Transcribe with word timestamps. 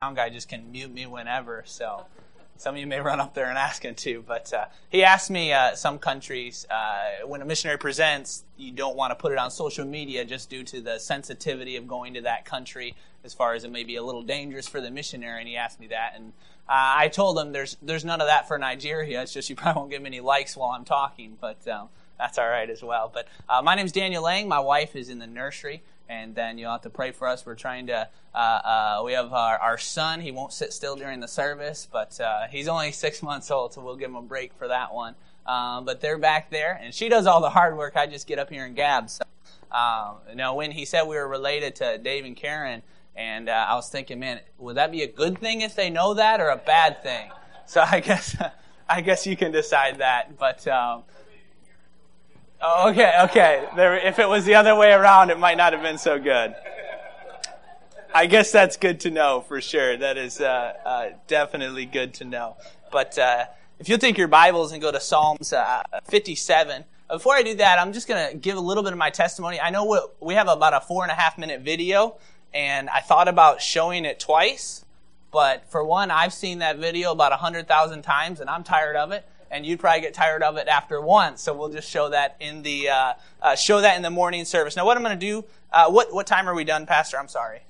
sound 0.00 0.14
guy 0.14 0.28
just 0.28 0.48
can 0.48 0.70
mute 0.70 0.94
me 0.94 1.06
whenever. 1.06 1.64
So 1.66 2.06
some 2.56 2.76
of 2.76 2.80
you 2.80 2.86
may 2.86 3.00
run 3.00 3.18
up 3.18 3.34
there 3.34 3.46
and 3.46 3.58
ask 3.58 3.84
him 3.84 3.96
to. 3.96 4.22
But 4.24 4.52
uh, 4.52 4.66
he 4.88 5.02
asked 5.02 5.28
me 5.28 5.52
uh, 5.52 5.74
some 5.74 5.98
countries, 5.98 6.64
uh, 6.70 7.26
when 7.26 7.42
a 7.42 7.44
missionary 7.44 7.78
presents, 7.78 8.44
you 8.56 8.70
don't 8.70 8.94
want 8.94 9.10
to 9.10 9.16
put 9.16 9.32
it 9.32 9.38
on 9.38 9.50
social 9.50 9.84
media 9.84 10.24
just 10.24 10.48
due 10.48 10.62
to 10.62 10.80
the 10.80 11.00
sensitivity 11.00 11.74
of 11.74 11.88
going 11.88 12.14
to 12.14 12.20
that 12.20 12.44
country, 12.44 12.94
as 13.24 13.34
far 13.34 13.54
as 13.54 13.64
it 13.64 13.72
may 13.72 13.82
be 13.82 13.96
a 13.96 14.02
little 14.04 14.22
dangerous 14.22 14.68
for 14.68 14.80
the 14.80 14.88
missionary. 14.88 15.40
And 15.40 15.48
he 15.48 15.56
asked 15.56 15.80
me 15.80 15.88
that. 15.88 16.12
And 16.14 16.32
uh, 16.68 16.94
I 16.96 17.08
told 17.08 17.36
him 17.36 17.50
there's, 17.50 17.76
there's 17.82 18.04
none 18.04 18.20
of 18.20 18.28
that 18.28 18.46
for 18.46 18.56
Nigeria. 18.56 19.20
It's 19.22 19.32
just 19.32 19.50
you 19.50 19.56
probably 19.56 19.80
won't 19.80 19.90
get 19.90 20.00
many 20.00 20.20
likes 20.20 20.56
while 20.56 20.70
I'm 20.70 20.84
talking. 20.84 21.36
But 21.40 21.66
uh, 21.66 21.86
that's 22.20 22.38
all 22.38 22.48
right 22.48 22.70
as 22.70 22.84
well. 22.84 23.10
But 23.12 23.26
uh, 23.48 23.62
my 23.62 23.74
name 23.74 23.86
is 23.86 23.92
Daniel 23.92 24.22
Lang. 24.22 24.46
My 24.46 24.60
wife 24.60 24.94
is 24.94 25.08
in 25.08 25.18
the 25.18 25.26
nursery 25.26 25.82
and 26.08 26.34
then 26.34 26.58
you'll 26.58 26.72
have 26.72 26.82
to 26.82 26.90
pray 26.90 27.12
for 27.12 27.28
us. 27.28 27.44
We're 27.44 27.54
trying 27.54 27.86
to. 27.88 28.08
Uh, 28.34 28.38
uh, 28.38 29.02
we 29.04 29.12
have 29.12 29.32
our, 29.32 29.58
our, 29.58 29.78
son. 29.78 30.20
He 30.20 30.30
won't 30.30 30.52
sit 30.52 30.72
still 30.72 30.96
during 30.96 31.20
the 31.20 31.28
service, 31.28 31.88
but 31.90 32.20
uh, 32.20 32.46
he's 32.48 32.68
only 32.68 32.92
six 32.92 33.22
months 33.28 33.50
old, 33.50 33.74
so 33.74 33.82
we'll 33.82 33.96
give 33.96 34.10
him 34.10 34.16
a 34.16 34.22
break 34.22 34.52
for 34.54 34.68
that 34.68 34.94
one. 34.94 35.14
Um, 35.46 35.84
but 35.84 36.00
they're 36.00 36.18
back 36.18 36.50
there, 36.50 36.78
and 36.82 36.94
she 36.94 37.08
does 37.08 37.26
all 37.26 37.40
the 37.40 37.50
hard 37.50 37.76
work. 37.76 37.96
I 37.96 38.06
just 38.06 38.26
get 38.26 38.38
up 38.38 38.50
here 38.50 38.64
and 38.64 38.76
gab. 38.76 39.08
So, 39.08 39.24
um, 39.72 40.16
you 40.28 40.36
know, 40.36 40.54
when 40.54 40.70
he 40.70 40.84
said 40.84 41.04
we 41.04 41.16
were 41.16 41.28
related 41.28 41.74
to 41.76 41.98
Dave 41.98 42.24
and 42.24 42.36
Karen, 42.36 42.82
and 43.16 43.48
uh, 43.48 43.66
I 43.68 43.74
was 43.74 43.88
thinking, 43.88 44.20
man, 44.20 44.40
would 44.58 44.76
that 44.76 44.92
be 44.92 45.02
a 45.02 45.08
good 45.08 45.38
thing 45.38 45.62
if 45.62 45.74
they 45.74 45.90
know 45.90 46.14
that, 46.14 46.40
or 46.40 46.50
a 46.50 46.56
bad 46.56 47.02
thing? 47.02 47.30
So 47.66 47.82
I 47.84 48.00
guess, 48.04 48.36
I 48.88 49.00
guess 49.00 49.26
you 49.26 49.36
can 49.36 49.50
decide 49.50 49.98
that. 49.98 50.38
But 50.38 50.66
um, 50.68 51.02
Oh, 52.60 52.90
okay, 52.90 53.12
okay. 53.24 53.68
There, 53.76 53.96
if 53.96 54.18
it 54.18 54.28
was 54.28 54.44
the 54.44 54.56
other 54.56 54.74
way 54.74 54.92
around, 54.92 55.30
it 55.30 55.38
might 55.38 55.56
not 55.56 55.72
have 55.72 55.82
been 55.82 55.98
so 55.98 56.18
good. 56.18 56.56
I 58.12 58.26
guess 58.26 58.50
that's 58.50 58.76
good 58.76 59.00
to 59.00 59.10
know 59.10 59.44
for 59.46 59.60
sure. 59.60 59.96
That 59.96 60.16
is 60.16 60.40
uh, 60.40 60.72
uh, 60.84 61.08
definitely 61.28 61.86
good 61.86 62.14
to 62.14 62.24
know. 62.24 62.56
But 62.90 63.16
uh, 63.16 63.44
if 63.78 63.88
you'll 63.88 63.98
take 63.98 64.18
your 64.18 64.26
Bibles 64.26 64.72
and 64.72 64.82
go 64.82 64.90
to 64.90 64.98
Psalms 64.98 65.52
uh, 65.52 65.82
57. 66.04 66.84
Before 67.08 67.34
I 67.34 67.42
do 67.42 67.54
that, 67.54 67.78
I'm 67.78 67.92
just 67.92 68.08
going 68.08 68.30
to 68.30 68.36
give 68.36 68.56
a 68.56 68.60
little 68.60 68.82
bit 68.82 68.92
of 68.92 68.98
my 68.98 69.10
testimony. 69.10 69.60
I 69.60 69.70
know 69.70 69.84
we, 69.84 70.28
we 70.28 70.34
have 70.34 70.48
about 70.48 70.74
a 70.74 70.80
four 70.80 71.04
and 71.04 71.12
a 71.12 71.14
half 71.14 71.38
minute 71.38 71.60
video, 71.60 72.16
and 72.52 72.90
I 72.90 73.00
thought 73.00 73.28
about 73.28 73.62
showing 73.62 74.04
it 74.04 74.18
twice. 74.18 74.84
But 75.30 75.70
for 75.70 75.84
one, 75.84 76.10
I've 76.10 76.34
seen 76.34 76.58
that 76.58 76.78
video 76.78 77.12
about 77.12 77.30
a 77.30 77.36
100,000 77.36 78.02
times, 78.02 78.40
and 78.40 78.50
I'm 78.50 78.64
tired 78.64 78.96
of 78.96 79.12
it 79.12 79.24
and 79.50 79.64
you'd 79.66 79.80
probably 79.80 80.00
get 80.00 80.14
tired 80.14 80.42
of 80.42 80.56
it 80.56 80.68
after 80.68 81.00
once. 81.00 81.42
So 81.42 81.54
we'll 81.54 81.68
just 81.70 81.88
show 81.88 82.10
that 82.10 82.36
in 82.40 82.62
the 82.62 82.88
uh, 82.88 83.12
uh, 83.42 83.56
show 83.56 83.80
that 83.80 83.96
in 83.96 84.02
the 84.02 84.10
morning 84.10 84.44
service. 84.44 84.76
Now, 84.76 84.86
what 84.86 84.96
I'm 84.96 85.02
going 85.02 85.18
to 85.18 85.26
do? 85.26 85.44
Uh, 85.72 85.90
what 85.90 86.12
what 86.12 86.26
time 86.26 86.48
are 86.48 86.54
we 86.54 86.64
done, 86.64 86.86
Pastor? 86.86 87.18
I'm 87.18 87.28
sorry. 87.28 87.60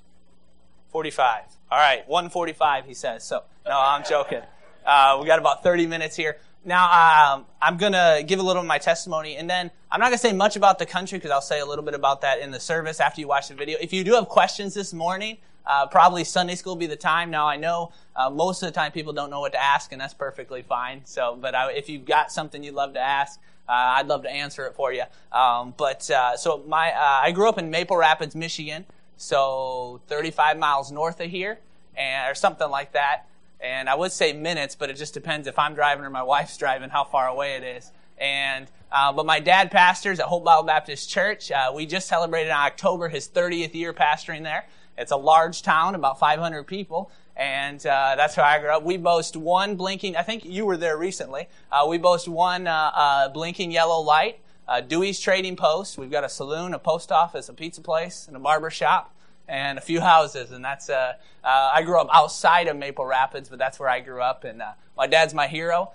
Forty-five. 0.89 1.43
All 1.71 1.79
right, 1.79 2.07
one 2.07 2.29
forty-five. 2.29 2.85
He 2.85 2.93
says. 2.93 3.23
So 3.23 3.43
no, 3.65 3.77
I'm 3.79 4.03
joking. 4.03 4.41
Uh, 4.85 5.17
we 5.21 5.27
got 5.27 5.39
about 5.39 5.63
thirty 5.63 5.85
minutes 5.85 6.15
here. 6.15 6.37
Now, 6.65 7.35
um, 7.35 7.45
I'm 7.61 7.77
going 7.77 7.93
to 7.93 8.21
give 8.27 8.39
a 8.39 8.43
little 8.43 8.61
of 8.61 8.67
my 8.67 8.79
testimony, 8.79 9.37
and 9.37 9.49
then 9.49 9.71
I'm 9.89 10.01
not 10.01 10.07
going 10.07 10.17
to 10.17 10.27
say 10.27 10.33
much 10.33 10.57
about 10.57 10.77
the 10.77 10.85
country 10.85 11.17
because 11.17 11.31
I'll 11.31 11.41
say 11.41 11.61
a 11.61 11.65
little 11.65 11.85
bit 11.85 11.93
about 11.93 12.19
that 12.21 12.39
in 12.39 12.51
the 12.51 12.59
service 12.59 12.99
after 12.99 13.21
you 13.21 13.29
watch 13.29 13.47
the 13.47 13.55
video. 13.55 13.77
If 13.79 13.93
you 13.93 14.03
do 14.03 14.13
have 14.15 14.27
questions 14.27 14.73
this 14.73 14.93
morning, 14.93 15.37
uh, 15.69 15.85
probably 15.85 16.23
Sunday 16.23 16.55
school 16.55 16.75
be 16.75 16.87
the 16.87 16.95
time. 16.95 17.29
Now 17.29 17.47
I 17.47 17.55
know 17.55 17.91
uh, 18.15 18.29
most 18.29 18.63
of 18.63 18.67
the 18.67 18.73
time 18.73 18.91
people 18.91 19.13
don't 19.13 19.29
know 19.29 19.39
what 19.39 19.51
to 19.51 19.63
ask, 19.63 19.91
and 19.91 20.01
that's 20.01 20.15
perfectly 20.15 20.63
fine. 20.63 21.01
So, 21.05 21.37
but 21.39 21.53
I, 21.53 21.71
if 21.71 21.87
you've 21.87 22.05
got 22.05 22.31
something 22.31 22.63
you'd 22.63 22.73
love 22.73 22.93
to 22.93 22.99
ask, 22.99 23.39
uh, 23.69 23.71
I'd 23.71 24.07
love 24.07 24.23
to 24.23 24.31
answer 24.31 24.65
it 24.65 24.73
for 24.73 24.91
you. 24.91 25.03
Um, 25.31 25.75
but 25.77 26.09
uh, 26.09 26.35
so 26.35 26.63
my 26.67 26.91
uh, 26.91 27.21
I 27.23 27.31
grew 27.31 27.47
up 27.47 27.59
in 27.59 27.69
Maple 27.69 27.97
Rapids, 27.97 28.35
Michigan, 28.35 28.83
so 29.15 30.01
35 30.07 30.57
miles 30.57 30.91
north 30.91 31.21
of 31.21 31.29
here, 31.29 31.59
and 31.95 32.31
or 32.31 32.33
something 32.33 32.69
like 32.69 32.93
that. 32.93 33.27
And 33.61 33.87
I 33.87 33.93
would 33.93 34.11
say 34.11 34.33
minutes, 34.33 34.73
but 34.73 34.89
it 34.89 34.95
just 34.95 35.13
depends 35.13 35.47
if 35.47 35.59
I'm 35.59 35.75
driving 35.75 36.03
or 36.03 36.09
my 36.09 36.23
wife's 36.35 36.57
driving, 36.57 36.89
how 36.89 37.03
far 37.03 37.27
away 37.27 37.55
it 37.55 37.63
is. 37.63 37.91
And 38.17 38.67
uh, 38.91 39.13
but 39.13 39.27
my 39.27 39.39
dad 39.39 39.69
pastors 39.69 40.19
at 40.19 40.25
Hope 40.25 40.43
Bible 40.43 40.63
Baptist 40.63 41.11
Church. 41.11 41.51
Uh, 41.51 41.71
we 41.75 41.85
just 41.85 42.07
celebrated 42.07 42.47
in 42.47 42.55
October 42.55 43.07
his 43.07 43.27
30th 43.27 43.75
year 43.75 43.93
pastoring 43.93 44.41
there. 44.41 44.65
It's 44.99 45.13
a 45.13 45.17
large 45.17 45.61
town, 45.61 45.95
about 45.95 46.19
500 46.19 46.65
people, 46.65 47.09
and 47.37 47.79
uh, 47.85 48.15
that's 48.17 48.35
how 48.35 48.43
I 48.43 48.59
grew 48.59 48.69
up. 48.69 48.83
We 48.83 48.97
boast 48.97 49.37
one 49.37 49.77
blinking. 49.77 50.17
I 50.17 50.23
think 50.23 50.43
you 50.43 50.65
were 50.65 50.75
there 50.75 50.97
recently. 50.97 51.47
Uh, 51.71 51.85
we 51.87 51.97
boast 51.97 52.27
one 52.27 52.67
uh, 52.67 52.91
uh, 52.93 53.29
blinking 53.29 53.71
yellow 53.71 54.01
light. 54.01 54.41
Uh, 54.67 54.81
Dewey's 54.81 55.17
Trading 55.17 55.55
Post. 55.55 55.97
We've 55.97 56.11
got 56.11 56.25
a 56.25 56.29
saloon, 56.29 56.73
a 56.73 56.79
post 56.79 57.13
office, 57.13 57.47
a 57.47 57.53
pizza 57.53 57.79
place, 57.79 58.27
and 58.27 58.35
a 58.35 58.41
barber 58.41 58.69
shop, 58.69 59.15
and 59.47 59.77
a 59.77 59.81
few 59.81 60.01
houses. 60.01 60.51
And 60.51 60.63
that's 60.63 60.89
uh, 60.89 61.13
I 61.41 61.81
grew 61.83 61.97
up 61.97 62.09
outside 62.13 62.67
of 62.67 62.75
Maple 62.75 63.05
Rapids, 63.05 63.47
but 63.47 63.57
that's 63.57 63.79
where 63.79 63.89
I 63.89 64.01
grew 64.01 64.21
up. 64.21 64.43
And 64.43 64.61
my 64.97 65.07
dad's 65.07 65.33
my 65.33 65.47
hero. 65.47 65.93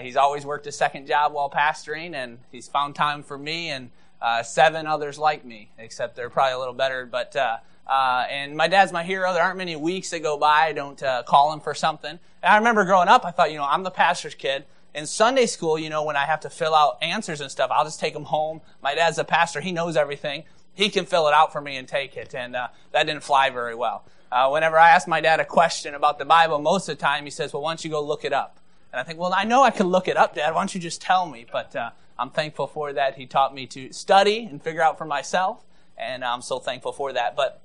he's 0.00 0.16
always 0.16 0.46
worked 0.46 0.68
a 0.68 0.72
second 0.72 1.08
job 1.08 1.32
while 1.32 1.50
pastoring, 1.50 2.14
and 2.14 2.38
he's 2.52 2.68
found 2.68 2.94
time 2.94 3.24
for 3.24 3.36
me 3.36 3.70
and 3.70 3.90
seven 4.44 4.86
others 4.86 5.18
like 5.18 5.44
me, 5.44 5.72
except 5.76 6.14
they're 6.14 6.30
probably 6.30 6.54
a 6.54 6.58
little 6.58 6.72
better, 6.72 7.04
but. 7.04 7.34
Uh, 7.86 8.24
and 8.30 8.56
my 8.56 8.68
dad's 8.68 8.92
my 8.92 9.02
hero. 9.02 9.32
There 9.32 9.42
aren't 9.42 9.58
many 9.58 9.76
weeks 9.76 10.10
that 10.10 10.22
go 10.22 10.38
by 10.38 10.66
I 10.66 10.72
don't 10.72 11.02
uh, 11.02 11.22
call 11.24 11.52
him 11.52 11.60
for 11.60 11.74
something. 11.74 12.10
And 12.10 12.20
I 12.52 12.56
remember 12.56 12.84
growing 12.84 13.08
up, 13.08 13.24
I 13.24 13.30
thought, 13.30 13.50
you 13.50 13.58
know, 13.58 13.64
I'm 13.64 13.82
the 13.82 13.90
pastor's 13.90 14.34
kid. 14.34 14.64
In 14.94 15.06
Sunday 15.06 15.46
school, 15.46 15.78
you 15.78 15.90
know, 15.90 16.04
when 16.04 16.16
I 16.16 16.24
have 16.24 16.40
to 16.40 16.50
fill 16.50 16.74
out 16.74 16.98
answers 17.02 17.40
and 17.40 17.50
stuff, 17.50 17.70
I'll 17.72 17.84
just 17.84 18.00
take 18.00 18.14
them 18.14 18.24
home. 18.24 18.60
My 18.82 18.94
dad's 18.94 19.18
a 19.18 19.24
pastor. 19.24 19.60
He 19.60 19.72
knows 19.72 19.96
everything. 19.96 20.44
He 20.74 20.88
can 20.88 21.04
fill 21.04 21.28
it 21.28 21.34
out 21.34 21.52
for 21.52 21.60
me 21.60 21.76
and 21.76 21.86
take 21.86 22.16
it. 22.16 22.34
And 22.34 22.56
uh, 22.56 22.68
that 22.92 23.06
didn't 23.06 23.22
fly 23.22 23.50
very 23.50 23.74
well. 23.74 24.04
Uh, 24.30 24.48
whenever 24.50 24.78
I 24.78 24.90
ask 24.90 25.06
my 25.06 25.20
dad 25.20 25.40
a 25.40 25.44
question 25.44 25.94
about 25.94 26.18
the 26.18 26.24
Bible, 26.24 26.58
most 26.58 26.88
of 26.88 26.96
the 26.96 27.02
time 27.02 27.24
he 27.24 27.30
says, 27.30 27.52
well, 27.52 27.62
why 27.62 27.70
don't 27.70 27.84
you 27.84 27.90
go 27.90 28.02
look 28.02 28.24
it 28.24 28.32
up? 28.32 28.58
And 28.92 29.00
I 29.00 29.02
think, 29.02 29.18
well, 29.18 29.34
I 29.34 29.42
know 29.42 29.64
I 29.64 29.72
can 29.72 29.88
look 29.88 30.06
it 30.06 30.16
up, 30.16 30.36
Dad. 30.36 30.54
Why 30.54 30.60
don't 30.60 30.72
you 30.72 30.80
just 30.80 31.02
tell 31.02 31.26
me? 31.26 31.46
But 31.50 31.74
uh, 31.74 31.90
I'm 32.16 32.30
thankful 32.30 32.68
for 32.68 32.92
that. 32.92 33.16
He 33.16 33.26
taught 33.26 33.52
me 33.52 33.66
to 33.66 33.92
study 33.92 34.44
and 34.44 34.62
figure 34.62 34.82
out 34.82 34.98
for 34.98 35.04
myself. 35.04 35.64
And 35.98 36.24
I'm 36.24 36.42
so 36.42 36.60
thankful 36.60 36.92
for 36.92 37.12
that. 37.12 37.34
But 37.34 37.60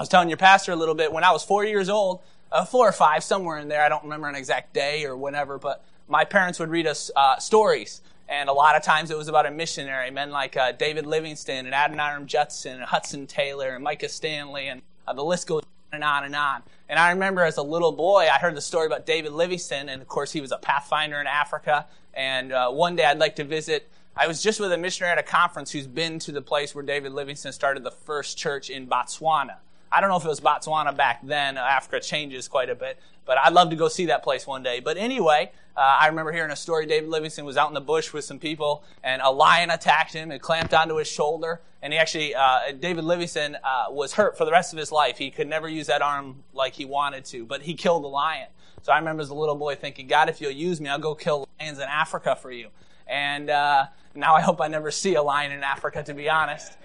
I 0.00 0.02
was 0.02 0.08
telling 0.08 0.30
your 0.30 0.38
pastor 0.38 0.72
a 0.72 0.76
little 0.76 0.94
bit 0.94 1.12
when 1.12 1.24
I 1.24 1.30
was 1.30 1.44
four 1.44 1.62
years 1.62 1.90
old, 1.90 2.20
uh, 2.50 2.64
four 2.64 2.88
or 2.88 2.92
five, 2.92 3.22
somewhere 3.22 3.58
in 3.58 3.68
there. 3.68 3.82
I 3.82 3.90
don't 3.90 4.02
remember 4.02 4.28
an 4.28 4.34
exact 4.34 4.72
day 4.72 5.04
or 5.04 5.14
whenever, 5.14 5.58
but 5.58 5.84
my 6.08 6.24
parents 6.24 6.58
would 6.58 6.70
read 6.70 6.86
us 6.86 7.10
uh, 7.14 7.36
stories. 7.36 8.00
And 8.26 8.48
a 8.48 8.52
lot 8.54 8.76
of 8.76 8.82
times 8.82 9.10
it 9.10 9.18
was 9.18 9.28
about 9.28 9.44
a 9.44 9.50
missionary, 9.50 10.10
men 10.10 10.30
like 10.30 10.56
uh, 10.56 10.72
David 10.72 11.04
Livingstone 11.04 11.66
and 11.66 11.74
Adoniram 11.74 12.24
Judson 12.24 12.76
and 12.76 12.84
Hudson 12.84 13.26
Taylor 13.26 13.74
and 13.74 13.84
Micah 13.84 14.08
Stanley, 14.08 14.68
and 14.68 14.80
uh, 15.06 15.12
the 15.12 15.22
list 15.22 15.46
goes 15.46 15.64
on 15.92 15.96
and 15.96 16.04
on 16.04 16.24
and 16.24 16.34
on. 16.34 16.62
And 16.88 16.98
I 16.98 17.10
remember 17.10 17.42
as 17.42 17.58
a 17.58 17.62
little 17.62 17.92
boy, 17.92 18.26
I 18.32 18.38
heard 18.38 18.54
the 18.54 18.62
story 18.62 18.86
about 18.86 19.04
David 19.04 19.32
Livingstone, 19.32 19.90
and 19.90 20.00
of 20.00 20.08
course 20.08 20.32
he 20.32 20.40
was 20.40 20.50
a 20.50 20.56
pathfinder 20.56 21.20
in 21.20 21.26
Africa. 21.26 21.84
And 22.14 22.52
uh, 22.52 22.70
one 22.70 22.96
day 22.96 23.04
I'd 23.04 23.18
like 23.18 23.36
to 23.36 23.44
visit 23.44 23.86
I 24.16 24.26
was 24.26 24.42
just 24.42 24.60
with 24.60 24.72
a 24.72 24.78
missionary 24.78 25.12
at 25.12 25.18
a 25.18 25.22
conference 25.22 25.70
who's 25.70 25.86
been 25.86 26.18
to 26.20 26.32
the 26.32 26.42
place 26.42 26.74
where 26.74 26.84
David 26.84 27.12
Livingstone 27.12 27.52
started 27.52 27.84
the 27.84 27.90
first 27.90 28.38
church 28.38 28.70
in 28.70 28.86
Botswana. 28.86 29.56
I 29.92 30.00
don't 30.00 30.08
know 30.08 30.16
if 30.16 30.24
it 30.24 30.28
was 30.28 30.40
Botswana 30.40 30.96
back 30.96 31.20
then. 31.22 31.56
Africa 31.56 32.00
changes 32.00 32.46
quite 32.46 32.70
a 32.70 32.74
bit, 32.74 33.00
but 33.24 33.38
I'd 33.38 33.52
love 33.52 33.70
to 33.70 33.76
go 33.76 33.88
see 33.88 34.06
that 34.06 34.22
place 34.22 34.46
one 34.46 34.62
day. 34.62 34.80
But 34.80 34.96
anyway, 34.96 35.50
uh, 35.76 35.80
I 35.80 36.06
remember 36.06 36.30
hearing 36.30 36.52
a 36.52 36.56
story. 36.56 36.86
David 36.86 37.08
Livingstone 37.08 37.44
was 37.44 37.56
out 37.56 37.68
in 37.68 37.74
the 37.74 37.80
bush 37.80 38.12
with 38.12 38.24
some 38.24 38.38
people, 38.38 38.84
and 39.02 39.20
a 39.22 39.30
lion 39.30 39.70
attacked 39.70 40.12
him 40.12 40.30
and 40.30 40.40
clamped 40.40 40.74
onto 40.74 40.96
his 40.96 41.08
shoulder. 41.08 41.60
And 41.82 41.92
he 41.92 41.98
actually, 41.98 42.34
uh, 42.34 42.72
David 42.78 43.04
Livingstone 43.04 43.56
uh, 43.64 43.86
was 43.90 44.12
hurt 44.12 44.38
for 44.38 44.44
the 44.44 44.52
rest 44.52 44.72
of 44.72 44.78
his 44.78 44.92
life. 44.92 45.18
He 45.18 45.30
could 45.30 45.48
never 45.48 45.68
use 45.68 45.86
that 45.88 46.02
arm 46.02 46.44
like 46.52 46.74
he 46.74 46.84
wanted 46.84 47.24
to, 47.26 47.44
but 47.44 47.62
he 47.62 47.74
killed 47.74 48.04
the 48.04 48.08
lion. 48.08 48.48
So 48.82 48.92
I 48.92 48.98
remember 48.98 49.22
as 49.22 49.30
a 49.30 49.34
little 49.34 49.56
boy 49.56 49.74
thinking, 49.74 50.06
God, 50.06 50.28
if 50.28 50.40
you'll 50.40 50.50
use 50.52 50.80
me, 50.80 50.88
I'll 50.88 50.98
go 50.98 51.14
kill 51.14 51.48
lions 51.58 51.78
in 51.78 51.84
Africa 51.84 52.36
for 52.36 52.50
you. 52.52 52.68
And 53.10 53.50
uh, 53.50 53.86
now 54.14 54.34
I 54.34 54.40
hope 54.40 54.60
I 54.60 54.68
never 54.68 54.90
see 54.90 55.16
a 55.16 55.22
lion 55.22 55.52
in 55.52 55.62
Africa, 55.62 56.02
to 56.04 56.14
be 56.14 56.30
honest. 56.30 56.78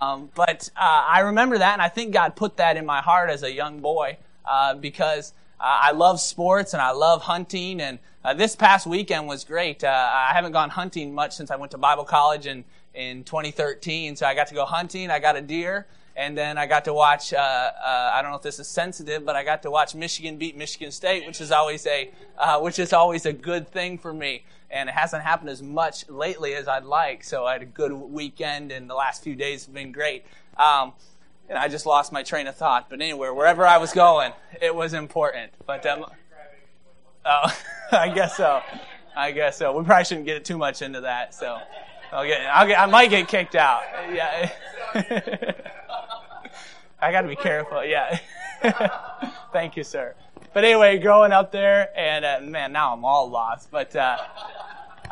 Um, 0.00 0.30
but 0.34 0.70
uh, 0.76 1.04
I 1.08 1.20
remember 1.20 1.58
that, 1.58 1.72
and 1.72 1.82
I 1.82 1.88
think 1.88 2.12
God 2.12 2.36
put 2.36 2.56
that 2.58 2.76
in 2.76 2.86
my 2.86 3.00
heart 3.00 3.30
as 3.30 3.42
a 3.42 3.52
young 3.52 3.80
boy 3.80 4.16
uh, 4.44 4.74
because 4.76 5.32
uh, 5.58 5.78
I 5.80 5.90
love 5.90 6.20
sports 6.20 6.72
and 6.72 6.80
I 6.80 6.92
love 6.92 7.22
hunting. 7.22 7.80
And 7.80 7.98
uh, 8.24 8.34
this 8.34 8.54
past 8.54 8.86
weekend 8.86 9.26
was 9.26 9.44
great. 9.44 9.82
Uh, 9.82 9.88
I 9.88 10.32
haven't 10.32 10.52
gone 10.52 10.70
hunting 10.70 11.14
much 11.14 11.34
since 11.34 11.50
I 11.50 11.56
went 11.56 11.72
to 11.72 11.78
Bible 11.78 12.04
college 12.04 12.46
in, 12.46 12.64
in 12.94 13.24
2013. 13.24 14.14
So 14.16 14.26
I 14.26 14.34
got 14.34 14.46
to 14.48 14.54
go 14.54 14.64
hunting. 14.64 15.10
I 15.10 15.18
got 15.18 15.36
a 15.36 15.40
deer. 15.40 15.86
And 16.14 16.36
then 16.36 16.58
I 16.58 16.66
got 16.66 16.84
to 16.84 16.92
watch, 16.92 17.32
uh, 17.32 17.38
uh, 17.38 18.10
I 18.12 18.20
don't 18.20 18.32
know 18.32 18.36
if 18.36 18.42
this 18.42 18.58
is 18.58 18.68
sensitive, 18.68 19.24
but 19.24 19.34
I 19.34 19.44
got 19.44 19.62
to 19.62 19.70
watch 19.70 19.94
Michigan 19.94 20.36
beat 20.36 20.56
Michigan 20.56 20.92
State, 20.92 21.26
which 21.26 21.40
is 21.40 21.50
always 21.50 21.86
a, 21.86 22.10
uh, 22.36 22.60
which 22.60 22.78
is 22.78 22.92
always 22.92 23.24
a 23.24 23.32
good 23.32 23.66
thing 23.68 23.96
for 23.96 24.12
me. 24.12 24.44
And 24.72 24.88
it 24.88 24.94
hasn't 24.94 25.22
happened 25.22 25.50
as 25.50 25.62
much 25.62 26.08
lately 26.08 26.54
as 26.54 26.66
I'd 26.66 26.84
like. 26.84 27.22
So 27.24 27.44
I 27.44 27.52
had 27.52 27.62
a 27.62 27.66
good 27.66 27.92
weekend 27.92 28.72
and 28.72 28.88
the 28.88 28.94
last 28.94 29.22
few 29.22 29.36
days 29.36 29.66
have 29.66 29.74
been 29.74 29.92
great. 29.92 30.24
Um, 30.56 30.94
and 31.48 31.58
I 31.58 31.68
just 31.68 31.84
lost 31.84 32.12
my 32.12 32.22
train 32.22 32.46
of 32.46 32.56
thought. 32.56 32.88
But 32.88 33.02
anyway, 33.02 33.28
wherever 33.28 33.66
I 33.66 33.76
was 33.76 33.92
going, 33.92 34.32
it 34.60 34.74
was 34.74 34.94
important. 34.94 35.52
But, 35.66 35.84
um, 35.84 36.06
oh, 37.26 37.58
I 37.92 38.08
guess 38.08 38.36
so. 38.36 38.62
I 39.14 39.30
guess 39.32 39.58
so. 39.58 39.76
We 39.76 39.84
probably 39.84 40.04
shouldn't 40.04 40.26
get 40.26 40.44
too 40.44 40.56
much 40.56 40.80
into 40.80 41.02
that. 41.02 41.34
So 41.34 41.58
I'll 42.10 42.26
get, 42.26 42.40
I'll 42.46 42.66
get, 42.66 42.80
I 42.80 42.86
might 42.86 43.10
get 43.10 43.28
kicked 43.28 43.54
out. 43.54 43.82
Yeah. 44.12 44.50
I 47.02 47.10
got 47.10 47.22
to 47.22 47.28
be 47.28 47.36
careful. 47.36 47.84
Yeah. 47.84 48.18
Thank 49.52 49.76
you, 49.76 49.84
sir. 49.84 50.14
But 50.52 50.64
anyway, 50.64 50.98
growing 50.98 51.32
up 51.32 51.52
there, 51.52 51.90
and 51.96 52.24
uh, 52.24 52.40
man, 52.42 52.72
now 52.72 52.92
I'm 52.92 53.04
all 53.04 53.30
lost. 53.30 53.70
But 53.70 53.94
uh, 53.96 54.18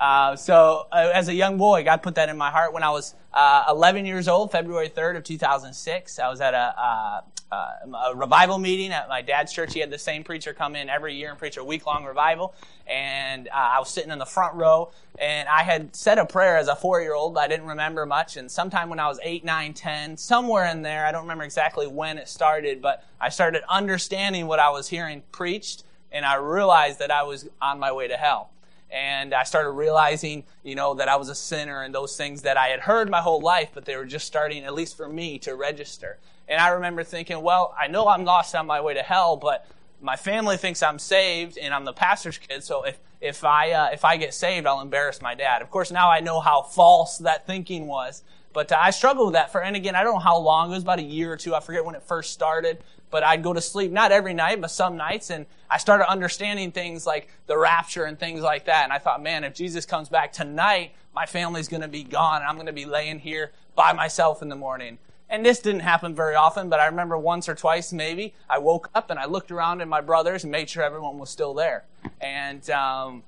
uh, 0.00 0.34
so, 0.34 0.86
uh, 0.90 1.10
as 1.12 1.28
a 1.28 1.34
young 1.34 1.58
boy, 1.58 1.84
God 1.84 2.02
put 2.02 2.14
that 2.14 2.30
in 2.30 2.38
my 2.38 2.50
heart 2.50 2.72
when 2.72 2.82
I 2.82 2.88
was 2.88 3.14
uh, 3.34 3.64
11 3.68 4.06
years 4.06 4.28
old, 4.28 4.50
February 4.50 4.88
3rd 4.88 5.18
of 5.18 5.24
2006. 5.24 6.18
I 6.18 6.30
was 6.30 6.40
at 6.40 6.54
a, 6.54 6.74
uh, 6.80 7.20
a, 7.52 8.16
revival 8.16 8.58
meeting 8.58 8.92
at 8.92 9.10
my 9.10 9.20
dad's 9.20 9.52
church. 9.52 9.74
He 9.74 9.80
had 9.80 9.90
the 9.90 9.98
same 9.98 10.24
preacher 10.24 10.54
come 10.54 10.74
in 10.74 10.88
every 10.88 11.14
year 11.16 11.28
and 11.28 11.38
preach 11.38 11.58
a 11.58 11.64
week 11.64 11.84
long 11.84 12.06
revival. 12.06 12.54
And 12.86 13.50
I 13.52 13.78
was 13.78 13.90
sitting 13.90 14.10
in 14.10 14.18
the 14.18 14.24
front 14.24 14.54
row, 14.54 14.90
and 15.18 15.46
I 15.50 15.64
had 15.64 15.94
said 15.94 16.16
a 16.16 16.24
prayer 16.24 16.56
as 16.56 16.68
a 16.68 16.74
four 16.74 17.02
year 17.02 17.12
old, 17.12 17.34
but 17.34 17.40
I 17.40 17.48
didn't 17.48 17.66
remember 17.66 18.06
much. 18.06 18.38
And 18.38 18.50
sometime 18.50 18.88
when 18.88 19.00
I 19.00 19.06
was 19.06 19.20
8, 19.22 19.44
9, 19.44 19.74
10, 19.74 20.16
somewhere 20.16 20.64
in 20.64 20.80
there, 20.80 21.04
I 21.04 21.12
don't 21.12 21.22
remember 21.22 21.44
exactly 21.44 21.86
when 21.86 22.16
it 22.16 22.26
started, 22.26 22.80
but 22.80 23.04
I 23.20 23.28
started 23.28 23.64
understanding 23.68 24.46
what 24.46 24.60
I 24.60 24.70
was 24.70 24.88
hearing 24.88 25.22
preached, 25.30 25.84
and 26.10 26.24
I 26.24 26.36
realized 26.36 27.00
that 27.00 27.10
I 27.10 27.24
was 27.24 27.50
on 27.60 27.78
my 27.78 27.92
way 27.92 28.08
to 28.08 28.16
hell 28.16 28.50
and 28.92 29.32
I 29.34 29.44
started 29.44 29.70
realizing, 29.70 30.44
you 30.62 30.74
know, 30.74 30.94
that 30.94 31.08
I 31.08 31.16
was 31.16 31.28
a 31.28 31.34
sinner 31.34 31.82
and 31.82 31.94
those 31.94 32.16
things 32.16 32.42
that 32.42 32.56
I 32.56 32.68
had 32.68 32.80
heard 32.80 33.10
my 33.10 33.20
whole 33.20 33.40
life, 33.40 33.70
but 33.72 33.84
they 33.84 33.96
were 33.96 34.04
just 34.04 34.26
starting, 34.26 34.64
at 34.64 34.74
least 34.74 34.96
for 34.96 35.08
me, 35.08 35.38
to 35.40 35.54
register. 35.54 36.18
And 36.48 36.60
I 36.60 36.68
remember 36.68 37.04
thinking, 37.04 37.42
well, 37.42 37.74
I 37.78 37.86
know 37.86 38.08
I'm 38.08 38.24
lost 38.24 38.54
on 38.54 38.66
my 38.66 38.80
way 38.80 38.94
to 38.94 39.02
hell, 39.02 39.36
but 39.36 39.66
my 40.00 40.16
family 40.16 40.56
thinks 40.56 40.82
I'm 40.82 40.98
saved 40.98 41.58
and 41.58 41.72
I'm 41.72 41.84
the 41.84 41.92
pastor's 41.92 42.38
kid, 42.38 42.64
so 42.64 42.84
if 42.84 42.98
if 43.20 43.44
I 43.44 43.72
uh, 43.72 43.88
if 43.92 44.04
I 44.04 44.16
get 44.16 44.32
saved, 44.32 44.66
I'll 44.66 44.80
embarrass 44.80 45.20
my 45.20 45.34
dad. 45.34 45.62
Of 45.62 45.70
course, 45.70 45.90
now 45.90 46.10
I 46.10 46.20
know 46.20 46.40
how 46.40 46.62
false 46.62 47.18
that 47.18 47.46
thinking 47.46 47.86
was, 47.86 48.22
but 48.52 48.72
I 48.72 48.90
struggled 48.90 49.26
with 49.26 49.34
that 49.34 49.52
for, 49.52 49.62
and 49.62 49.76
again, 49.76 49.94
I 49.94 50.02
don't 50.02 50.14
know 50.14 50.20
how 50.20 50.38
long. 50.38 50.70
It 50.70 50.74
was 50.74 50.82
about 50.82 50.98
a 50.98 51.02
year 51.02 51.32
or 51.32 51.36
two. 51.36 51.54
I 51.54 51.60
forget 51.60 51.84
when 51.84 51.94
it 51.94 52.02
first 52.02 52.32
started. 52.32 52.82
But 53.10 53.24
I'd 53.24 53.42
go 53.42 53.52
to 53.52 53.60
sleep, 53.60 53.90
not 53.90 54.12
every 54.12 54.34
night, 54.34 54.60
but 54.60 54.70
some 54.70 54.96
nights, 54.96 55.30
and 55.30 55.46
I 55.68 55.78
started 55.78 56.08
understanding 56.08 56.72
things 56.72 57.06
like 57.06 57.28
the 57.46 57.58
rapture 57.58 58.04
and 58.04 58.18
things 58.18 58.40
like 58.40 58.66
that. 58.66 58.84
And 58.84 58.92
I 58.92 58.98
thought, 58.98 59.22
man, 59.22 59.44
if 59.44 59.54
Jesus 59.54 59.84
comes 59.84 60.08
back 60.08 60.32
tonight, 60.32 60.92
my 61.14 61.26
family's 61.26 61.68
going 61.68 61.82
to 61.82 61.88
be 61.88 62.04
gone, 62.04 62.42
and 62.42 62.48
I'm 62.48 62.54
going 62.54 62.66
to 62.66 62.72
be 62.72 62.84
laying 62.84 63.18
here 63.18 63.50
by 63.74 63.92
myself 63.92 64.42
in 64.42 64.48
the 64.48 64.56
morning. 64.56 64.98
And 65.28 65.46
this 65.46 65.60
didn't 65.60 65.80
happen 65.80 66.14
very 66.14 66.34
often, 66.34 66.68
but 66.68 66.80
I 66.80 66.86
remember 66.86 67.16
once 67.16 67.48
or 67.48 67.54
twice 67.54 67.92
maybe 67.92 68.34
I 68.48 68.58
woke 68.58 68.90
up 68.96 69.10
and 69.10 69.18
I 69.18 69.26
looked 69.26 69.52
around 69.52 69.80
at 69.80 69.86
my 69.86 70.00
brothers 70.00 70.42
and 70.42 70.50
made 70.50 70.68
sure 70.68 70.82
everyone 70.82 71.18
was 71.18 71.30
still 71.30 71.54
there. 71.54 71.84
And 72.20 72.68
um, 72.70 73.22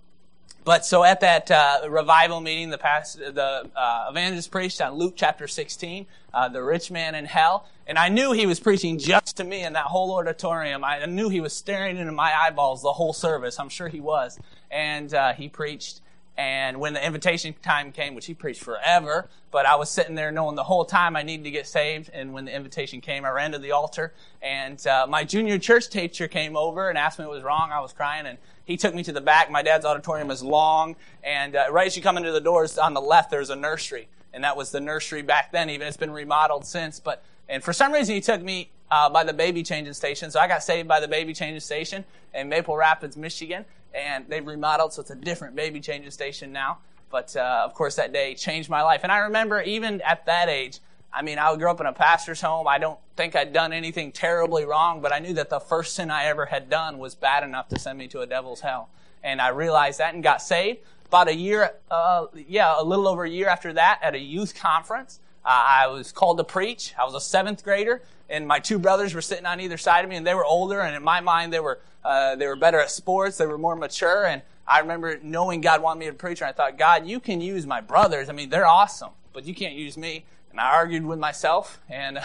but 0.65 0.85
so 0.85 1.03
at 1.03 1.21
that 1.21 1.51
uh, 1.51 1.81
revival 1.89 2.41
meeting, 2.41 2.71
the 2.71 2.79
past, 2.79 3.19
the 3.19 3.69
uh, 3.75 4.07
evangelist 4.11 4.51
preached 4.51 4.81
on 4.81 4.95
Luke 4.95 5.15
chapter 5.17 5.49
16, 5.49 6.07
uh, 6.33 6.49
the 6.49 6.63
rich 6.63 6.91
man 6.91 7.15
in 7.15 7.25
hell, 7.25 7.67
and 7.87 7.99
I 7.99 8.09
knew 8.09 8.33
he 8.33 8.47
was 8.47 8.61
preaching 8.61 8.99
just 8.99 9.39
to 9.39 9.45
me 9.45 9.65
in 9.65 9.73
that 9.73 9.87
whole 9.87 10.15
auditorium. 10.15 10.85
I 10.85 11.05
knew 11.07 11.29
he 11.31 11.41
was 11.41 11.53
staring 11.53 11.97
into 11.97 12.13
my 12.13 12.33
eyeballs 12.33 12.83
the 12.83 12.93
whole 12.93 13.13
service. 13.13 13.59
I'm 13.59 13.71
sure 13.71 13.89
he 13.89 14.01
was, 14.01 14.39
and 14.71 15.13
uh, 15.13 15.33
he 15.33 15.49
preached. 15.49 16.01
And 16.37 16.81
when 16.81 16.95
the 16.95 17.05
invitation 17.05 17.55
time 17.63 17.93
came, 17.93 18.15
which 18.15 18.27
he 18.27 18.33
preached 18.33 18.63
forever, 18.63 19.29
but 19.51 19.67
I 19.67 19.77
was 19.77 19.91
sitting 19.91 20.15
there 20.15 20.33
knowing 20.33 20.57
the 20.57 20.65
whole 20.65 20.85
time 20.87 21.15
I 21.15 21.23
needed 21.23 21.45
to 21.45 21.51
get 21.51 21.67
saved. 21.67 22.11
And 22.13 22.33
when 22.33 22.47
the 22.47 22.57
invitation 22.57 23.03
came, 23.03 23.27
I 23.27 23.31
ran 23.31 23.53
to 23.53 23.59
the 23.59 23.73
altar, 23.73 24.15
and 24.41 24.85
uh, 24.87 25.07
my 25.07 25.25
junior 25.25 25.59
church 25.59 25.91
teacher 25.91 26.29
came 26.29 26.57
over 26.57 26.89
and 26.89 26.97
asked 26.97 27.19
me 27.19 27.27
what 27.27 27.35
was 27.35 27.45
wrong. 27.45 27.71
I 27.71 27.81
was 27.81 27.93
crying, 27.93 28.27
and 28.27 28.39
he 28.65 28.79
took 28.79 28.95
me 28.95 29.03
to 29.05 29.13
the 29.13 29.21
back. 29.21 29.51
My 29.51 29.63
dad's 29.63 29.85
auditorium 29.85 30.31
is 30.31 30.43
long, 30.43 30.97
and 31.23 31.55
uh, 31.55 31.67
right 31.71 31.87
as 31.87 31.97
you 31.97 32.03
come 32.03 32.17
into 32.17 32.33
the 32.33 32.41
doors 32.41 32.79
on 32.79 32.95
the 32.95 33.01
left, 33.01 33.31
there's 33.31 33.51
a 33.51 33.57
nursery, 33.57 34.09
and 34.33 34.43
that 34.43 34.57
was 34.57 34.71
the 34.71 34.81
nursery 34.81 35.21
back 35.21 35.53
then. 35.53 35.69
Even 35.69 35.87
it's 35.87 35.99
been 35.99 36.11
remodeled 36.11 36.65
since, 36.65 36.99
but 36.99 37.23
and 37.49 37.63
for 37.63 37.75
some 37.75 37.93
reason 37.93 38.15
he 38.15 38.23
took 38.23 38.41
me 38.41 38.71
uh, 38.91 39.11
by 39.11 39.23
the 39.23 39.35
baby 39.35 39.63
changing 39.63 39.93
station, 39.93 40.31
so 40.31 40.41
I 40.41 40.49
got 40.49 40.63
saved 40.63 40.89
by 40.89 41.01
the 41.01 41.09
baby 41.09 41.35
changing 41.35 41.61
station 41.61 42.05
in 42.33 42.49
Maple 42.49 42.77
Rapids, 42.77 43.19
Michigan, 43.19 43.67
and 43.95 44.25
they've 44.29 44.47
remodeled, 44.47 44.93
so 44.93 45.03
it's 45.03 45.11
a 45.11 45.17
different 45.17 45.57
baby 45.57 45.81
changing 45.81 46.11
station 46.11 46.53
now. 46.53 46.79
But 47.11 47.37
uh, 47.37 47.63
of 47.65 47.75
course, 47.75 47.97
that 47.97 48.13
day 48.13 48.35
changed 48.35 48.71
my 48.71 48.83
life, 48.83 49.01
and 49.03 49.13
I 49.13 49.19
remember 49.19 49.61
even 49.63 50.01
at 50.03 50.27
that 50.27 50.49
age. 50.49 50.81
I 51.15 51.21
mean, 51.21 51.39
I 51.39 51.55
grew 51.57 51.71
up 51.71 51.79
in 51.79 51.87
a 51.87 51.93
pastor's 51.93 52.41
home. 52.41 52.67
I 52.67 52.79
don't 52.79 52.99
think 53.17 53.37
I'd 53.37 53.53
done 53.53 53.75
anything 53.75 54.13
terribly 54.13 54.65
wrong, 54.65 55.03
but 55.03 55.13
I 55.13 55.19
knew 55.19 55.35
that 55.35 55.51
the 55.51 55.61
first 55.61 55.95
sin 55.95 56.11
I 56.11 56.25
ever 56.25 56.47
had 56.47 56.71
done 56.71 56.97
was 56.97 57.15
bad 57.15 57.45
enough 57.45 57.69
to 57.69 57.79
send 57.79 57.99
me 57.99 58.09
to 58.09 58.21
a 58.21 58.27
devil's 58.27 58.61
hell. 58.61 58.89
And 59.23 59.39
I 59.39 59.49
realized 59.49 59.99
that 60.01 60.15
and 60.15 60.23
got 60.23 60.41
saved. 60.41 60.81
About 61.07 61.29
a 61.29 61.35
year, 61.35 61.73
uh, 61.91 62.29
yeah, 62.49 62.81
a 62.81 62.83
little 62.83 63.07
over 63.07 63.25
a 63.25 63.29
year 63.29 63.49
after 63.49 63.75
that 63.75 64.01
at 64.03 64.15
a 64.15 64.19
youth 64.19 64.55
conference, 64.55 65.21
I 65.45 65.87
was 65.89 66.13
called 66.13 66.39
to 66.39 66.45
preach. 66.45 66.95
I 66.99 67.05
was 67.05 67.15
a 67.15 67.21
seventh 67.21 67.65
grader, 67.65 68.03
and 68.31 68.47
my 68.47 68.61
two 68.61 68.79
brothers 68.79 69.15
were 69.15 69.21
sitting 69.21 69.47
on 69.47 69.61
either 69.61 69.77
side 69.77 70.05
of 70.05 70.11
me, 70.11 70.17
and 70.17 70.27
they 70.27 70.35
were 70.35 70.45
older, 70.45 70.81
and 70.81 70.95
in 70.95 71.03
my 71.03 71.21
mind, 71.21 71.53
they 71.53 71.61
were, 71.61 71.81
uh, 72.05 72.37
they 72.37 72.47
were 72.47 72.57
better 72.57 72.81
at 72.81 72.91
sports. 72.91 73.39
They 73.39 73.47
were 73.47 73.59
more 73.59 73.77
mature, 73.77 74.27
and 74.27 74.43
I 74.67 74.79
remember 74.79 75.19
knowing 75.23 75.61
God 75.61 75.83
wanted 75.83 76.01
me 76.01 76.07
to 76.07 76.13
preach, 76.13 76.41
and 76.41 76.49
I 76.49 76.53
thought, 76.53 76.79
God, 76.79 77.07
you 77.07 77.19
can 77.21 77.41
use 77.41 77.67
my 77.67 77.81
brothers. 77.81 78.29
I 78.29 78.33
mean, 78.33 78.51
they're 78.51 78.67
awesome, 78.67 79.11
but 79.33 79.45
you 79.45 79.55
can't 79.55 79.75
use 79.75 79.97
me. 79.97 80.25
And 80.51 80.61
I 80.61 80.67
argued 80.67 81.05
with 81.05 81.19
myself, 81.19 81.81
and 81.89 82.19
uh, 82.19 82.23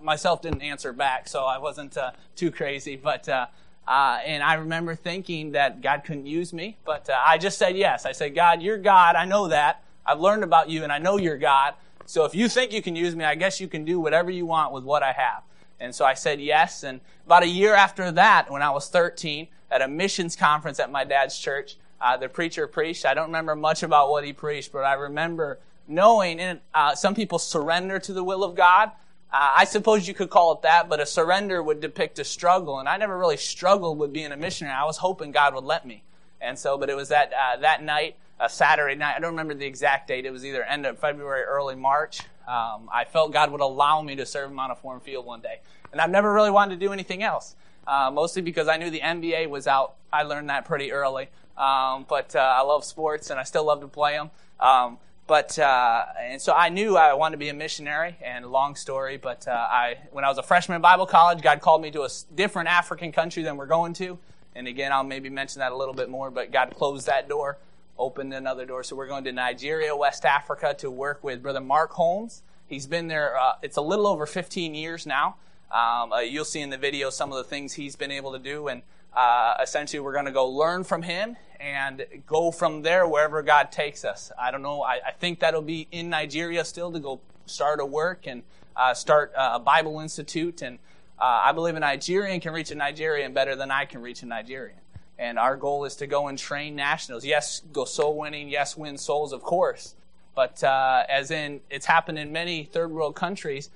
myself 0.00 0.42
didn't 0.42 0.62
answer 0.62 0.92
back, 0.92 1.28
so 1.28 1.44
I 1.44 1.58
wasn't 1.58 1.96
uh, 1.96 2.12
too 2.36 2.50
crazy. 2.50 2.96
But 2.96 3.28
uh, 3.28 3.46
uh, 3.88 4.20
and 4.24 4.42
I 4.42 4.54
remember 4.54 4.94
thinking 4.94 5.52
that 5.52 5.80
God 5.80 6.04
couldn't 6.04 6.26
use 6.26 6.52
me, 6.52 6.76
but 6.84 7.10
uh, 7.10 7.18
I 7.24 7.38
just 7.38 7.58
said 7.58 7.76
yes. 7.76 8.06
I 8.06 8.12
said, 8.12 8.34
God, 8.34 8.62
you're 8.62 8.78
God. 8.78 9.16
I 9.16 9.24
know 9.24 9.48
that. 9.48 9.82
I've 10.06 10.20
learned 10.20 10.44
about 10.44 10.70
you, 10.70 10.84
and 10.84 10.92
I 10.92 10.98
know 10.98 11.16
you're 11.16 11.38
God. 11.38 11.74
So 12.10 12.24
if 12.24 12.34
you 12.34 12.48
think 12.48 12.72
you 12.72 12.82
can 12.82 12.96
use 12.96 13.14
me, 13.14 13.24
I 13.24 13.36
guess 13.36 13.60
you 13.60 13.68
can 13.68 13.84
do 13.84 14.00
whatever 14.00 14.32
you 14.32 14.44
want 14.44 14.72
with 14.72 14.82
what 14.82 15.04
I 15.04 15.12
have. 15.12 15.44
And 15.78 15.94
so 15.94 16.04
I 16.04 16.14
said 16.14 16.40
yes. 16.40 16.82
And 16.82 17.00
about 17.24 17.44
a 17.44 17.48
year 17.48 17.72
after 17.72 18.10
that, 18.10 18.50
when 18.50 18.62
I 18.62 18.70
was 18.70 18.88
13, 18.88 19.46
at 19.70 19.80
a 19.80 19.86
missions 19.86 20.34
conference 20.34 20.80
at 20.80 20.90
my 20.90 21.04
dad's 21.04 21.38
church, 21.38 21.76
uh, 22.00 22.16
the 22.16 22.28
preacher 22.28 22.66
preached. 22.66 23.06
I 23.06 23.14
don't 23.14 23.26
remember 23.26 23.54
much 23.54 23.84
about 23.84 24.10
what 24.10 24.24
he 24.24 24.32
preached, 24.32 24.72
but 24.72 24.80
I 24.80 24.94
remember 24.94 25.60
knowing, 25.86 26.40
and 26.40 26.58
uh, 26.74 26.96
some 26.96 27.14
people 27.14 27.38
surrender 27.38 28.00
to 28.00 28.12
the 28.12 28.24
will 28.24 28.42
of 28.42 28.56
God. 28.56 28.88
Uh, 29.32 29.54
I 29.58 29.64
suppose 29.64 30.08
you 30.08 30.14
could 30.14 30.30
call 30.30 30.54
it 30.54 30.62
that, 30.62 30.88
but 30.88 30.98
a 30.98 31.06
surrender 31.06 31.62
would 31.62 31.78
depict 31.78 32.18
a 32.18 32.24
struggle, 32.24 32.80
and 32.80 32.88
I 32.88 32.96
never 32.96 33.16
really 33.16 33.36
struggled 33.36 33.98
with 33.98 34.12
being 34.12 34.32
a 34.32 34.36
missionary. 34.36 34.74
I 34.74 34.84
was 34.84 34.96
hoping 34.96 35.30
God 35.30 35.54
would 35.54 35.62
let 35.62 35.86
me, 35.86 36.02
and 36.40 36.58
so, 36.58 36.76
but 36.76 36.90
it 36.90 36.96
was 36.96 37.10
that 37.10 37.32
uh, 37.32 37.60
that 37.60 37.84
night, 37.84 38.16
a 38.40 38.48
Saturday 38.48 38.94
night. 38.96 39.14
I 39.16 39.20
don't 39.20 39.32
remember 39.32 39.54
the 39.54 39.66
exact 39.66 40.08
date. 40.08 40.24
It 40.26 40.32
was 40.32 40.44
either 40.44 40.64
end 40.64 40.86
of 40.86 40.98
February, 40.98 41.42
early 41.42 41.76
March. 41.76 42.20
Um, 42.48 42.88
I 42.92 43.04
felt 43.04 43.32
God 43.32 43.52
would 43.52 43.60
allow 43.60 44.02
me 44.02 44.16
to 44.16 44.26
serve 44.26 44.50
him 44.50 44.58
on 44.58 44.70
a 44.70 44.74
foreign 44.74 45.00
field 45.00 45.26
one 45.26 45.40
day, 45.40 45.60
and 45.92 46.00
I've 46.00 46.10
never 46.10 46.32
really 46.32 46.50
wanted 46.50 46.80
to 46.80 46.86
do 46.86 46.92
anything 46.92 47.22
else. 47.22 47.54
Uh, 47.86 48.10
mostly 48.12 48.42
because 48.42 48.68
I 48.68 48.76
knew 48.76 48.90
the 48.90 49.00
NBA 49.00 49.48
was 49.48 49.66
out. 49.66 49.94
I 50.12 50.22
learned 50.22 50.50
that 50.50 50.64
pretty 50.64 50.92
early. 50.92 51.28
Um, 51.56 52.06
but 52.08 52.34
uh, 52.34 52.38
I 52.38 52.62
love 52.62 52.84
sports, 52.84 53.30
and 53.30 53.38
I 53.38 53.42
still 53.42 53.64
love 53.64 53.80
to 53.82 53.88
play 53.88 54.12
them. 54.12 54.30
Um, 54.58 54.98
but 55.26 55.56
uh, 55.58 56.06
and 56.18 56.40
so 56.40 56.52
I 56.52 56.70
knew 56.70 56.96
I 56.96 57.12
wanted 57.14 57.36
to 57.36 57.38
be 57.38 57.50
a 57.50 57.54
missionary. 57.54 58.16
And 58.24 58.46
long 58.46 58.74
story, 58.74 59.16
but 59.16 59.46
uh, 59.46 59.52
I 59.52 59.98
when 60.10 60.24
I 60.24 60.28
was 60.28 60.38
a 60.38 60.42
freshman 60.42 60.76
in 60.76 60.82
Bible 60.82 61.06
college, 61.06 61.42
God 61.42 61.60
called 61.60 61.82
me 61.82 61.90
to 61.92 62.02
a 62.02 62.08
different 62.34 62.68
African 62.68 63.12
country 63.12 63.42
than 63.42 63.56
we're 63.56 63.66
going 63.66 63.92
to. 63.94 64.18
And 64.56 64.66
again, 64.66 64.92
I'll 64.92 65.04
maybe 65.04 65.28
mention 65.30 65.60
that 65.60 65.70
a 65.70 65.76
little 65.76 65.94
bit 65.94 66.08
more. 66.08 66.30
But 66.30 66.50
God 66.50 66.74
closed 66.74 67.06
that 67.06 67.28
door, 67.28 67.58
opened 68.00 68.32
another 68.34 68.64
door. 68.64 68.82
So 68.82 68.96
we're 68.96 69.06
going 69.06 69.24
to 69.24 69.32
Nigeria, 69.32 69.94
West 69.94 70.24
Africa, 70.24 70.74
to 70.78 70.90
work 70.90 71.22
with 71.22 71.42
Brother 71.42 71.60
Mark 71.60 71.92
Holmes. 71.92 72.42
He's 72.66 72.86
been 72.86 73.08
there. 73.08 73.38
Uh, 73.38 73.52
it's 73.62 73.76
a 73.76 73.82
little 73.82 74.06
over 74.06 74.26
15 74.26 74.74
years 74.74 75.06
now. 75.06 75.36
Um, 75.70 76.12
uh, 76.12 76.20
you'll 76.20 76.44
see 76.44 76.60
in 76.60 76.70
the 76.70 76.78
video 76.78 77.10
some 77.10 77.30
of 77.30 77.38
the 77.38 77.44
things 77.44 77.74
he's 77.74 77.94
been 77.94 78.10
able 78.10 78.32
to 78.32 78.38
do, 78.38 78.66
and 78.66 78.82
uh, 79.14 79.54
essentially 79.62 80.00
we're 80.00 80.12
going 80.12 80.24
to 80.24 80.32
go 80.32 80.48
learn 80.48 80.82
from 80.82 81.02
him 81.02 81.36
and 81.60 82.04
go 82.26 82.50
from 82.50 82.82
there 82.82 83.06
wherever 83.06 83.42
God 83.42 83.70
takes 83.70 84.04
us. 84.04 84.32
I 84.40 84.50
don't 84.50 84.62
know. 84.62 84.82
I, 84.82 85.00
I 85.06 85.12
think 85.12 85.40
that'll 85.40 85.62
be 85.62 85.86
in 85.92 86.10
Nigeria 86.10 86.64
still 86.64 86.90
to 86.90 86.98
go 86.98 87.20
start 87.46 87.80
a 87.80 87.86
work 87.86 88.26
and 88.26 88.42
uh, 88.76 88.94
start 88.94 89.32
uh, 89.36 89.52
a 89.54 89.60
Bible 89.60 90.00
Institute. 90.00 90.62
And 90.62 90.78
uh, 91.20 91.42
I 91.44 91.52
believe 91.52 91.76
a 91.76 91.80
Nigerian 91.80 92.40
can 92.40 92.52
reach 92.52 92.70
a 92.70 92.74
Nigerian 92.74 93.34
better 93.34 93.54
than 93.54 93.70
I 93.70 93.84
can 93.84 94.00
reach 94.00 94.22
a 94.22 94.26
Nigerian. 94.26 94.78
And 95.20 95.38
our 95.38 95.54
goal 95.54 95.84
is 95.84 95.96
to 95.96 96.06
go 96.06 96.28
and 96.28 96.38
train 96.38 96.74
nationals. 96.74 97.26
Yes, 97.26 97.60
go 97.74 97.84
soul 97.84 98.16
winning. 98.16 98.48
Yes, 98.48 98.74
win 98.74 98.96
souls, 98.96 99.34
of 99.34 99.42
course. 99.42 99.94
But 100.34 100.64
uh, 100.64 101.04
as 101.10 101.30
in, 101.30 101.60
it's 101.68 101.84
happened 101.84 102.18
in 102.18 102.32
many 102.32 102.64
third 102.64 102.90
world 102.90 103.14
countries. 103.14 103.68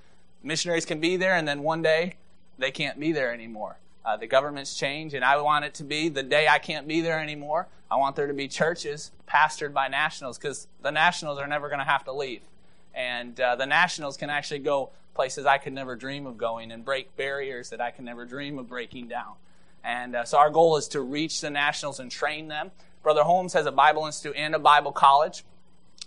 Missionaries 0.42 0.86
can 0.86 1.00
be 1.00 1.18
there, 1.18 1.34
and 1.34 1.46
then 1.46 1.62
one 1.62 1.82
day 1.82 2.14
they 2.58 2.70
can't 2.70 2.98
be 2.98 3.12
there 3.12 3.30
anymore. 3.30 3.76
Uh, 4.06 4.16
the 4.16 4.26
governments 4.26 4.74
change, 4.74 5.12
and 5.12 5.22
I 5.22 5.38
want 5.40 5.66
it 5.66 5.74
to 5.74 5.84
be 5.84 6.08
the 6.08 6.22
day 6.22 6.48
I 6.48 6.58
can't 6.58 6.88
be 6.88 7.02
there 7.02 7.20
anymore. 7.20 7.68
I 7.90 7.96
want 7.96 8.16
there 8.16 8.26
to 8.26 8.32
be 8.32 8.48
churches 8.48 9.10
pastored 9.28 9.74
by 9.74 9.88
nationals 9.88 10.38
because 10.38 10.66
the 10.80 10.90
nationals 10.90 11.38
are 11.38 11.46
never 11.46 11.68
going 11.68 11.78
to 11.78 11.84
have 11.84 12.04
to 12.04 12.12
leave. 12.12 12.40
And 12.94 13.38
uh, 13.38 13.56
the 13.56 13.66
nationals 13.66 14.16
can 14.16 14.30
actually 14.30 14.60
go 14.60 14.90
places 15.14 15.44
I 15.44 15.58
could 15.58 15.74
never 15.74 15.94
dream 15.94 16.26
of 16.26 16.38
going 16.38 16.72
and 16.72 16.84
break 16.84 17.14
barriers 17.16 17.68
that 17.68 17.82
I 17.82 17.90
can 17.90 18.06
never 18.06 18.24
dream 18.24 18.58
of 18.58 18.66
breaking 18.66 19.08
down. 19.08 19.34
And 19.84 20.16
uh, 20.16 20.24
so 20.24 20.38
our 20.38 20.50
goal 20.50 20.76
is 20.76 20.88
to 20.88 21.00
reach 21.00 21.40
the 21.40 21.50
nationals 21.50 22.00
and 22.00 22.10
train 22.10 22.48
them. 22.48 22.70
Brother 23.02 23.22
Holmes 23.22 23.52
has 23.52 23.66
a 23.66 23.72
Bible 23.72 24.06
Institute 24.06 24.34
and 24.36 24.54
a 24.54 24.58
Bible 24.58 24.92
college. 24.92 25.44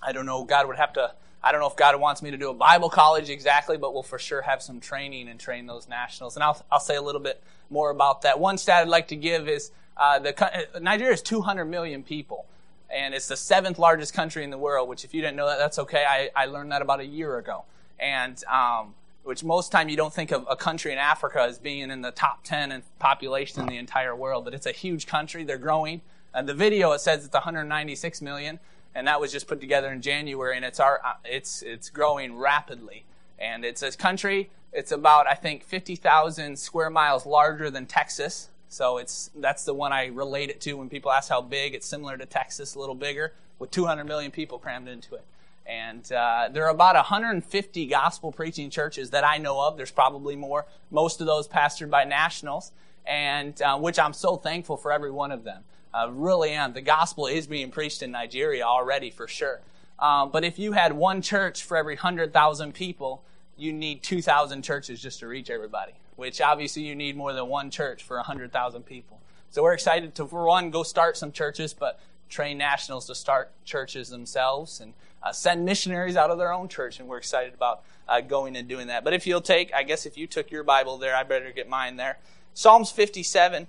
I 0.01 0.11
don't 0.11 0.25
know, 0.25 0.43
God 0.43 0.67
would 0.67 0.77
have 0.77 0.93
to 0.93 1.13
I 1.43 1.51
don't 1.51 1.61
know 1.61 1.67
if 1.67 1.75
God 1.75 1.97
wants 1.99 2.21
me 2.21 2.31
to 2.31 2.37
do 2.37 2.49
a 2.49 2.53
Bible 2.53 2.89
college 2.89 3.29
exactly, 3.29 3.77
but 3.77 3.93
we'll 3.93 4.03
for 4.03 4.19
sure 4.19 4.41
have 4.41 4.61
some 4.61 4.79
training 4.79 5.29
and 5.29 5.39
train 5.39 5.65
those 5.65 5.87
nationals. 5.87 6.35
And 6.35 6.43
I'll, 6.43 6.61
I'll 6.71 6.79
say 6.79 6.95
a 6.95 7.01
little 7.01 7.21
bit 7.21 7.41
more 7.69 7.89
about 7.89 8.23
that. 8.23 8.39
One 8.39 8.57
stat 8.57 8.81
I'd 8.81 8.89
like 8.89 9.09
to 9.09 9.15
give 9.15 9.47
is 9.47 9.71
uh, 9.95 10.19
the 10.19 10.67
Nigeria 10.81 11.13
is 11.13 11.21
200 11.21 11.65
million 11.65 12.03
people, 12.03 12.45
and 12.89 13.13
it's 13.13 13.27
the 13.27 13.37
seventh 13.37 13.79
largest 13.79 14.13
country 14.13 14.43
in 14.43 14.49
the 14.49 14.57
world. 14.57 14.89
Which, 14.89 15.05
if 15.05 15.13
you 15.13 15.21
didn't 15.21 15.37
know 15.37 15.47
that, 15.47 15.57
that's 15.57 15.79
okay. 15.79 16.05
I, 16.07 16.29
I 16.35 16.45
learned 16.47 16.71
that 16.71 16.81
about 16.81 16.99
a 16.99 17.05
year 17.05 17.37
ago, 17.37 17.63
and 17.99 18.43
um, 18.45 18.93
which 19.27 19.43
most 19.43 19.73
time 19.73 19.89
you 19.89 19.97
don't 19.97 20.13
think 20.13 20.31
of 20.31 20.47
a 20.49 20.55
country 20.55 20.93
in 20.93 20.97
Africa 20.97 21.41
as 21.41 21.59
being 21.59 21.91
in 21.91 22.01
the 22.01 22.11
top 22.11 22.45
10 22.45 22.71
in 22.71 22.81
population 22.97 23.59
in 23.59 23.67
the 23.67 23.75
entire 23.75 24.15
world, 24.15 24.45
but 24.45 24.53
it's 24.53 24.65
a 24.65 24.71
huge 24.71 25.05
country. 25.05 25.43
They're 25.43 25.57
growing. 25.57 25.99
And 26.33 26.47
the 26.47 26.53
video 26.53 26.93
it 26.93 27.01
says 27.01 27.25
it's 27.25 27.33
196 27.33 28.21
million, 28.21 28.59
and 28.95 29.05
that 29.05 29.19
was 29.19 29.33
just 29.33 29.45
put 29.45 29.59
together 29.59 29.91
in 29.91 30.01
January, 30.01 30.55
and 30.55 30.63
it's 30.63 30.79
our 30.79 31.01
uh, 31.03 31.15
it's 31.25 31.61
it's 31.61 31.89
growing 31.89 32.37
rapidly. 32.37 33.03
And 33.37 33.65
it's 33.65 33.81
a 33.81 33.91
country. 33.91 34.49
It's 34.71 34.93
about 34.93 35.27
I 35.27 35.33
think 35.33 35.61
50,000 35.65 36.57
square 36.57 36.89
miles 36.89 37.25
larger 37.25 37.69
than 37.69 37.85
Texas. 37.85 38.47
So 38.69 38.97
it's 38.97 39.29
that's 39.35 39.65
the 39.65 39.73
one 39.73 39.91
I 39.91 40.05
relate 40.05 40.49
it 40.49 40.61
to 40.61 40.73
when 40.75 40.87
people 40.87 41.11
ask 41.11 41.27
how 41.27 41.41
big. 41.41 41.75
It's 41.75 41.85
similar 41.85 42.17
to 42.17 42.25
Texas, 42.25 42.75
a 42.75 42.79
little 42.79 42.95
bigger, 42.95 43.33
with 43.59 43.71
200 43.71 44.05
million 44.05 44.31
people 44.31 44.57
crammed 44.57 44.87
into 44.87 45.15
it. 45.15 45.25
And 45.67 46.09
uh, 46.11 46.49
there 46.51 46.65
are 46.65 46.71
about 46.71 46.95
150 46.95 47.85
gospel 47.87 48.31
preaching 48.31 48.69
churches 48.69 49.09
that 49.09 49.25
I 49.25 49.37
know 49.37 49.59
of. 49.59 49.75
There's 49.75 49.91
probably 49.91 50.35
more. 50.35 50.65
Most 50.91 51.19
of 51.19 51.27
those 51.27 51.47
pastored 51.47 51.89
by 51.89 52.05
nationals, 52.05 52.71
and 53.05 53.61
uh, 53.61 53.77
which 53.77 53.99
I'm 53.99 54.13
so 54.13 54.37
thankful 54.37 54.77
for 54.77 54.93
every 54.93 55.11
one 55.11 55.31
of 55.31 55.43
them. 55.43 55.63
I 55.93 56.07
really 56.09 56.51
am. 56.51 56.73
The 56.73 56.81
gospel 56.81 57.27
is 57.27 57.47
being 57.47 57.71
preached 57.71 58.01
in 58.01 58.11
Nigeria 58.11 58.63
already 58.63 59.09
for 59.09 59.27
sure. 59.27 59.59
Um, 59.99 60.31
but 60.31 60.43
if 60.43 60.59
you 60.59 60.73
had 60.73 60.93
one 60.93 61.21
church 61.21 61.63
for 61.63 61.75
every 61.75 61.95
100,000 61.95 62.73
people, 62.73 63.23
you 63.57 63.73
need 63.73 64.03
2,000 64.03 64.61
churches 64.61 65.01
just 65.01 65.19
to 65.19 65.27
reach 65.27 65.49
everybody, 65.49 65.93
which 66.15 66.39
obviously 66.39 66.83
you 66.83 66.95
need 66.95 67.17
more 67.17 67.33
than 67.33 67.47
one 67.47 67.71
church 67.71 68.03
for 68.03 68.17
100,000 68.17 68.83
people. 68.83 69.19
So 69.49 69.63
we're 69.63 69.73
excited 69.73 70.13
to, 70.15 70.27
for 70.27 70.45
one, 70.45 70.69
go 70.69 70.83
start 70.83 71.17
some 71.17 71.31
churches, 71.31 71.73
but 71.73 71.99
train 72.29 72.57
nationals 72.57 73.05
to 73.07 73.15
start 73.15 73.51
churches 73.65 74.09
themselves 74.09 74.79
and 74.79 74.93
uh, 75.23 75.31
send 75.31 75.65
missionaries 75.65 76.15
out 76.15 76.29
of 76.29 76.37
their 76.37 76.53
own 76.53 76.67
church, 76.67 76.99
and 76.99 77.07
we're 77.07 77.17
excited 77.17 77.53
about 77.53 77.81
uh, 78.07 78.21
going 78.21 78.55
and 78.55 78.67
doing 78.67 78.87
that. 78.87 79.03
But 79.03 79.13
if 79.13 79.27
you'll 79.27 79.41
take, 79.41 79.73
I 79.73 79.83
guess 79.83 80.05
if 80.05 80.17
you 80.17 80.27
took 80.27 80.51
your 80.51 80.63
Bible 80.63 80.97
there, 80.97 81.15
I 81.15 81.23
better 81.23 81.51
get 81.51 81.67
mine 81.67 81.97
there. 81.97 82.17
Psalms 82.53 82.91
57. 82.91 83.67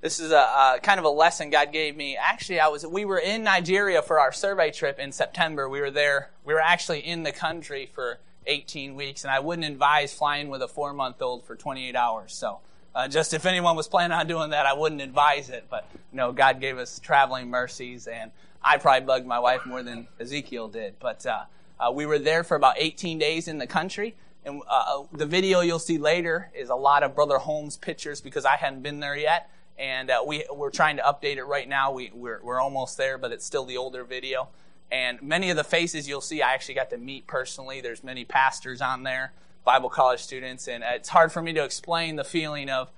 This 0.00 0.20
is 0.20 0.32
a, 0.32 0.36
a, 0.36 0.80
kind 0.82 0.98
of 0.98 1.06
a 1.06 1.10
lesson 1.10 1.48
God 1.48 1.72
gave 1.72 1.96
me. 1.96 2.16
Actually, 2.16 2.60
I 2.60 2.68
was 2.68 2.86
we 2.86 3.06
were 3.06 3.18
in 3.18 3.42
Nigeria 3.42 4.02
for 4.02 4.20
our 4.20 4.32
survey 4.32 4.70
trip 4.70 4.98
in 4.98 5.12
September. 5.12 5.66
We 5.66 5.80
were 5.80 5.90
there. 5.90 6.28
We 6.44 6.52
were 6.52 6.60
actually 6.60 7.00
in 7.00 7.22
the 7.22 7.32
country 7.32 7.88
for 7.90 8.18
18 8.46 8.96
weeks, 8.96 9.24
and 9.24 9.30
I 9.30 9.40
wouldn't 9.40 9.66
advise 9.66 10.12
flying 10.12 10.50
with 10.50 10.60
a 10.60 10.68
four 10.68 10.92
month 10.92 11.22
old 11.22 11.44
for 11.44 11.56
28 11.56 11.96
hours. 11.96 12.34
So 12.34 12.58
uh, 12.94 13.08
just 13.08 13.34
if 13.34 13.44
anyone 13.46 13.76
was 13.76 13.88
planning 13.88 14.16
on 14.16 14.26
doing 14.26 14.50
that, 14.50 14.66
I 14.66 14.72
wouldn't 14.72 15.00
advise 15.00 15.50
it. 15.50 15.66
But 15.68 15.88
you 15.92 16.16
know, 16.16 16.32
God 16.32 16.60
gave 16.60 16.78
us 16.78 16.98
traveling 16.98 17.50
mercies, 17.50 18.06
and 18.06 18.30
I 18.62 18.78
probably 18.78 19.04
bugged 19.04 19.26
my 19.26 19.38
wife 19.38 19.66
more 19.66 19.82
than 19.82 20.06
Ezekiel 20.20 20.68
did. 20.68 20.94
But 21.00 21.26
uh, 21.26 21.44
uh, 21.80 21.92
we 21.92 22.06
were 22.06 22.18
there 22.18 22.44
for 22.44 22.56
about 22.56 22.76
18 22.78 23.18
days 23.18 23.48
in 23.48 23.58
the 23.58 23.66
country, 23.66 24.14
and 24.44 24.62
uh, 24.68 25.02
the 25.12 25.26
video 25.26 25.60
you'll 25.60 25.78
see 25.78 25.98
later 25.98 26.50
is 26.54 26.68
a 26.68 26.76
lot 26.76 27.02
of 27.02 27.14
Brother 27.14 27.38
Holmes 27.38 27.76
pictures 27.76 28.20
because 28.20 28.44
I 28.44 28.56
hadn't 28.56 28.82
been 28.82 29.00
there 29.00 29.16
yet, 29.16 29.50
and 29.76 30.10
uh, 30.10 30.22
we 30.24 30.44
we're 30.52 30.70
trying 30.70 30.96
to 30.98 31.02
update 31.02 31.36
it 31.36 31.44
right 31.44 31.68
now. 31.68 31.92
We 31.92 32.10
we're, 32.14 32.40
we're 32.42 32.60
almost 32.60 32.96
there, 32.96 33.18
but 33.18 33.32
it's 33.32 33.44
still 33.44 33.64
the 33.64 33.76
older 33.76 34.04
video. 34.04 34.48
And 34.92 35.20
many 35.22 35.50
of 35.50 35.56
the 35.56 35.64
faces 35.64 36.06
you'll 36.06 36.20
see, 36.20 36.42
I 36.42 36.52
actually 36.52 36.76
got 36.76 36.90
to 36.90 36.98
meet 36.98 37.26
personally. 37.26 37.80
There's 37.80 38.04
many 38.04 38.24
pastors 38.24 38.80
on 38.80 39.02
there. 39.02 39.32
Bible 39.64 39.88
college 39.88 40.20
students, 40.20 40.68
and 40.68 40.84
it's 40.86 41.08
hard 41.08 41.32
for 41.32 41.40
me 41.40 41.54
to 41.54 41.64
explain 41.64 42.16
the 42.16 42.24
feeling 42.24 42.68
of 42.68 42.90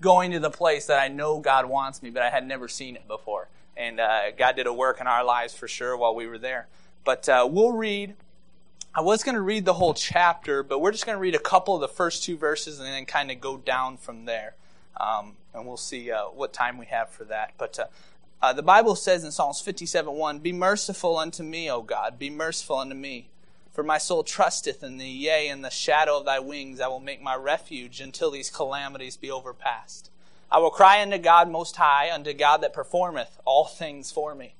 going 0.00 0.32
to 0.32 0.40
the 0.40 0.50
place 0.50 0.86
that 0.86 0.98
I 0.98 1.08
know 1.08 1.38
God 1.38 1.66
wants 1.66 2.02
me, 2.02 2.10
but 2.10 2.22
I 2.22 2.30
had 2.30 2.46
never 2.46 2.68
seen 2.68 2.96
it 2.96 3.06
before. 3.06 3.48
And 3.76 4.00
uh, 4.00 4.32
God 4.36 4.56
did 4.56 4.66
a 4.66 4.72
work 4.72 5.00
in 5.00 5.06
our 5.06 5.24
lives 5.24 5.54
for 5.54 5.68
sure 5.68 5.96
while 5.96 6.14
we 6.14 6.26
were 6.26 6.38
there. 6.38 6.66
But 7.04 7.28
uh, 7.28 7.48
we'll 7.48 7.72
read. 7.72 8.16
I 8.94 9.00
was 9.00 9.22
going 9.22 9.36
to 9.36 9.40
read 9.40 9.64
the 9.64 9.74
whole 9.74 9.94
chapter, 9.94 10.64
but 10.64 10.80
we're 10.80 10.90
just 10.90 11.06
going 11.06 11.16
to 11.16 11.20
read 11.20 11.36
a 11.36 11.40
couple 11.40 11.76
of 11.76 11.80
the 11.80 11.88
first 11.88 12.24
two 12.24 12.36
verses 12.36 12.80
and 12.80 12.88
then 12.88 13.04
kind 13.04 13.30
of 13.30 13.40
go 13.40 13.56
down 13.56 13.96
from 13.96 14.24
there. 14.24 14.54
Um, 14.96 15.36
and 15.54 15.66
we'll 15.66 15.76
see 15.76 16.10
uh, 16.10 16.24
what 16.24 16.52
time 16.52 16.78
we 16.78 16.86
have 16.86 17.10
for 17.10 17.24
that. 17.24 17.52
But 17.56 17.78
uh, 17.78 17.84
uh, 18.42 18.52
the 18.52 18.62
Bible 18.62 18.96
says 18.96 19.22
in 19.22 19.30
Psalms 19.30 19.60
57 19.60 20.12
1, 20.12 20.38
Be 20.40 20.52
merciful 20.52 21.16
unto 21.16 21.44
me, 21.44 21.70
O 21.70 21.82
God, 21.82 22.18
be 22.18 22.30
merciful 22.30 22.78
unto 22.78 22.96
me 22.96 23.28
for 23.78 23.84
my 23.84 23.96
soul 23.96 24.24
trusteth 24.24 24.82
in 24.82 24.98
thee, 24.98 25.06
yea, 25.06 25.46
in 25.46 25.62
the 25.62 25.70
shadow 25.70 26.18
of 26.18 26.24
thy 26.24 26.40
wings 26.40 26.80
I 26.80 26.88
will 26.88 26.98
make 26.98 27.22
my 27.22 27.36
refuge 27.36 28.00
until 28.00 28.32
these 28.32 28.50
calamities 28.50 29.16
be 29.16 29.30
overpast. 29.30 30.10
I 30.50 30.58
will 30.58 30.70
cry 30.70 31.00
unto 31.00 31.16
God 31.16 31.48
most 31.48 31.76
high, 31.76 32.10
unto 32.12 32.32
God 32.32 32.56
that 32.62 32.72
performeth 32.72 33.38
all 33.44 33.66
things 33.66 34.10
for 34.10 34.34
me. 34.34 34.54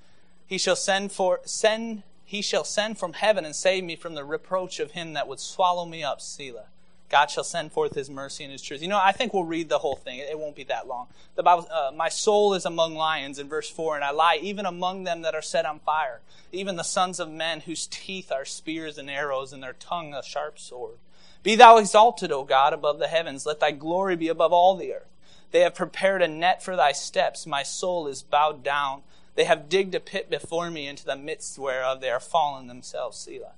He 0.47 0.57
shall 0.57 0.77
send 0.77 1.11
for 1.11 1.41
send 1.45 2.05
he 2.25 2.41
shall 2.41 2.63
send 2.63 2.97
from 2.97 3.15
heaven 3.15 3.45
and 3.45 3.57
save 3.57 3.83
me 3.83 3.97
from 3.97 4.15
the 4.15 4.25
reproach 4.25 4.79
of 4.79 4.93
him 4.93 5.15
that 5.15 5.27
would 5.27 5.41
swallow 5.41 5.85
me 5.85 6.05
up, 6.05 6.21
Selah. 6.21 6.67
God 7.09 7.31
shall 7.31 7.45
send 7.45 7.73
forth 7.73 7.95
his 7.95 8.11
mercy 8.11 8.45
and 8.45 8.53
his 8.53 8.61
truth. 8.61 8.83
You 8.83 8.89
know, 8.89 9.01
I 9.03 9.13
think 9.13 9.33
we'll 9.33 9.45
read 9.45 9.69
the 9.69 9.79
whole 9.79 9.97
thing. 9.97 10.19
It 10.19 10.39
won't 10.39 10.57
be 10.57 10.65
that 10.65 10.87
long. 10.87 11.07
The 11.37 11.43
Bible, 11.43 11.67
uh, 11.73 11.91
my 11.95 12.11
soul 12.11 12.53
is 12.55 12.67
among 12.67 12.95
lions 12.95 13.39
in 13.39 13.49
verse 13.49 13.71
4, 13.71 13.97
and 13.97 14.05
I 14.05 14.11
lie 14.11 14.39
even 14.43 14.67
among 14.67 15.05
them 15.05 15.23
that 15.23 15.35
are 15.35 15.43
set 15.43 15.65
on 15.65 15.79
fire, 15.79 16.21
even 16.53 16.77
the 16.77 16.83
sons 16.83 17.19
of 17.19 17.31
men 17.31 17.61
whose 17.61 17.87
teeth 17.87 18.31
are 18.31 18.45
spears 18.45 18.99
and 18.99 19.09
arrows, 19.09 19.53
and 19.53 19.63
their 19.63 19.73
tongue 19.73 20.13
a 20.13 20.23
sharp 20.23 20.59
sword. 20.59 20.99
Be 21.43 21.55
thou 21.55 21.79
exalted, 21.79 22.31
O 22.31 22.45
God, 22.45 22.73
above 22.73 22.99
the 22.99 23.09
heavens. 23.09 23.47
Let 23.47 23.61
thy 23.61 23.71
glory 23.71 24.17
be 24.17 24.29
above 24.29 24.53
all 24.53 24.77
the 24.77 24.93
earth. 24.93 25.09
They 25.51 25.61
have 25.61 25.75
prepared 25.75 26.21
a 26.21 26.29
net 26.29 26.63
for 26.63 26.77
thy 26.77 26.93
steps. 26.93 27.47
My 27.47 27.63
soul 27.63 28.07
is 28.07 28.23
bowed 28.23 28.63
down. 28.63 29.03
They 29.35 29.45
have 29.45 29.69
digged 29.69 29.95
a 29.95 30.01
pit 30.01 30.29
before 30.29 30.71
me, 30.71 30.87
into 30.87 31.07
the 31.07 31.17
midst 31.17 31.59
whereof 31.59 32.01
they 32.01 32.11
are 32.11 32.21
fallen 32.21 32.67
themselves. 32.67 33.17
Selah. 33.17 33.53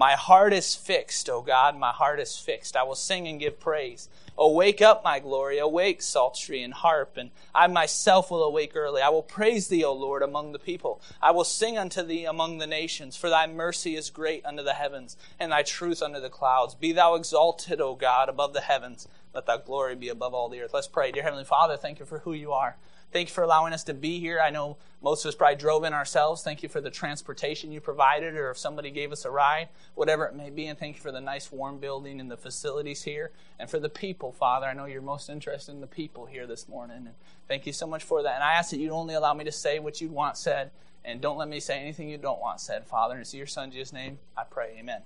My 0.00 0.12
heart 0.12 0.54
is 0.54 0.74
fixed, 0.74 1.28
O 1.28 1.42
God, 1.42 1.76
my 1.76 1.92
heart 1.92 2.20
is 2.20 2.34
fixed. 2.34 2.74
I 2.74 2.84
will 2.84 2.94
sing 2.94 3.28
and 3.28 3.38
give 3.38 3.60
praise. 3.60 4.08
Oh, 4.38 4.50
wake 4.54 4.80
up, 4.80 5.04
my 5.04 5.18
glory. 5.18 5.58
Awake, 5.58 6.00
psaltery 6.00 6.62
and 6.62 6.72
harp, 6.72 7.18
and 7.18 7.32
I 7.54 7.66
myself 7.66 8.30
will 8.30 8.42
awake 8.42 8.74
early. 8.74 9.02
I 9.02 9.10
will 9.10 9.22
praise 9.22 9.68
thee, 9.68 9.84
O 9.84 9.92
Lord, 9.92 10.22
among 10.22 10.52
the 10.52 10.58
people. 10.58 11.02
I 11.20 11.32
will 11.32 11.44
sing 11.44 11.76
unto 11.76 12.02
thee 12.02 12.24
among 12.24 12.56
the 12.56 12.66
nations, 12.66 13.14
for 13.14 13.28
thy 13.28 13.46
mercy 13.46 13.94
is 13.94 14.08
great 14.08 14.42
unto 14.46 14.62
the 14.62 14.72
heavens, 14.72 15.18
and 15.38 15.52
thy 15.52 15.62
truth 15.62 16.00
under 16.00 16.18
the 16.18 16.30
clouds. 16.30 16.74
Be 16.74 16.92
thou 16.92 17.14
exalted, 17.14 17.78
O 17.78 17.94
God, 17.94 18.30
above 18.30 18.54
the 18.54 18.62
heavens. 18.62 19.06
Let 19.34 19.44
thy 19.44 19.58
glory 19.58 19.96
be 19.96 20.08
above 20.08 20.32
all 20.32 20.48
the 20.48 20.62
earth. 20.62 20.72
Let's 20.72 20.88
pray. 20.88 21.12
Dear 21.12 21.24
Heavenly 21.24 21.44
Father, 21.44 21.76
thank 21.76 21.98
you 21.98 22.06
for 22.06 22.20
who 22.20 22.32
you 22.32 22.52
are. 22.52 22.78
Thank 23.12 23.28
you 23.28 23.34
for 23.34 23.42
allowing 23.42 23.72
us 23.72 23.82
to 23.84 23.94
be 23.94 24.20
here. 24.20 24.40
I 24.40 24.50
know 24.50 24.76
most 25.02 25.24
of 25.24 25.30
us 25.30 25.34
probably 25.34 25.56
drove 25.56 25.82
in 25.82 25.92
ourselves. 25.92 26.42
Thank 26.42 26.62
you 26.62 26.68
for 26.68 26.80
the 26.80 26.90
transportation 26.90 27.72
you 27.72 27.80
provided, 27.80 28.34
or 28.34 28.50
if 28.50 28.58
somebody 28.58 28.90
gave 28.90 29.10
us 29.10 29.24
a 29.24 29.30
ride, 29.30 29.68
whatever 29.96 30.26
it 30.26 30.36
may 30.36 30.50
be. 30.50 30.66
And 30.66 30.78
thank 30.78 30.96
you 30.96 31.02
for 31.02 31.10
the 31.10 31.20
nice, 31.20 31.50
warm 31.50 31.78
building 31.78 32.20
and 32.20 32.30
the 32.30 32.36
facilities 32.36 33.02
here. 33.02 33.32
And 33.58 33.68
for 33.68 33.80
the 33.80 33.88
people, 33.88 34.30
Father. 34.30 34.66
I 34.66 34.74
know 34.74 34.84
you're 34.84 35.02
most 35.02 35.28
interested 35.28 35.72
in 35.72 35.80
the 35.80 35.88
people 35.88 36.26
here 36.26 36.46
this 36.46 36.68
morning. 36.68 36.98
And 36.98 37.14
thank 37.48 37.66
you 37.66 37.72
so 37.72 37.86
much 37.86 38.04
for 38.04 38.22
that. 38.22 38.36
And 38.36 38.44
I 38.44 38.54
ask 38.54 38.70
that 38.70 38.78
you 38.78 38.90
only 38.90 39.14
allow 39.14 39.34
me 39.34 39.44
to 39.44 39.52
say 39.52 39.80
what 39.80 40.00
you 40.00 40.08
want 40.08 40.36
said, 40.36 40.70
and 41.04 41.20
don't 41.20 41.36
let 41.36 41.48
me 41.48 41.58
say 41.58 41.80
anything 41.80 42.10
you 42.10 42.18
don't 42.18 42.40
want 42.40 42.60
said, 42.60 42.86
Father. 42.86 43.14
And 43.14 43.22
it's 43.22 43.34
your 43.34 43.46
Son, 43.46 43.72
Jesus' 43.72 43.92
name, 43.92 44.18
I 44.36 44.44
pray. 44.44 44.76
Amen. 44.78 45.00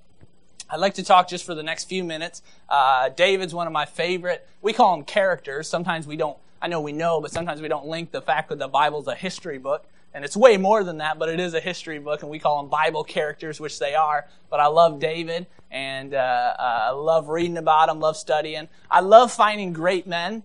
I'd 0.69 0.81
like 0.81 0.95
to 0.95 1.05
talk 1.05 1.29
just 1.29 1.45
for 1.45 1.55
the 1.55 1.63
next 1.63 1.85
few 1.85 2.05
minutes. 2.05 2.43
Uh, 2.69 3.11
David's 3.11 3.55
one 3.55 3.67
of 3.67 3.73
my 3.73 3.85
favorite. 3.85 4.47
We 4.61 4.73
call 4.73 4.95
him 4.95 5.05
characters. 5.05 5.69
Sometimes 5.69 6.07
we 6.07 6.17
don't 6.17 6.39
I 6.65 6.67
know 6.67 6.81
we 6.81 6.93
know, 6.93 7.21
but 7.21 7.31
sometimes 7.31 7.61
we 7.61 7.69
don't 7.69 7.89
link 7.89 8.11
the 8.11 8.23
fact 8.23 8.49
that 8.49 8.59
the 8.59 8.69
Bible's 8.69 9.07
a 9.07 9.15
history 9.15 9.59
book. 9.59 9.85
And 10.15 10.25
it's 10.25 10.35
way 10.35 10.57
more 10.57 10.83
than 10.83 10.97
that, 10.97 11.19
but 11.19 11.29
it 11.29 11.39
is 11.39 11.53
a 11.53 11.61
history 11.61 11.99
book, 11.99 12.23
and 12.23 12.31
we 12.31 12.39
call 12.39 12.63
them 12.63 12.71
Bible 12.71 13.05
characters, 13.05 13.61
which 13.61 13.79
they 13.79 13.95
are. 13.95 14.27
But 14.49 14.61
I 14.61 14.69
love 14.69 14.99
David, 14.99 15.47
and 15.71 16.15
uh, 16.15 16.17
uh, 16.17 16.81
I 16.87 16.91
love 16.93 17.29
reading 17.29 17.59
about 17.59 17.91
him, 17.91 18.01
love 18.01 18.17
studying. 18.17 18.69
I 18.91 19.01
love 19.01 19.31
finding 19.31 19.75
great 19.75 20.07
men, 20.07 20.43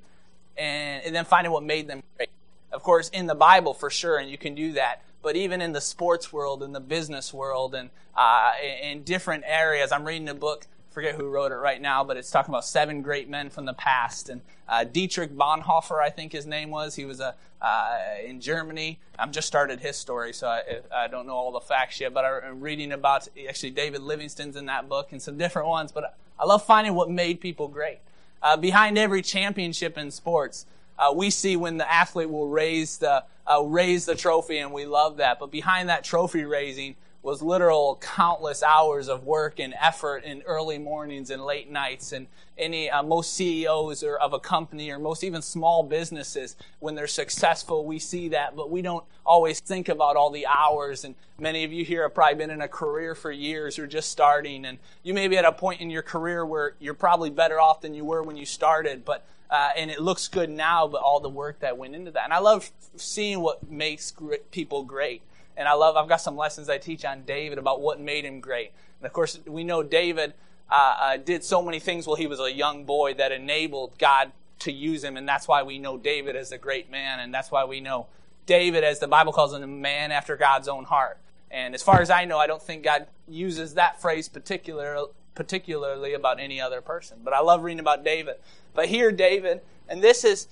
and, 0.58 1.06
and 1.06 1.16
then 1.16 1.24
finding 1.24 1.54
what 1.54 1.64
made 1.64 1.88
them 1.88 2.04
great. 2.18 2.32
Of 2.74 2.84
course, 2.84 3.08
in 3.08 3.26
the 3.26 3.36
Bible 3.36 3.74
for 3.74 3.90
sure, 3.90 4.18
and 4.18 4.30
you 4.30 4.38
can 4.38 4.56
do 4.56 4.74
that. 4.74 5.02
But 5.22 5.38
even 5.38 5.62
in 5.62 5.72
the 5.72 5.80
sports 5.80 6.34
world, 6.34 6.64
in 6.64 6.74
the 6.74 6.82
business 6.82 7.34
world, 7.34 7.74
and 7.74 7.92
uh, 8.14 8.52
in, 8.62 8.90
in 8.90 9.04
different 9.04 9.46
areas, 9.48 9.94
I'm 9.94 10.04
reading 10.04 10.28
a 10.28 10.36
book 10.36 10.68
forget 10.89 11.15
who 11.15 11.29
wrote 11.29 11.51
it 11.51 11.55
right 11.55 11.81
now, 11.81 12.03
but 12.03 12.17
it's 12.17 12.31
talking 12.31 12.53
about 12.53 12.65
seven 12.65 13.01
great 13.01 13.29
men 13.29 13.50
from 13.50 13.65
the 13.65 13.74
past. 13.74 14.29
And 14.29 14.41
uh, 14.67 14.84
Dietrich 14.84 15.36
Bonhoeffer, 15.36 16.01
I 16.01 16.10
think 16.10 16.31
his 16.31 16.46
name 16.46 16.69
was. 16.72 16.96
He 16.96 17.05
was 17.05 17.19
a, 17.19 17.36
uh, 17.62 17.98
in 18.25 18.41
Germany. 18.41 19.00
I'm 19.17 19.31
just 19.31 19.48
started 19.48 19.79
his 19.79 19.96
story, 19.96 20.34
so 20.34 20.48
I, 20.48 20.79
I, 20.93 21.08
don't 21.08 21.27
know 21.27 21.34
all 21.34 21.51
the 21.51 21.60
facts 21.60 22.00
yet. 22.00 22.13
But 22.13 22.25
I'm 22.25 22.62
reading 22.62 22.91
about 22.91 23.27
actually 23.48 23.72
David 23.72 24.01
Livingstone's 24.01 24.55
in 24.55 24.65
that 24.67 24.89
book 24.89 25.12
and 25.12 25.22
some 25.22 25.38
different 25.38 25.67
ones. 25.67 25.91
But 25.91 26.15
I 26.39 26.46
love 26.46 26.65
finding 26.65 26.96
what 26.96 27.10
made 27.10 27.41
people 27.41 27.67
great. 27.67 28.00
Uh, 28.41 28.55
behind 28.55 28.98
every 28.98 29.22
championship 29.22 29.98
in 29.98 30.12
sports, 30.12 30.65
uh, 30.98 31.13
we 31.13 31.29
see 31.29 31.55
when 31.55 31.77
the 31.77 31.91
athlete 31.91 32.29
will 32.29 32.48
raise 32.48 32.98
the 32.98 33.24
uh, 33.48 33.62
raise 33.63 34.05
the 34.05 34.15
trophy, 34.15 34.60
and 34.60 34.72
we 34.72 34.86
love 34.86 35.17
that. 35.17 35.39
But 35.39 35.51
behind 35.51 35.89
that 35.89 36.03
trophy 36.03 36.46
raising 36.46 36.96
was 37.22 37.42
literal 37.42 37.98
countless 38.02 38.64
hours 38.64 39.10
of 39.10 39.26
work 39.26 39.60
and 39.60 39.74
effort 39.80 40.24
in 40.24 40.42
early 40.44 40.78
mornings 40.78 41.30
and 41.30 41.44
late 41.44 41.70
nights. 41.70 42.14
And 42.14 42.28
any 42.58 42.90
uh, 42.90 43.04
most 43.04 43.34
CEOs 43.34 44.04
or 44.04 44.16
of 44.16 44.32
a 44.32 44.40
company 44.40 44.90
or 44.90 45.00
most 45.00 45.24
even 45.24 45.42
small 45.42 45.84
businesses, 45.84 46.56
when 46.80 46.96
they're 46.96 47.08
successful, 47.08 47.86
we 47.86 48.00
see 48.00 48.30
that, 48.30 48.56
but 48.56 48.70
we 48.72 48.82
don't 48.82 49.04
always 49.26 49.60
think 49.60 49.90
about 49.90 50.16
all 50.16 50.30
the 50.30 50.48
hours. 50.48 51.04
And 51.04 51.16
many 51.38 51.66
of 51.66 51.74
you 51.74 51.84
here 51.84 52.04
have 52.04 52.14
probably 52.14 52.36
been 52.36 52.52
in 52.52 52.62
a 52.62 52.68
career 52.68 53.16
for 53.16 53.32
years 53.32 53.78
or 53.78 53.86
just 53.86 54.10
starting, 54.10 54.66
and 54.66 54.78
you 55.04 55.14
may 55.14 55.28
be 55.28 55.38
at 55.38 55.46
a 55.46 55.52
point 55.52 55.82
in 55.82 55.90
your 55.90 56.04
career 56.04 56.46
where 56.46 56.74
you're 56.80 56.94
probably 56.94 57.30
better 57.30 57.60
off 57.60 57.82
than 57.82 57.94
you 57.94 58.06
were 58.06 58.24
when 58.24 58.38
you 58.38 58.46
started, 58.46 59.04
but 59.04 59.26
uh, 59.50 59.70
and 59.76 59.90
it 59.90 60.00
looks 60.00 60.28
good 60.28 60.50
now, 60.50 60.88
but 60.88 61.02
all 61.02 61.20
the 61.20 61.30
work 61.30 61.60
that 61.60 61.76
went 61.76 61.96
into 61.96 62.12
that. 62.12 62.24
And 62.24 62.34
I 62.34 62.38
love 62.38 62.70
seeing 62.98 63.40
what 63.40 63.70
makes 63.70 64.14
people 64.52 64.84
great. 64.84 65.24
And 65.60 65.68
I 65.68 65.74
love, 65.74 65.98
I've 65.98 66.08
got 66.08 66.22
some 66.22 66.38
lessons 66.38 66.70
I 66.70 66.78
teach 66.78 67.04
on 67.04 67.24
David 67.24 67.58
about 67.58 67.82
what 67.82 68.00
made 68.00 68.24
him 68.24 68.39
great. 68.39 68.72
And 69.00 69.06
of 69.06 69.12
course, 69.12 69.39
we 69.46 69.66
know 69.66 69.84
David 69.84 70.34
uh, 70.72 70.96
uh, 71.00 71.18
did 71.18 71.44
so 71.44 71.62
many 71.62 71.80
things 71.80 72.08
while 72.08 72.16
he 72.16 72.28
was 72.28 72.39
a 72.39 72.51
young 72.51 72.86
boy 72.86 73.13
that 73.16 73.34
enabled 73.34 73.98
God 73.98 74.32
to 74.60 74.72
use 74.72 75.04
him. 75.04 75.18
And 75.18 75.28
that's 75.28 75.50
why 75.50 75.62
we 75.63 75.78
know 75.78 75.98
David 75.98 76.38
as 76.38 76.54
a 76.54 76.58
great 76.58 76.89
man. 76.89 77.20
And 77.20 77.34
that's 77.34 77.51
why 77.51 77.66
we 77.66 77.82
know 77.82 78.08
David, 78.46 78.86
as 78.86 79.00
the 79.00 79.08
Bible 79.08 79.34
calls 79.34 79.54
him, 79.54 79.62
a 79.62 79.68
man 79.68 80.13
after 80.13 80.38
God's 80.38 80.70
own 80.70 80.86
heart. 80.86 81.18
And 81.51 81.75
as 81.75 81.84
far 81.84 82.01
as 82.01 82.10
I 82.10 82.24
know, 82.24 82.38
I 82.38 82.48
don't 82.48 82.62
think 82.62 82.84
God 82.84 83.08
uses 83.28 83.74
that 83.74 84.01
phrase 84.01 84.30
particular, 84.30 84.98
particularly 85.36 86.13
about 86.13 86.39
any 86.39 86.62
other 86.62 86.80
person. 86.80 87.18
But 87.22 87.34
I 87.34 87.42
love 87.42 87.63
reading 87.63 87.82
about 87.82 88.06
David. 88.06 88.36
But 88.74 88.88
here, 88.88 89.12
David, 89.12 89.60
and 89.89 90.01
this 90.01 90.24
is 90.24 90.48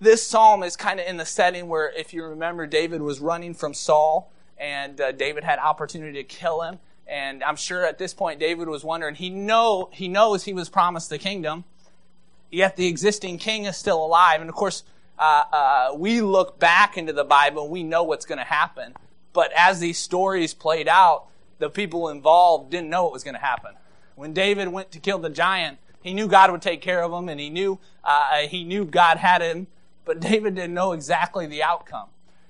this 0.00 0.26
psalm 0.26 0.62
is 0.62 0.76
kind 0.76 1.00
of 1.00 1.06
in 1.06 1.16
the 1.16 1.24
setting 1.24 1.68
where, 1.68 1.90
if 1.90 2.12
you 2.12 2.24
remember, 2.24 2.66
David 2.66 3.02
was 3.02 3.20
running 3.20 3.54
from 3.54 3.74
Saul, 3.74 4.30
and 4.58 5.00
uh, 5.00 5.12
David 5.12 5.44
had 5.44 5.58
opportunity 5.58 6.22
to 6.22 6.24
kill 6.24 6.62
him. 6.62 6.78
And 7.06 7.44
I'm 7.44 7.56
sure 7.56 7.84
at 7.84 7.98
this 7.98 8.14
point, 8.14 8.40
David 8.40 8.68
was 8.68 8.82
wondering. 8.82 9.14
He 9.14 9.30
know 9.30 9.88
he 9.92 10.08
knows 10.08 10.44
he 10.44 10.52
was 10.52 10.68
promised 10.68 11.08
the 11.08 11.18
kingdom, 11.18 11.64
yet 12.50 12.76
the 12.76 12.86
existing 12.86 13.38
king 13.38 13.64
is 13.64 13.76
still 13.76 14.04
alive. 14.04 14.40
And 14.40 14.50
of 14.50 14.56
course, 14.56 14.82
uh, 15.18 15.44
uh, 15.52 15.94
we 15.96 16.20
look 16.20 16.58
back 16.58 16.98
into 16.98 17.12
the 17.12 17.24
Bible, 17.24 17.64
and 17.64 17.70
we 17.70 17.82
know 17.84 18.02
what's 18.02 18.26
going 18.26 18.38
to 18.38 18.44
happen. 18.44 18.94
But 19.32 19.52
as 19.56 19.80
these 19.80 19.98
stories 19.98 20.52
played 20.52 20.88
out, 20.88 21.26
the 21.58 21.70
people 21.70 22.08
involved 22.08 22.70
didn't 22.70 22.90
know 22.90 23.04
what 23.04 23.12
was 23.12 23.22
going 23.22 23.34
to 23.34 23.40
happen. 23.40 23.72
When 24.14 24.32
David 24.32 24.68
went 24.68 24.90
to 24.92 24.98
kill 24.98 25.18
the 25.18 25.30
giant, 25.30 25.78
he 26.02 26.12
knew 26.14 26.26
God 26.26 26.50
would 26.50 26.62
take 26.62 26.80
care 26.80 27.02
of 27.02 27.12
him, 27.12 27.28
and 27.28 27.38
he 27.38 27.50
knew 27.50 27.78
uh, 28.02 28.46
he 28.48 28.64
knew 28.64 28.84
God 28.84 29.18
had 29.18 29.42
him, 29.42 29.68
but 30.04 30.20
David 30.20 30.54
didn't 30.54 30.74
know 30.74 30.92
exactly 30.92 31.46
the 31.46 31.62
outcome. 31.62 32.08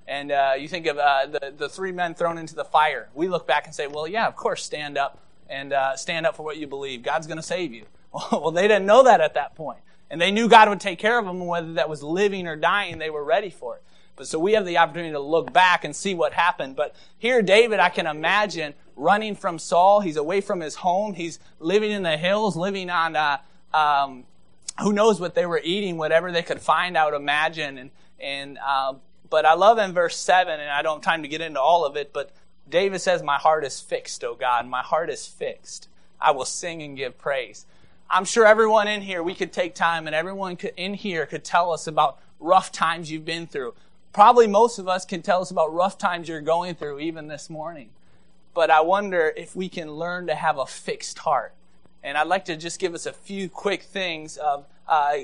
And 0.09 0.31
uh, 0.31 0.53
you 0.59 0.69
think 0.69 0.87
of 0.87 0.99
uh, 0.99 1.27
the 1.27 1.55
the 1.57 1.69
three 1.69 1.93
men 1.93 2.15
thrown 2.15 2.39
into 2.39 2.55
the 2.55 2.65
fire. 2.65 3.09
We 3.15 3.29
look 3.29 3.47
back 3.47 3.67
and 3.67 3.75
say, 3.75 3.87
well, 3.87 4.07
yeah, 4.07 4.27
of 4.27 4.37
course, 4.37 4.63
stand 4.63 4.97
up 4.97 5.21
and 5.49 5.73
uh, 5.73 5.97
stand 5.97 6.27
up 6.27 6.37
for 6.37 6.45
what 6.45 6.57
you 6.57 6.67
believe. 6.67 7.03
God's 7.03 7.27
going 7.27 7.39
to 7.39 7.43
save 7.43 7.73
you. 7.73 7.87
well, 8.33 8.51
they 8.51 8.69
didn't 8.69 8.87
know 8.87 9.03
that 9.05 9.21
at 9.21 9.35
that 9.35 9.55
point, 9.55 9.81
and 10.11 10.21
they 10.21 10.31
knew 10.31 10.49
God 10.49 10.69
would 10.69 10.81
take 10.81 10.99
care 10.99 11.19
of 11.19 11.25
them, 11.25 11.45
whether 11.45 11.73
that 11.75 11.89
was 11.89 12.03
living 12.03 12.47
or 12.47 12.57
dying, 12.57 12.99
they 12.99 13.11
were 13.11 13.25
ready 13.25 13.51
for 13.51 13.77
it. 13.77 13.83
But 14.17 14.27
so 14.27 14.39
we 14.39 14.53
have 14.53 14.65
the 14.65 14.79
opportunity 14.79 15.13
to 15.13 15.21
look 15.21 15.53
back 15.53 15.85
and 15.85 15.95
see 15.95 16.15
what 16.15 16.33
happened. 16.33 16.75
But 16.75 16.97
here, 17.19 17.43
David, 17.43 17.81
I 17.81 17.91
can 17.91 18.07
imagine 18.07 18.73
running 18.97 19.37
from 19.37 19.59
Saul. 19.59 20.01
He's 20.01 20.17
away 20.17 20.41
from 20.41 20.61
his 20.61 20.77
home. 20.77 21.13
He's 21.13 21.39
living 21.61 21.91
in 21.91 22.03
the 22.03 22.17
hills, 22.17 22.57
living 22.57 22.89
on, 22.89 23.15
uh, 23.15 23.39
um, 23.75 24.25
who 24.81 24.95
knows 24.95 25.21
what 25.21 25.35
they 25.35 25.45
were 25.45 25.61
eating, 25.63 25.99
whatever 25.99 26.33
they 26.33 26.43
could 26.43 26.61
find 26.61 26.97
out, 26.97 27.13
imagine. 27.13 27.77
And, 27.77 27.91
and, 28.19 28.59
uh, 28.65 28.95
but 29.31 29.45
I 29.45 29.55
love 29.55 29.79
in 29.79 29.93
verse 29.93 30.17
7, 30.17 30.61
and 30.61 30.71
I 30.71 30.83
don't 30.83 30.97
have 30.97 31.05
time 31.05 31.23
to 31.23 31.29
get 31.29 31.41
into 31.41 31.61
all 31.61 31.85
of 31.85 31.97
it, 31.97 32.13
but 32.13 32.31
David 32.69 33.01
says, 33.01 33.23
My 33.23 33.37
heart 33.37 33.65
is 33.65 33.81
fixed, 33.81 34.25
O 34.25 34.35
God. 34.35 34.67
My 34.67 34.83
heart 34.83 35.11
is 35.11 35.27
fixed. 35.27 35.89
I 36.21 36.31
will 36.31 36.45
sing 36.45 36.83
and 36.83 36.97
give 36.97 37.19
praise. 37.19 37.67
I'm 38.09 38.25
sure 38.25 38.47
everyone 38.47 38.89
in 38.89 39.03
here, 39.03 39.23
we 39.23 39.35
could 39.35 39.53
take 39.53 39.75
time 39.75 40.07
and 40.07 40.15
everyone 40.15 40.57
in 40.77 40.95
here 40.95 41.27
could 41.27 41.45
tell 41.45 41.73
us 41.73 41.87
about 41.87 42.19
rough 42.39 42.71
times 42.71 43.11
you've 43.11 43.25
been 43.25 43.47
through 43.47 43.75
Probably 44.17 44.47
most 44.47 44.79
of 44.79 44.89
us 44.89 45.05
can 45.05 45.21
tell 45.21 45.43
us 45.43 45.51
about 45.51 45.75
rough 45.75 45.99
times 45.99 46.27
you're 46.27 46.41
going 46.41 46.75
through, 46.75 47.01
even 47.01 47.27
this 47.27 47.51
morning. 47.51 47.91
But 48.55 48.71
I 48.71 48.81
wonder 48.81 49.31
if 49.37 49.55
we 49.55 49.69
can 49.69 49.93
learn 49.93 50.27
to 50.29 50.35
have 50.35 50.57
a 50.57 50.65
fixed 50.65 51.19
heart. 51.19 51.53
And 52.07 52.17
I'd 52.17 52.29
like 52.29 52.45
to 52.45 52.57
just 52.57 52.79
give 52.79 52.95
us 52.95 53.05
a 53.05 53.13
few 53.13 53.49
quick 53.49 53.83
things 53.83 54.37
of 54.37 54.65
uh, 54.87 55.17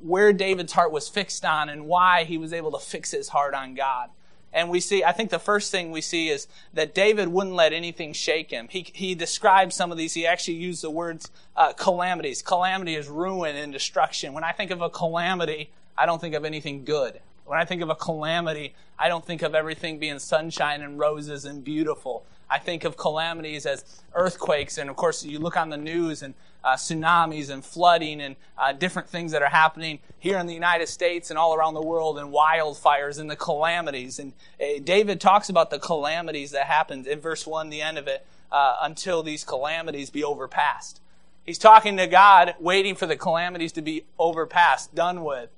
where 0.00 0.32
David's 0.32 0.72
heart 0.72 0.92
was 0.92 1.08
fixed 1.08 1.44
on 1.44 1.68
and 1.68 1.88
why 1.88 2.22
he 2.22 2.38
was 2.38 2.52
able 2.52 2.70
to 2.70 2.78
fix 2.78 3.10
his 3.10 3.30
heart 3.30 3.54
on 3.54 3.74
God. 3.74 4.10
And 4.52 4.70
we 4.70 4.78
see, 4.78 5.02
I 5.02 5.10
think 5.10 5.30
the 5.30 5.40
first 5.40 5.72
thing 5.72 5.90
we 5.90 6.00
see 6.00 6.28
is 6.28 6.46
that 6.72 6.94
David 6.94 7.26
wouldn't 7.26 7.56
let 7.56 7.72
anything 7.72 8.12
shake 8.12 8.52
him. 8.52 8.68
He, 8.70 8.86
he 8.92 9.16
described 9.16 9.72
some 9.72 9.90
of 9.90 9.98
these. 9.98 10.14
He 10.14 10.24
actually 10.28 10.58
used 10.58 10.84
the 10.84 10.90
words 10.90 11.28
uh, 11.56 11.72
calamities. 11.72 12.40
Calamity 12.40 12.94
is 12.94 13.08
ruin 13.08 13.56
and 13.56 13.72
destruction. 13.72 14.32
When 14.32 14.44
I 14.44 14.52
think 14.52 14.70
of 14.70 14.80
a 14.80 14.88
calamity, 14.88 15.70
I 15.98 16.06
don't 16.06 16.20
think 16.20 16.36
of 16.36 16.44
anything 16.44 16.84
good. 16.84 17.18
When 17.46 17.58
I 17.58 17.64
think 17.64 17.82
of 17.82 17.90
a 17.90 17.96
calamity, 17.96 18.76
I 18.96 19.08
don't 19.08 19.24
think 19.24 19.42
of 19.42 19.56
everything 19.56 19.98
being 19.98 20.20
sunshine 20.20 20.82
and 20.82 21.00
roses 21.00 21.44
and 21.44 21.64
beautiful. 21.64 22.24
I 22.48 22.58
think 22.58 22.84
of 22.84 22.96
calamities 22.96 23.66
as 23.66 23.84
earthquakes, 24.14 24.78
and 24.78 24.88
of 24.88 24.96
course, 24.96 25.24
you 25.24 25.38
look 25.38 25.56
on 25.56 25.70
the 25.70 25.76
news 25.76 26.22
and 26.22 26.34
uh, 26.62 26.74
tsunamis 26.74 27.50
and 27.50 27.64
flooding 27.64 28.20
and 28.20 28.36
uh, 28.58 28.72
different 28.72 29.08
things 29.08 29.32
that 29.32 29.42
are 29.42 29.48
happening 29.48 30.00
here 30.18 30.38
in 30.38 30.46
the 30.46 30.54
United 30.54 30.88
States 30.88 31.30
and 31.30 31.38
all 31.38 31.54
around 31.54 31.74
the 31.74 31.82
world, 31.82 32.18
and 32.18 32.32
wildfires 32.32 33.18
and 33.18 33.30
the 33.30 33.36
calamities. 33.36 34.18
And 34.18 34.32
uh, 34.60 34.80
David 34.82 35.20
talks 35.20 35.48
about 35.48 35.70
the 35.70 35.78
calamities 35.78 36.50
that 36.52 36.66
happened 36.66 37.06
in 37.06 37.20
verse 37.20 37.46
1, 37.46 37.70
the 37.70 37.82
end 37.82 37.98
of 37.98 38.08
it, 38.08 38.26
uh, 38.50 38.76
until 38.82 39.22
these 39.22 39.44
calamities 39.44 40.10
be 40.10 40.22
overpassed. 40.22 41.00
He's 41.44 41.58
talking 41.58 41.96
to 41.98 42.08
God, 42.08 42.56
waiting 42.58 42.96
for 42.96 43.06
the 43.06 43.16
calamities 43.16 43.72
to 43.72 43.82
be 43.82 44.04
overpassed, 44.18 44.94
done 44.94 45.22
with. 45.22 45.50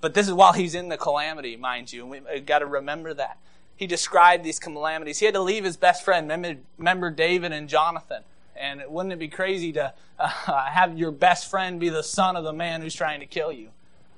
But 0.00 0.14
this 0.14 0.26
is 0.26 0.34
while 0.34 0.52
he's 0.52 0.74
in 0.74 0.88
the 0.88 0.96
calamity, 0.96 1.56
mind 1.56 1.92
you. 1.92 2.02
And 2.12 2.26
we've 2.26 2.44
got 2.44 2.58
to 2.58 2.66
remember 2.66 3.14
that. 3.14 3.38
He 3.76 3.86
described 3.86 4.44
these 4.44 4.58
calamities. 4.58 5.18
He 5.18 5.26
had 5.26 5.34
to 5.34 5.40
leave 5.40 5.64
his 5.64 5.76
best 5.76 6.04
friend. 6.04 6.30
Remember 6.78 7.10
David 7.10 7.52
and 7.52 7.68
Jonathan. 7.68 8.22
And 8.56 8.82
wouldn't 8.88 9.12
it 9.12 9.18
be 9.18 9.28
crazy 9.28 9.72
to 9.72 9.92
uh, 10.18 10.28
have 10.66 10.96
your 10.96 11.10
best 11.10 11.50
friend 11.50 11.80
be 11.80 11.88
the 11.88 12.02
son 12.02 12.36
of 12.36 12.44
the 12.44 12.52
man 12.52 12.82
who's 12.82 12.94
trying 12.94 13.20
to 13.20 13.26
kill 13.26 13.52
you? 13.52 13.70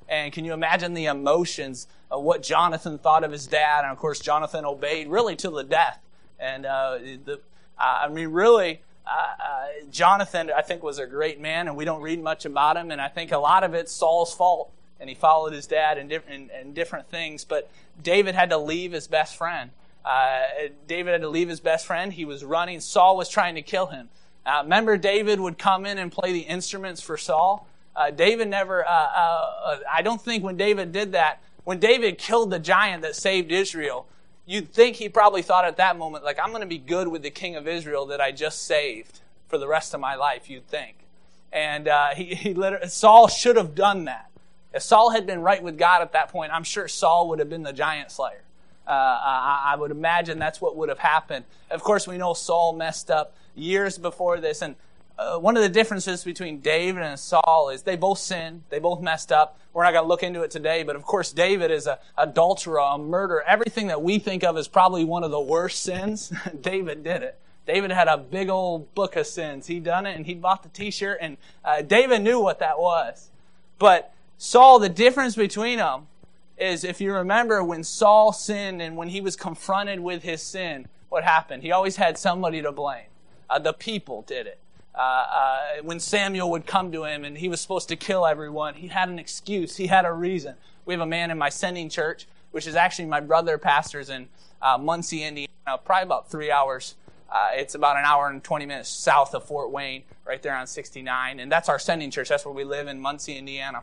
And 0.09 0.33
can 0.33 0.45
you 0.45 0.53
imagine 0.53 0.95
the 0.95 1.07
emotions 1.07 1.89
of 2.11 2.23
what 2.23 2.43
Jonathan 2.43 2.99
thought 2.99 3.25
of 3.25 3.33
his 3.33 3.47
dad? 3.47 3.83
And 3.83 3.93
of 3.93 3.99
course, 3.99 4.21
Jonathan 4.21 4.65
obeyed 4.65 5.09
really 5.09 5.37
to 5.37 5.51
the 5.51 5.65
death. 5.65 5.99
And 6.39 6.67
uh, 6.67 6.99
the, 7.25 7.41
uh, 7.79 8.01
I 8.03 8.09
mean, 8.09 8.29
really, 8.29 8.83
uh, 9.07 9.11
uh, 9.11 9.67
Jonathan, 9.91 10.51
I 10.55 10.63
think, 10.63 10.83
was 10.83 10.99
a 10.99 11.07
great 11.07 11.41
man, 11.41 11.67
and 11.67 11.77
we 11.77 11.85
don't 11.85 12.03
read 12.03 12.23
much 12.23 12.45
about 12.45 12.77
him. 12.77 12.91
And 12.91 13.01
I 13.01 13.09
think 13.09 13.33
a 13.33 13.39
lot 13.39 13.65
of 13.65 13.75
it's 13.75 13.91
Saul's 13.91 14.35
fault 14.35 14.71
and 15.01 15.09
he 15.09 15.15
followed 15.15 15.53
his 15.53 15.67
dad 15.67 15.99
in 15.99 16.09
different, 16.09 16.51
in, 16.51 16.73
different 16.73 17.09
things. 17.09 17.45
But 17.45 17.71
David 18.03 18.35
had 18.35 18.51
to 18.51 18.59
leave 18.59 18.93
his 18.93 19.07
best 19.07 19.37
friend. 19.37 19.71
Uh, 20.05 20.43
David 20.87 21.13
had 21.13 21.23
to 21.23 21.29
leave 21.29 21.49
his 21.49 21.61
best 21.61 21.87
friend. 21.87 22.13
He 22.13 22.25
was 22.25 22.45
running. 22.45 22.81
Saul 22.81 23.17
was 23.17 23.29
trying 23.29 23.57
to 23.57 23.63
kill 23.63 23.87
him. 23.87 24.09
Uh, 24.45 24.61
remember, 24.63 24.97
David 24.97 25.41
would 25.41 25.59
come 25.59 25.85
in 25.85 25.99
and 25.99 26.13
play 26.13 26.33
the 26.33 26.41
instruments 26.41 27.01
for 27.01 27.17
Saul. 27.17 27.67
Uh, 27.97 28.11
David 28.11 28.49
never. 28.49 28.87
Uh, 28.87 28.91
uh, 28.91 29.79
I 29.93 30.03
don't 30.03 30.21
think 30.21 30.45
when 30.45 30.57
David 30.57 30.93
did 30.93 31.13
that, 31.13 31.43
when 31.65 31.81
David 31.81 32.19
killed 32.19 32.51
the 32.51 32.61
giant 32.61 33.03
that 33.03 33.17
saved 33.17 33.51
Israel, 33.51 34.07
you'd 34.47 34.73
think 34.73 34.97
he 34.97 35.09
probably 35.09 35.43
thought 35.43 35.65
at 35.65 35.79
that 35.79 35.99
moment, 35.99 36.25
like, 36.25 36.39
I'm 36.39 36.51
going 36.51 36.61
to 36.61 36.69
be 36.69 36.79
good 36.79 37.09
with 37.09 37.23
the 37.23 37.31
king 37.31 37.57
of 37.57 37.67
Israel 37.67 38.07
that 38.07 38.21
I 38.21 38.31
just 38.31 38.63
saved 38.63 39.21
for 39.49 39.59
the 39.59 39.67
rest 39.67 39.93
of 39.93 40.01
my 40.01 40.15
life. 40.15 40.49
You'd 40.49 40.69
think, 40.69 40.97
and 41.53 41.89
uh, 41.89 42.15
he, 42.15 42.37
he 42.37 42.55
literally, 42.55 42.87
Saul 42.87 43.27
should 43.27 43.57
have 43.57 43.75
done 43.75 44.05
that. 44.05 44.31
If 44.77 44.83
Saul 44.83 45.09
had 45.09 45.27
been 45.27 45.41
right 45.41 45.63
with 45.63 45.79
God 45.79 46.03
at 46.03 46.13
that 46.13 46.29
point, 46.29 46.53
I'm 46.53 46.63
sure 46.63 46.87
Saul 46.87 47.31
would 47.31 47.39
have 47.39 47.49
been 47.49 47.63
the 47.63 47.73
giant 47.73 48.11
slayer. 48.11 48.43
Uh, 48.87 48.91
I, 48.91 49.73
I, 49.73 49.77
would 49.77 49.91
imagine 49.91 50.39
that's 50.39 50.61
what 50.61 50.77
would 50.77 50.91
have 50.91 50.99
happened. 50.99 51.47
Of 51.71 51.83
course, 51.83 52.07
we 52.07 52.19
know 52.19 52.35
Saul 52.35 52.75
messed 52.75 53.11
up 53.11 53.35
years 53.55 53.97
before 53.97 54.39
this, 54.39 54.61
and 54.61 54.77
uh, 55.19 55.39
one 55.39 55.57
of 55.57 55.63
the 55.63 55.71
differences 55.71 56.25
between 56.25 56.61
David 56.61 57.03
and 57.03 57.19
Saul 57.19 57.71
is 57.71 57.85
they 57.85 57.97
both 57.97 58.19
sinned, 58.19 58.65
they 58.69 58.79
both 58.79 59.01
messed 59.01 59.33
up. 59.33 59.59
We're 59.73 59.83
not 59.83 59.93
going 59.93 60.05
to 60.05 60.09
look 60.09 60.23
into 60.23 60.43
it 60.43 60.51
today, 60.51 60.83
but 60.83 60.95
of 60.95 61.05
course, 61.05 61.33
David 61.33 61.71
is 61.71 61.87
a 61.87 61.99
adulterer, 62.19 62.79
a 62.79 62.99
murderer. 62.99 63.43
Everything 63.47 63.87
that 63.87 64.03
we 64.03 64.19
think 64.19 64.45
of 64.45 64.59
as 64.59 64.69
probably 64.69 65.05
one 65.05 65.25
of 65.25 65.31
the 65.31 65.41
worst 65.41 65.83
sins, 65.83 66.31
David 66.61 67.03
did 67.03 67.23
it. 67.23 67.39
David 67.67 67.93
had 67.93 68.09
a 68.09 68.19
big 68.19 68.51
old 68.51 68.95
book 68.95 69.17
of 69.17 69.27
sins. 69.27 69.69
He 69.69 69.81
done 69.81 70.05
it, 70.05 70.17
and 70.17 70.27
he 70.27 70.35
bought 70.35 70.63
the 70.63 70.69
T-shirt, 70.69 71.17
and 71.23 71.39
uh, 71.65 71.81
David 71.81 72.21
knew 72.21 72.41
what 72.41 72.59
that 72.59 72.79
was. 72.79 73.31
But 73.79 74.13
Saul, 74.39 74.79
the 74.79 74.89
difference 74.89 75.37
between 75.37 75.79
them 75.79 76.09
is 76.59 76.85
if 76.85 77.01
you 77.01 77.13
remember 77.15 77.63
when 77.65 77.85
Saul 77.85 78.33
sinned 78.33 78.83
and 78.83 78.97
when 78.97 79.09
he 79.09 79.21
was 79.21 79.37
confronted 79.37 80.01
with 80.01 80.23
his 80.23 80.43
sin, 80.43 80.89
what 81.09 81.25
happened? 81.25 81.63
He 81.63 81.73
always 81.73 81.97
had 81.97 82.19
somebody 82.19 82.63
to 82.63 82.73
blame. 82.73 83.07
Uh, 83.49 83.59
the 83.59 83.73
people 83.73 84.23
did 84.23 84.47
it. 84.47 84.59
Uh, 84.95 84.99
uh, 84.99 85.59
when 85.83 86.01
Samuel 86.01 86.51
would 86.51 86.67
come 86.67 86.91
to 86.93 87.05
him 87.05 87.25
and 87.25 87.39
he 87.39 87.49
was 87.49 87.61
supposed 87.61 87.89
to 87.89 87.97
kill 87.97 88.27
everyone, 88.27 88.75
he 88.75 88.89
had 88.89 89.09
an 89.09 89.19
excuse. 89.19 89.77
He 89.77 89.87
had 89.87 90.05
a 90.05 90.13
reason. 90.13 90.55
We 90.85 90.95
have 90.95 91.01
a 91.01 91.07
man 91.07 91.31
in 91.31 91.39
my 91.39 91.51
sending 91.51 91.89
church, 91.89 92.27
which 92.51 92.67
is 92.67 92.75
actually 92.75 93.07
my 93.07 93.21
brother 93.21 93.59
pastors 93.59 94.09
in 94.11 94.29
uh, 94.63 94.79
Muncie, 94.79 95.23
Indiana, 95.23 95.49
probably 95.85 96.03
about 96.05 96.31
three 96.31 96.51
hours 96.51 96.95
Uh, 97.31 97.49
it's 97.55 97.75
about 97.75 97.97
an 97.97 98.05
hour 98.05 98.29
and 98.29 98.43
20 98.43 98.67
minutes 98.67 98.89
south 98.89 99.35
of 99.35 99.45
Fort 99.45 99.71
Wayne, 99.71 100.05
right 100.25 100.41
there 100.43 100.55
on 100.57 100.67
69. 100.67 101.41
And 101.41 101.51
that's 101.51 101.69
our 101.69 101.79
sending 101.79 102.11
church. 102.11 102.29
That's 102.29 102.45
where 102.45 102.55
we 102.55 102.65
live 102.65 102.87
in 102.87 103.01
Muncie, 103.01 103.37
Indiana. 103.37 103.83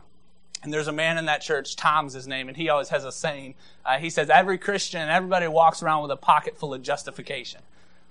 And 0.64 0.72
there's 0.72 0.88
a 0.88 0.92
man 0.92 1.18
in 1.18 1.26
that 1.26 1.42
church, 1.42 1.76
Tom's 1.76 2.14
his 2.14 2.26
name, 2.26 2.48
and 2.48 2.56
he 2.56 2.70
always 2.70 2.88
has 2.88 3.04
a 3.04 3.12
saying. 3.12 3.54
Uh, 3.84 3.98
he 3.98 4.08
says, 4.08 4.30
Every 4.30 4.56
Christian, 4.56 5.10
everybody 5.10 5.46
walks 5.46 5.82
around 5.82 6.00
with 6.00 6.10
a 6.10 6.16
pocket 6.16 6.56
full 6.56 6.72
of 6.72 6.80
justification. 6.80 7.60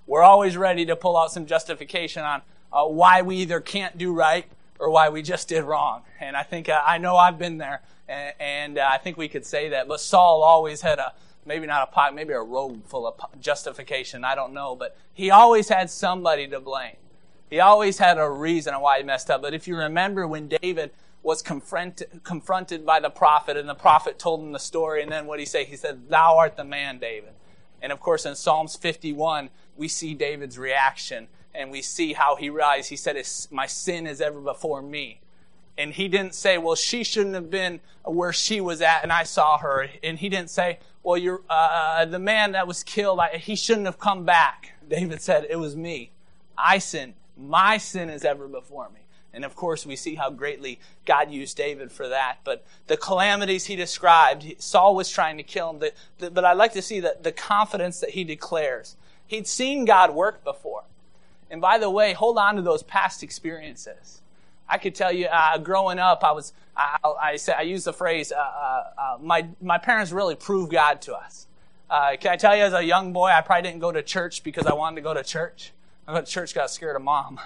We're 0.06 0.22
always 0.22 0.56
ready 0.56 0.86
to 0.86 0.96
pull 0.96 1.18
out 1.18 1.32
some 1.32 1.48
justification 1.48 2.24
on 2.24 2.44
uh, 2.72 2.86
why 2.86 3.24
we 3.24 3.38
either 3.38 3.60
can't 3.60 3.98
do 3.98 4.14
right 4.14 4.46
or 4.78 4.92
why 4.92 5.10
we 5.10 5.24
just 5.24 5.48
did 5.48 5.64
wrong. 5.64 6.04
And 6.20 6.38
I 6.38 6.44
think, 6.44 6.70
uh, 6.70 6.80
I 6.86 7.00
know 7.00 7.18
I've 7.18 7.40
been 7.40 7.58
there, 7.58 7.82
and, 8.08 8.34
and 8.40 8.78
uh, 8.78 8.88
I 8.88 9.00
think 9.00 9.18
we 9.18 9.28
could 9.28 9.48
say 9.48 9.70
that. 9.70 9.88
But 9.88 10.00
Saul 10.00 10.44
always 10.44 10.82
had 10.82 11.00
a, 11.00 11.14
maybe 11.48 11.66
not 11.66 11.90
a 11.90 11.92
pocket, 11.92 12.14
maybe 12.14 12.34
a 12.34 12.42
robe 12.42 12.86
full 12.86 13.08
of 13.08 13.20
justification. 13.42 14.24
I 14.24 14.36
don't 14.36 14.54
know. 14.54 14.76
But 14.76 14.96
he 15.12 15.32
always 15.32 15.70
had 15.70 15.90
somebody 15.90 16.48
to 16.50 16.60
blame. 16.60 16.98
He 17.50 17.60
always 17.60 17.98
had 17.98 18.20
a 18.20 18.30
reason 18.30 18.76
why 18.80 19.00
he 19.00 19.04
messed 19.04 19.32
up. 19.32 19.42
But 19.42 19.56
if 19.56 19.68
you 19.68 19.76
remember 19.76 20.28
when 20.28 20.48
David 20.48 20.92
was 21.24 21.42
confronted, 21.42 22.22
confronted 22.24 22.86
by 22.86 23.00
the 23.00 23.10
prophet, 23.10 23.56
and 23.56 23.68
the 23.68 23.74
prophet 23.74 24.20
told 24.20 24.42
him 24.42 24.52
the 24.52 24.60
story. 24.60 25.02
And 25.02 25.12
then 25.12 25.26
what 25.26 25.40
he 25.40 25.46
say? 25.46 25.64
He 25.64 25.78
said, 25.78 26.10
"Thou 26.10 26.38
art 26.38 26.58
the 26.58 26.66
man, 26.66 27.00
David." 27.00 27.34
And 27.82 27.92
of 27.92 28.00
course, 28.00 28.26
in 28.26 28.36
Psalms 28.36 28.76
51, 28.76 29.50
we 29.76 29.88
see 29.88 30.14
David's 30.14 30.60
reaction, 30.60 31.28
and 31.56 31.72
we 31.72 31.82
see 31.82 32.14
how 32.14 32.36
he 32.36 32.50
realized. 32.50 32.90
He 32.90 32.98
said, 32.98 33.16
"My 33.50 33.66
sin 33.66 34.06
is 34.06 34.22
ever 34.22 34.42
before 34.42 34.82
me." 34.82 35.22
And 35.78 35.94
he 35.94 36.08
didn't 36.08 36.36
say, 36.36 36.58
"Well, 36.58 36.76
she 36.76 37.04
shouldn't 37.04 37.36
have 37.36 37.50
been 37.50 37.80
where 38.04 38.34
she 38.34 38.62
was 38.62 38.82
at, 38.82 39.02
and 39.02 39.12
I 39.12 39.24
saw 39.24 39.58
her." 39.58 39.90
And 40.04 40.20
he 40.20 40.28
didn't 40.28 40.50
say, 40.50 40.80
"Well, 41.04 41.18
you're 41.18 41.42
uh, 41.50 41.54
uh 41.54 42.06
the 42.06 42.20
man 42.20 42.52
that 42.52 42.68
was 42.68 42.84
killed. 42.84 43.20
I, 43.20 43.38
he 43.38 43.56
shouldn't 43.56 43.86
have 43.86 43.98
come 43.98 44.26
back." 44.26 44.74
David 44.88 45.22
said, 45.22 45.48
"It 45.50 45.56
was 45.56 45.76
me. 45.76 46.12
I 46.58 46.80
sinned. 46.80 47.14
My 47.38 47.78
sin 47.78 48.10
is 48.10 48.26
ever 48.26 48.48
before 48.50 48.90
me." 48.90 49.03
And 49.34 49.44
of 49.44 49.56
course, 49.56 49.86
we 49.86 49.96
see 49.96 50.16
how 50.16 50.30
greatly 50.30 50.80
God 51.06 51.32
used 51.32 51.58
David 51.58 51.92
for 51.92 52.08
that. 52.08 52.38
But 52.44 52.64
the 52.88 52.98
calamities 52.98 53.66
he 53.66 53.76
described, 53.76 54.46
Saul 54.60 54.96
was 54.96 55.10
trying 55.10 55.38
to 55.38 55.44
kill 55.44 55.72
him. 55.72 55.92
But 56.20 56.46
I'd 56.46 56.54
like 56.58 56.74
to 56.74 56.82
see 56.82 57.00
the, 57.00 57.34
confidence 57.36 58.00
that 58.00 58.12
he 58.12 58.24
declares. 58.24 58.96
He'd 59.26 59.48
seen 59.48 59.86
God 59.86 60.14
work 60.14 60.44
before. 60.44 60.84
And 61.50 61.60
by 61.60 61.78
the 61.78 61.90
way, 61.90 62.14
hold 62.14 62.38
on 62.38 62.56
to 62.56 62.62
those 62.62 62.84
past 62.84 63.24
experiences. 63.24 64.22
I 64.70 64.78
could 64.78 64.96
tell 64.96 65.12
you, 65.12 65.28
uh, 65.28 65.58
growing 65.58 66.00
up, 66.00 66.24
I 66.24 66.32
was, 66.32 66.54
I, 66.78 66.98
I, 67.04 67.38
I, 67.48 67.54
I 67.58 67.62
use 67.64 67.84
the 67.84 67.94
phrase, 67.94 68.32
uh, 68.32 68.38
uh, 68.38 68.84
uh, 68.98 69.18
my, 69.20 69.48
my 69.62 69.78
parents 69.78 70.12
really 70.12 70.36
proved 70.36 70.72
God 70.72 71.02
to 71.04 71.16
us. 71.16 71.48
Uh, 71.90 72.16
can 72.20 72.32
I 72.32 72.38
tell 72.38 72.56
you, 72.56 72.64
as 72.64 72.74
a 72.74 72.84
young 72.84 73.14
boy, 73.14 73.28
I 73.28 73.42
probably 73.42 73.70
didn't 73.70 73.82
go 73.82 73.92
to 73.92 74.02
church 74.02 74.44
because 74.44 74.66
I 74.66 74.74
wanted 74.74 74.96
to 74.96 75.02
go 75.02 75.14
to 75.14 75.24
church. 75.24 75.74
I 76.08 76.14
went 76.14 76.26
to 76.26 76.32
church, 76.32 76.56
got 76.56 76.72
scared 76.72 76.96
of 76.96 77.02
mom. 77.02 77.40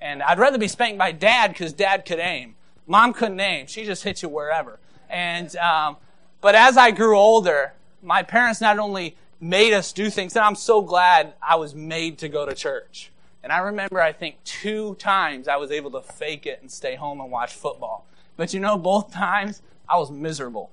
And 0.00 0.22
I'd 0.22 0.38
rather 0.38 0.58
be 0.58 0.68
spanked 0.68 0.98
by 0.98 1.12
dad 1.12 1.48
because 1.48 1.72
dad 1.72 2.04
could 2.04 2.18
aim. 2.18 2.54
Mom 2.86 3.12
couldn't 3.12 3.40
aim. 3.40 3.66
She 3.66 3.84
just 3.84 4.04
hit 4.04 4.22
you 4.22 4.28
wherever. 4.28 4.78
And, 5.10 5.54
um, 5.56 5.96
but 6.40 6.54
as 6.54 6.76
I 6.76 6.90
grew 6.90 7.16
older, 7.18 7.72
my 8.02 8.22
parents 8.22 8.60
not 8.60 8.78
only 8.78 9.16
made 9.40 9.72
us 9.72 9.92
do 9.92 10.10
things, 10.10 10.36
and 10.36 10.44
I'm 10.44 10.54
so 10.54 10.82
glad 10.82 11.34
I 11.42 11.56
was 11.56 11.74
made 11.74 12.18
to 12.18 12.28
go 12.28 12.46
to 12.46 12.54
church. 12.54 13.10
And 13.42 13.52
I 13.52 13.58
remember, 13.58 14.00
I 14.00 14.12
think, 14.12 14.42
two 14.44 14.94
times 14.96 15.48
I 15.48 15.56
was 15.56 15.70
able 15.70 15.90
to 15.92 16.00
fake 16.00 16.46
it 16.46 16.60
and 16.60 16.70
stay 16.70 16.96
home 16.96 17.20
and 17.20 17.30
watch 17.30 17.54
football. 17.54 18.06
But 18.36 18.52
you 18.54 18.60
know, 18.60 18.76
both 18.76 19.12
times 19.12 19.62
I 19.88 19.98
was 19.98 20.10
miserable. 20.10 20.70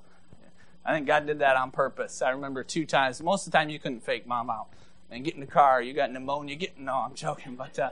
I 0.85 0.93
think 0.93 1.07
God 1.07 1.25
did 1.25 1.39
that 1.39 1.55
on 1.55 1.71
purpose. 1.71 2.21
I 2.21 2.29
remember 2.29 2.63
two 2.63 2.85
times. 2.85 3.21
Most 3.21 3.47
of 3.47 3.51
the 3.51 3.57
time, 3.57 3.69
you 3.69 3.79
couldn't 3.79 4.03
fake 4.03 4.27
mom 4.27 4.49
out 4.49 4.67
and 5.09 5.23
get 5.23 5.33
in 5.33 5.39
the 5.39 5.47
car. 5.47 5.81
You 5.81 5.93
got 5.93 6.11
pneumonia. 6.11 6.55
Get 6.55 6.79
no, 6.79 6.93
I'm 6.93 7.15
joking, 7.15 7.55
but 7.55 7.77
uh, 7.79 7.91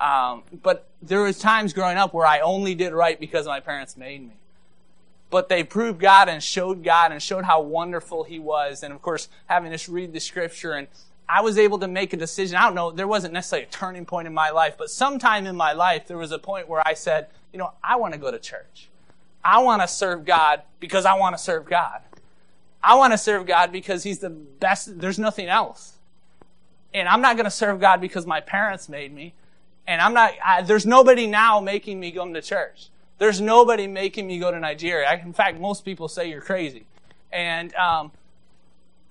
um, 0.00 0.42
but 0.62 0.88
there 1.02 1.22
was 1.22 1.38
times 1.38 1.72
growing 1.72 1.96
up 1.96 2.14
where 2.14 2.26
I 2.26 2.40
only 2.40 2.74
did 2.74 2.92
right 2.92 3.18
because 3.18 3.46
my 3.46 3.60
parents 3.60 3.96
made 3.96 4.22
me. 4.22 4.34
But 5.30 5.48
they 5.48 5.64
proved 5.64 6.00
God 6.00 6.28
and 6.28 6.42
showed 6.42 6.84
God 6.84 7.12
and 7.12 7.22
showed 7.22 7.44
how 7.44 7.60
wonderful 7.60 8.24
He 8.24 8.38
was. 8.38 8.82
And 8.82 8.92
of 8.92 9.02
course, 9.02 9.28
having 9.46 9.72
us 9.72 9.88
read 9.88 10.12
the 10.12 10.20
scripture 10.20 10.72
and 10.72 10.88
I 11.28 11.40
was 11.40 11.58
able 11.58 11.78
to 11.78 11.88
make 11.88 12.12
a 12.12 12.16
decision. 12.16 12.56
I 12.56 12.64
don't 12.64 12.74
know, 12.74 12.90
there 12.90 13.08
wasn't 13.08 13.32
necessarily 13.32 13.66
a 13.66 13.70
turning 13.70 14.04
point 14.04 14.26
in 14.26 14.34
my 14.34 14.50
life, 14.50 14.76
but 14.76 14.90
sometime 14.90 15.46
in 15.46 15.56
my 15.56 15.72
life, 15.72 16.06
there 16.06 16.18
was 16.18 16.32
a 16.32 16.38
point 16.38 16.68
where 16.68 16.86
I 16.86 16.94
said, 16.94 17.28
you 17.52 17.58
know, 17.58 17.72
I 17.82 17.96
want 17.96 18.12
to 18.14 18.20
go 18.20 18.30
to 18.30 18.38
church. 18.38 18.88
I 19.42 19.62
want 19.62 19.82
to 19.82 19.88
serve 19.88 20.24
God 20.24 20.62
because 20.80 21.04
I 21.06 21.14
want 21.14 21.36
to 21.36 21.42
serve 21.42 21.66
God. 21.66 22.00
I 22.82 22.94
want 22.96 23.12
to 23.12 23.18
serve 23.18 23.46
God 23.46 23.72
because 23.72 24.02
He's 24.02 24.18
the 24.18 24.30
best. 24.30 25.00
There's 25.00 25.18
nothing 25.18 25.48
else. 25.48 25.94
And 26.92 27.08
I'm 27.08 27.22
not 27.22 27.36
going 27.36 27.44
to 27.44 27.50
serve 27.50 27.80
God 27.80 28.00
because 28.00 28.26
my 28.26 28.40
parents 28.40 28.88
made 28.88 29.12
me. 29.12 29.34
And 29.86 30.00
I'm 30.00 30.14
not, 30.14 30.32
I, 30.44 30.62
there's 30.62 30.86
nobody 30.86 31.26
now 31.26 31.60
making 31.60 32.00
me 32.00 32.10
come 32.10 32.34
to 32.34 32.42
church. 32.42 32.88
There's 33.18 33.40
nobody 33.40 33.86
making 33.86 34.26
me 34.26 34.38
go 34.38 34.50
to 34.50 34.58
Nigeria. 34.58 35.08
I, 35.08 35.14
in 35.14 35.32
fact, 35.32 35.60
most 35.60 35.84
people 35.84 36.08
say 36.08 36.28
you're 36.28 36.40
crazy. 36.40 36.86
And 37.32 37.74
um, 37.74 38.12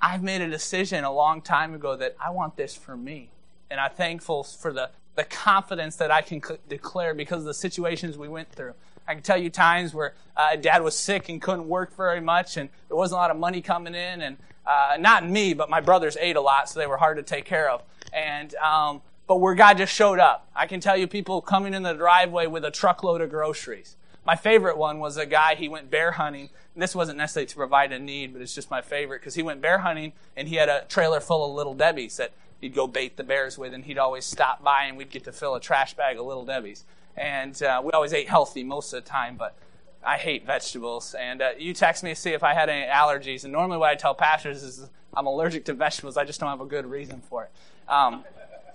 I've 0.01 0.23
made 0.23 0.41
a 0.41 0.49
decision 0.49 1.03
a 1.03 1.11
long 1.11 1.41
time 1.41 1.73
ago 1.73 1.95
that 1.95 2.15
I 2.19 2.31
want 2.31 2.57
this 2.57 2.75
for 2.75 2.97
me. 2.97 3.29
And 3.69 3.79
I'm 3.79 3.91
thankful 3.91 4.43
for 4.43 4.73
the, 4.73 4.89
the 5.15 5.23
confidence 5.23 5.95
that 5.97 6.11
I 6.11 6.21
can 6.21 6.43
c- 6.43 6.57
declare 6.67 7.13
because 7.13 7.39
of 7.39 7.45
the 7.45 7.53
situations 7.53 8.17
we 8.17 8.27
went 8.27 8.51
through. 8.51 8.73
I 9.07 9.13
can 9.13 9.23
tell 9.23 9.37
you 9.37 9.49
times 9.49 9.93
where 9.93 10.13
uh, 10.37 10.55
dad 10.55 10.81
was 10.81 10.97
sick 10.97 11.29
and 11.29 11.41
couldn't 11.41 11.67
work 11.67 11.95
very 11.95 12.21
much, 12.21 12.57
and 12.57 12.69
there 12.87 12.97
wasn't 12.97 13.17
a 13.17 13.21
lot 13.21 13.31
of 13.31 13.37
money 13.37 13.61
coming 13.61 13.95
in, 13.95 14.21
and 14.21 14.37
uh, 14.65 14.97
not 14.99 15.27
me, 15.27 15.53
but 15.53 15.69
my 15.69 15.81
brothers 15.81 16.17
ate 16.19 16.35
a 16.37 16.41
lot, 16.41 16.69
so 16.69 16.79
they 16.79 16.87
were 16.87 16.97
hard 16.97 17.17
to 17.17 17.23
take 17.23 17.45
care 17.45 17.69
of. 17.69 17.83
And 18.13 18.55
um, 18.55 19.01
but 19.27 19.37
where 19.37 19.55
God 19.55 19.77
just 19.77 19.93
showed 19.93 20.19
up. 20.19 20.49
I 20.55 20.67
can 20.67 20.79
tell 20.79 20.97
you 20.97 21.07
people 21.07 21.41
coming 21.41 21.73
in 21.73 21.83
the 21.83 21.93
driveway 21.93 22.47
with 22.47 22.65
a 22.65 22.71
truckload 22.71 23.21
of 23.21 23.29
groceries. 23.29 23.95
My 24.25 24.35
favorite 24.35 24.77
one 24.77 24.99
was 24.99 25.17
a 25.17 25.25
guy, 25.25 25.55
he 25.55 25.67
went 25.67 25.89
bear 25.89 26.13
hunting. 26.13 26.49
And 26.73 26.81
this 26.81 26.95
wasn't 26.95 27.17
necessarily 27.17 27.47
to 27.47 27.55
provide 27.55 27.91
a 27.91 27.99
need, 27.99 28.33
but 28.33 28.41
it's 28.41 28.55
just 28.55 28.71
my 28.71 28.81
favorite 28.81 29.21
because 29.21 29.35
he 29.35 29.43
went 29.43 29.61
bear 29.61 29.79
hunting 29.79 30.13
and 30.35 30.47
he 30.47 30.55
had 30.55 30.69
a 30.69 30.85
trailer 30.89 31.19
full 31.19 31.45
of 31.45 31.55
little 31.55 31.73
Debbie's 31.73 32.17
that 32.17 32.31
he'd 32.61 32.73
go 32.73 32.87
bait 32.87 33.17
the 33.17 33.23
bears 33.23 33.57
with, 33.57 33.73
and 33.73 33.83
he'd 33.85 33.97
always 33.97 34.25
stop 34.25 34.63
by 34.63 34.85
and 34.85 34.97
we'd 34.97 35.09
get 35.09 35.25
to 35.25 35.31
fill 35.31 35.55
a 35.55 35.59
trash 35.59 35.93
bag 35.93 36.17
of 36.17 36.25
little 36.25 36.45
Debbie's. 36.45 36.85
And 37.15 37.61
uh, 37.61 37.81
we 37.83 37.91
always 37.91 38.13
ate 38.13 38.29
healthy 38.29 38.63
most 38.63 38.93
of 38.93 39.03
the 39.03 39.09
time, 39.09 39.35
but 39.35 39.55
I 40.03 40.17
hate 40.17 40.45
vegetables. 40.45 41.13
And 41.13 41.41
uh, 41.41 41.51
you 41.57 41.73
text 41.73 42.03
me 42.03 42.11
to 42.11 42.15
see 42.15 42.31
if 42.31 42.43
I 42.43 42.53
had 42.53 42.69
any 42.69 42.87
allergies. 42.87 43.43
And 43.43 43.53
normally 43.53 43.77
what 43.77 43.89
I 43.89 43.95
tell 43.95 44.15
pastors 44.15 44.63
is 44.63 44.89
I'm 45.13 45.27
allergic 45.27 45.65
to 45.65 45.73
vegetables. 45.73 46.17
I 46.17 46.23
just 46.23 46.39
don't 46.39 46.49
have 46.49 46.61
a 46.61 46.65
good 46.65 46.85
reason 46.85 47.21
for 47.21 47.43
it. 47.43 47.51
Um, 47.91 48.23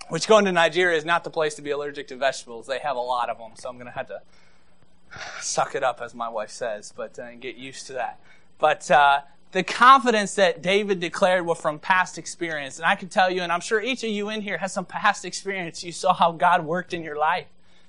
which 0.08 0.26
going 0.26 0.44
to 0.44 0.52
Nigeria 0.52 0.96
is 0.96 1.04
not 1.04 1.24
the 1.24 1.30
place 1.30 1.54
to 1.56 1.62
be 1.62 1.70
allergic 1.70 2.08
to 2.08 2.16
vegetables. 2.16 2.66
They 2.66 2.78
have 2.78 2.96
a 2.96 3.00
lot 3.00 3.28
of 3.28 3.38
them, 3.38 3.52
so 3.54 3.68
I'm 3.68 3.76
going 3.76 3.86
to 3.86 3.92
have 3.92 4.08
to 4.08 4.20
suck 5.40 5.74
it 5.74 5.82
up, 5.82 6.00
as 6.00 6.14
my 6.14 6.28
wife 6.28 6.50
says, 6.50 6.92
but 6.96 7.18
uh, 7.18 7.34
get 7.36 7.56
used 7.56 7.86
to 7.88 7.94
that. 7.94 8.20
But 8.58 8.90
uh, 8.90 9.20
the 9.52 9.62
confidence 9.62 10.34
that 10.34 10.62
David 10.62 11.00
declared 11.00 11.46
were 11.46 11.54
from 11.54 11.78
past 11.78 12.18
experience. 12.18 12.78
And 12.78 12.86
I 12.86 12.94
can 12.94 13.08
tell 13.08 13.30
you, 13.30 13.42
and 13.42 13.50
I'm 13.50 13.60
sure 13.60 13.80
each 13.80 14.04
of 14.04 14.10
you 14.10 14.28
in 14.28 14.42
here 14.42 14.58
has 14.58 14.72
some 14.72 14.84
past 14.84 15.24
experience. 15.24 15.82
You 15.82 15.92
saw 15.92 16.12
how 16.12 16.32
God 16.32 16.64
worked 16.64 16.92
in 16.92 17.02
your 17.02 17.16
life. 17.16 17.46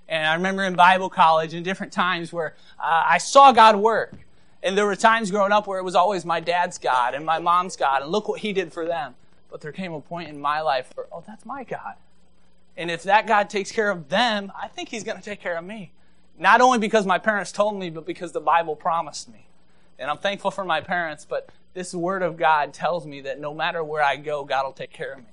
And 0.07 0.25
I 0.25 0.33
remember 0.33 0.63
in 0.63 0.75
Bible 0.75 1.09
college 1.09 1.53
in 1.53 1.63
different 1.63 1.93
times 1.93 2.33
where 2.33 2.55
uh, 2.79 3.03
I 3.05 3.17
saw 3.17 3.51
God 3.51 3.75
work. 3.75 4.13
And 4.63 4.77
there 4.77 4.85
were 4.85 4.95
times 4.95 5.31
growing 5.31 5.51
up 5.51 5.67
where 5.67 5.79
it 5.79 5.83
was 5.83 5.95
always 5.95 6.25
my 6.25 6.39
dad's 6.39 6.77
God 6.77 7.13
and 7.13 7.25
my 7.25 7.39
mom's 7.39 7.75
God, 7.75 8.01
and 8.01 8.11
look 8.11 8.27
what 8.27 8.41
he 8.41 8.51
did 8.51 8.73
for 8.73 8.85
them. 8.85 9.15
But 9.51 9.61
there 9.61 9.71
came 9.71 9.93
a 9.93 10.01
point 10.01 10.29
in 10.29 10.39
my 10.39 10.61
life 10.61 10.91
where, 10.95 11.07
oh, 11.11 11.23
that's 11.25 11.45
my 11.45 11.63
God. 11.63 11.95
And 12.79 12.89
if 12.89 13.03
that 13.03 13.27
God 13.27 13.49
takes 13.49 13.73
care 13.73 13.91
of 13.91 14.07
them, 14.07 14.53
I 14.59 14.69
think 14.69 14.87
He's 14.87 15.03
going 15.03 15.17
to 15.17 15.23
take 15.23 15.41
care 15.41 15.57
of 15.57 15.65
me. 15.65 15.91
Not 16.39 16.61
only 16.61 16.79
because 16.79 17.05
my 17.05 17.17
parents 17.17 17.51
told 17.51 17.77
me, 17.77 17.89
but 17.89 18.05
because 18.05 18.31
the 18.31 18.39
Bible 18.39 18.77
promised 18.77 19.27
me. 19.27 19.47
And 19.99 20.09
I'm 20.09 20.17
thankful 20.17 20.49
for 20.49 20.63
my 20.63 20.79
parents, 20.79 21.27
but 21.29 21.49
this 21.73 21.93
Word 21.93 22.23
of 22.23 22.37
God 22.37 22.73
tells 22.73 23.05
me 23.05 23.19
that 23.21 23.37
no 23.37 23.53
matter 23.53 23.83
where 23.83 24.01
I 24.01 24.15
go, 24.15 24.45
God 24.45 24.63
will 24.63 24.71
take 24.71 24.93
care 24.93 25.11
of 25.11 25.19
me. 25.19 25.25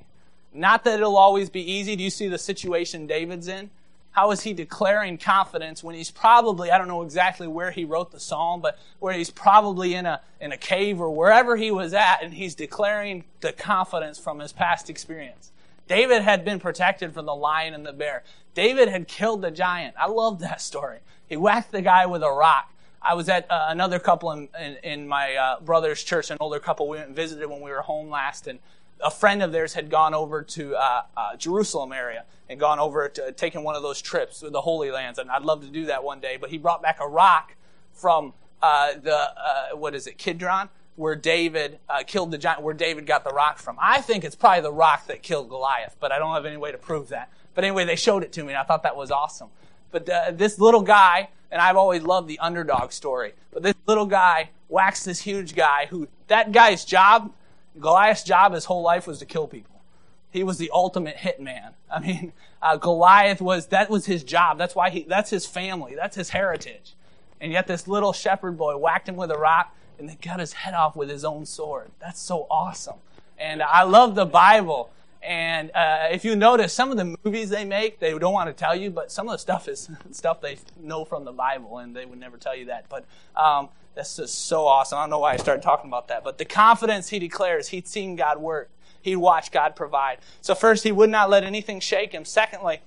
Not 0.52 0.82
that 0.84 0.94
it'll 0.94 1.16
always 1.16 1.48
be 1.48 1.60
easy. 1.60 1.94
Do 1.94 2.02
you 2.02 2.10
see 2.10 2.26
the 2.26 2.36
situation 2.36 3.06
David's 3.06 3.46
in? 3.46 3.70
How 4.10 4.32
is 4.32 4.40
he 4.40 4.52
declaring 4.52 5.16
confidence 5.16 5.84
when 5.84 5.94
he's 5.94 6.10
probably, 6.10 6.72
I 6.72 6.78
don't 6.78 6.88
know 6.88 7.02
exactly 7.02 7.46
where 7.46 7.70
he 7.70 7.84
wrote 7.84 8.10
the 8.10 8.18
psalm, 8.18 8.60
but 8.60 8.76
where 8.98 9.14
he's 9.14 9.30
probably 9.30 9.94
in 9.94 10.04
a, 10.04 10.20
in 10.40 10.50
a 10.50 10.56
cave 10.56 11.00
or 11.00 11.10
wherever 11.10 11.54
he 11.54 11.70
was 11.70 11.94
at, 11.94 12.22
and 12.22 12.34
he's 12.34 12.56
declaring 12.56 13.22
the 13.40 13.52
confidence 13.52 14.18
from 14.18 14.40
his 14.40 14.52
past 14.52 14.90
experience. 14.90 15.52
David 15.88 16.22
had 16.22 16.44
been 16.44 16.58
protected 16.58 17.14
from 17.14 17.26
the 17.26 17.34
lion 17.34 17.74
and 17.74 17.86
the 17.86 17.92
bear. 17.92 18.24
David 18.54 18.88
had 18.88 19.06
killed 19.06 19.42
the 19.42 19.50
giant. 19.50 19.94
I 19.98 20.08
love 20.08 20.40
that 20.40 20.60
story. 20.60 20.98
He 21.28 21.36
whacked 21.36 21.72
the 21.72 21.82
guy 21.82 22.06
with 22.06 22.22
a 22.22 22.30
rock. 22.30 22.72
I 23.02 23.14
was 23.14 23.28
at 23.28 23.48
uh, 23.50 23.66
another 23.68 23.98
couple 23.98 24.32
in, 24.32 24.48
in, 24.60 24.76
in 24.82 25.08
my 25.08 25.34
uh, 25.34 25.60
brother's 25.60 26.02
church, 26.02 26.30
an 26.30 26.38
older 26.40 26.58
couple 26.58 26.88
we 26.88 26.96
went 26.96 27.08
and 27.08 27.16
visited 27.16 27.48
when 27.48 27.60
we 27.60 27.70
were 27.70 27.82
home 27.82 28.10
last, 28.10 28.48
and 28.48 28.58
a 29.00 29.10
friend 29.10 29.42
of 29.42 29.52
theirs 29.52 29.74
had 29.74 29.90
gone 29.90 30.14
over 30.14 30.42
to 30.42 30.74
uh, 30.74 31.02
uh 31.16 31.36
Jerusalem 31.36 31.92
area 31.92 32.24
and 32.48 32.58
gone 32.58 32.78
over 32.78 33.08
to 33.10 33.30
taking 33.32 33.62
one 33.62 33.76
of 33.76 33.82
those 33.82 34.00
trips 34.00 34.40
to 34.40 34.50
the 34.50 34.62
Holy 34.62 34.90
Lands, 34.90 35.18
and 35.18 35.30
I'd 35.30 35.42
love 35.42 35.60
to 35.60 35.68
do 35.68 35.86
that 35.86 36.02
one 36.02 36.18
day. 36.18 36.36
But 36.40 36.50
he 36.50 36.58
brought 36.58 36.82
back 36.82 36.98
a 37.00 37.06
rock 37.06 37.54
from 37.92 38.32
uh, 38.62 38.94
the 39.00 39.16
uh, 39.16 39.76
what 39.76 39.94
is 39.94 40.06
it, 40.06 40.18
Kidron, 40.18 40.68
where 40.96 41.14
David 41.14 41.78
uh, 41.88 42.02
killed 42.06 42.30
the 42.30 42.38
giant, 42.38 42.62
where 42.62 42.74
David 42.74 43.06
got 43.06 43.22
the 43.22 43.30
rock 43.30 43.58
from. 43.58 43.76
I 43.80 44.00
think 44.00 44.24
it's 44.24 44.34
probably 44.34 44.62
the 44.62 44.72
rock 44.72 45.06
that 45.06 45.22
killed 45.22 45.48
Goliath, 45.48 45.94
but 46.00 46.10
I 46.10 46.18
don't 46.18 46.34
have 46.34 46.46
any 46.46 46.56
way 46.56 46.72
to 46.72 46.78
prove 46.78 47.08
that. 47.08 47.30
But 47.54 47.64
anyway, 47.64 47.84
they 47.84 47.96
showed 47.96 48.22
it 48.22 48.32
to 48.32 48.42
me, 48.42 48.48
and 48.48 48.58
I 48.58 48.64
thought 48.64 48.82
that 48.82 48.96
was 48.96 49.10
awesome. 49.10 49.48
But 49.90 50.08
uh, 50.08 50.32
this 50.32 50.58
little 50.58 50.82
guy, 50.82 51.28
and 51.50 51.60
I've 51.60 51.76
always 51.76 52.02
loved 52.02 52.28
the 52.28 52.38
underdog 52.38 52.92
story, 52.92 53.34
but 53.52 53.62
this 53.62 53.74
little 53.86 54.06
guy 54.06 54.50
whacks 54.68 55.04
this 55.04 55.20
huge 55.20 55.54
guy 55.54 55.86
who, 55.86 56.08
that 56.28 56.52
guy's 56.52 56.84
job, 56.84 57.32
Goliath's 57.78 58.24
job 58.24 58.52
his 58.52 58.64
whole 58.64 58.82
life 58.82 59.06
was 59.06 59.18
to 59.18 59.26
kill 59.26 59.46
people. 59.46 59.82
He 60.30 60.42
was 60.42 60.58
the 60.58 60.70
ultimate 60.72 61.16
hitman. 61.16 61.72
I 61.90 62.00
mean, 62.00 62.32
uh, 62.60 62.76
Goliath 62.76 63.40
was, 63.40 63.66
that 63.68 63.90
was 63.90 64.06
his 64.06 64.24
job. 64.24 64.58
That's 64.58 64.74
why 64.74 64.90
he, 64.90 65.02
that's 65.02 65.30
his 65.30 65.46
family. 65.46 65.94
That's 65.94 66.16
his 66.16 66.30
heritage. 66.30 66.94
And 67.40 67.52
yet 67.52 67.66
this 67.66 67.86
little 67.86 68.12
shepherd 68.12 68.56
boy 68.56 68.76
whacked 68.76 69.08
him 69.08 69.16
with 69.16 69.30
a 69.30 69.38
rock 69.38 69.74
and 69.98 70.08
then 70.08 70.16
cut 70.20 70.40
his 70.40 70.52
head 70.52 70.74
off 70.74 70.96
with 70.96 71.08
his 71.08 71.24
own 71.24 71.46
sword. 71.46 71.90
That's 72.00 72.20
so 72.20 72.46
awesome. 72.50 72.96
And 73.38 73.62
I 73.62 73.82
love 73.82 74.14
the 74.14 74.26
Bible. 74.26 74.90
And 75.22 75.70
uh, 75.74 76.08
if 76.10 76.24
you 76.24 76.36
notice, 76.36 76.72
some 76.72 76.90
of 76.90 76.96
the 76.96 77.16
movies 77.24 77.50
they 77.50 77.64
make, 77.64 77.98
they 77.98 78.16
don't 78.16 78.32
want 78.32 78.48
to 78.48 78.52
tell 78.52 78.76
you, 78.76 78.90
but 78.90 79.10
some 79.10 79.26
of 79.28 79.32
the 79.32 79.38
stuff 79.38 79.68
is 79.68 79.90
stuff 80.12 80.40
they 80.40 80.58
know 80.80 81.04
from 81.04 81.24
the 81.24 81.32
Bible, 81.32 81.78
and 81.78 81.96
they 81.96 82.06
would 82.06 82.20
never 82.20 82.36
tell 82.36 82.54
you 82.54 82.66
that. 82.66 82.86
But 82.88 83.04
um, 83.34 83.68
that's 83.94 84.16
just 84.16 84.46
so 84.46 84.66
awesome. 84.66 84.98
I 84.98 85.02
don't 85.02 85.10
know 85.10 85.18
why 85.18 85.32
I 85.32 85.36
started 85.36 85.62
talking 85.62 85.90
about 85.90 86.08
that. 86.08 86.22
But 86.22 86.38
the 86.38 86.44
confidence 86.44 87.08
he 87.08 87.18
declares, 87.18 87.68
he'd 87.68 87.88
seen 87.88 88.14
God 88.14 88.38
work, 88.38 88.70
he'd 89.02 89.16
watched 89.16 89.52
God 89.52 89.74
provide. 89.74 90.18
So, 90.42 90.54
first, 90.54 90.84
he 90.84 90.92
would 90.92 91.10
not 91.10 91.28
let 91.28 91.42
anything 91.42 91.80
shake 91.80 92.12
him. 92.12 92.24
Secondly, 92.24 92.80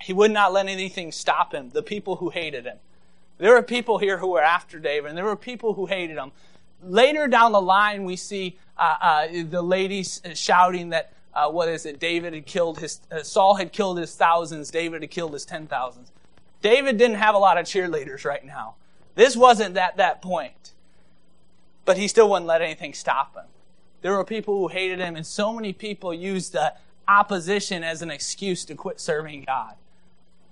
he 0.00 0.12
would 0.12 0.30
not 0.30 0.52
let 0.52 0.66
anything 0.66 1.12
stop 1.12 1.52
him, 1.52 1.70
the 1.70 1.82
people 1.82 2.16
who 2.16 2.30
hated 2.30 2.64
him. 2.64 2.78
There 3.38 3.52
were 3.54 3.62
people 3.62 3.98
here 3.98 4.18
who 4.18 4.28
were 4.28 4.42
after 4.42 4.78
David, 4.78 5.08
and 5.08 5.16
there 5.16 5.24
were 5.24 5.36
people 5.36 5.74
who 5.74 5.86
hated 5.86 6.16
him. 6.16 6.32
Later 6.82 7.26
down 7.26 7.52
the 7.52 7.60
line, 7.60 8.04
we 8.04 8.16
see 8.16 8.58
uh, 8.76 8.96
uh, 9.00 9.26
the 9.48 9.62
ladies 9.62 10.20
shouting 10.34 10.90
that, 10.90 11.12
uh, 11.34 11.48
what 11.48 11.68
is 11.68 11.86
it, 11.86 11.98
David 11.98 12.34
had 12.34 12.46
killed 12.46 12.78
his, 12.78 13.00
uh, 13.10 13.22
Saul 13.22 13.54
had 13.54 13.72
killed 13.72 13.98
his 13.98 14.14
thousands, 14.14 14.70
David 14.70 15.02
had 15.02 15.10
killed 15.10 15.32
his 15.32 15.44
ten 15.44 15.66
thousands. 15.66 16.10
David 16.62 16.98
didn't 16.98 17.16
have 17.16 17.34
a 17.34 17.38
lot 17.38 17.58
of 17.58 17.66
cheerleaders 17.66 18.24
right 18.24 18.44
now. 18.44 18.74
This 19.14 19.36
wasn't 19.36 19.76
at 19.76 19.96
that 19.96 20.20
point. 20.22 20.72
But 21.84 21.96
he 21.96 22.08
still 22.08 22.28
wouldn't 22.28 22.46
let 22.46 22.60
anything 22.60 22.92
stop 22.92 23.34
him. 23.34 23.46
There 24.02 24.12
were 24.12 24.24
people 24.24 24.58
who 24.58 24.68
hated 24.68 24.98
him, 24.98 25.16
and 25.16 25.26
so 25.26 25.52
many 25.52 25.72
people 25.72 26.12
used 26.12 26.52
the 26.52 26.74
opposition 27.06 27.82
as 27.82 28.02
an 28.02 28.10
excuse 28.10 28.64
to 28.66 28.74
quit 28.74 29.00
serving 29.00 29.44
God. 29.44 29.74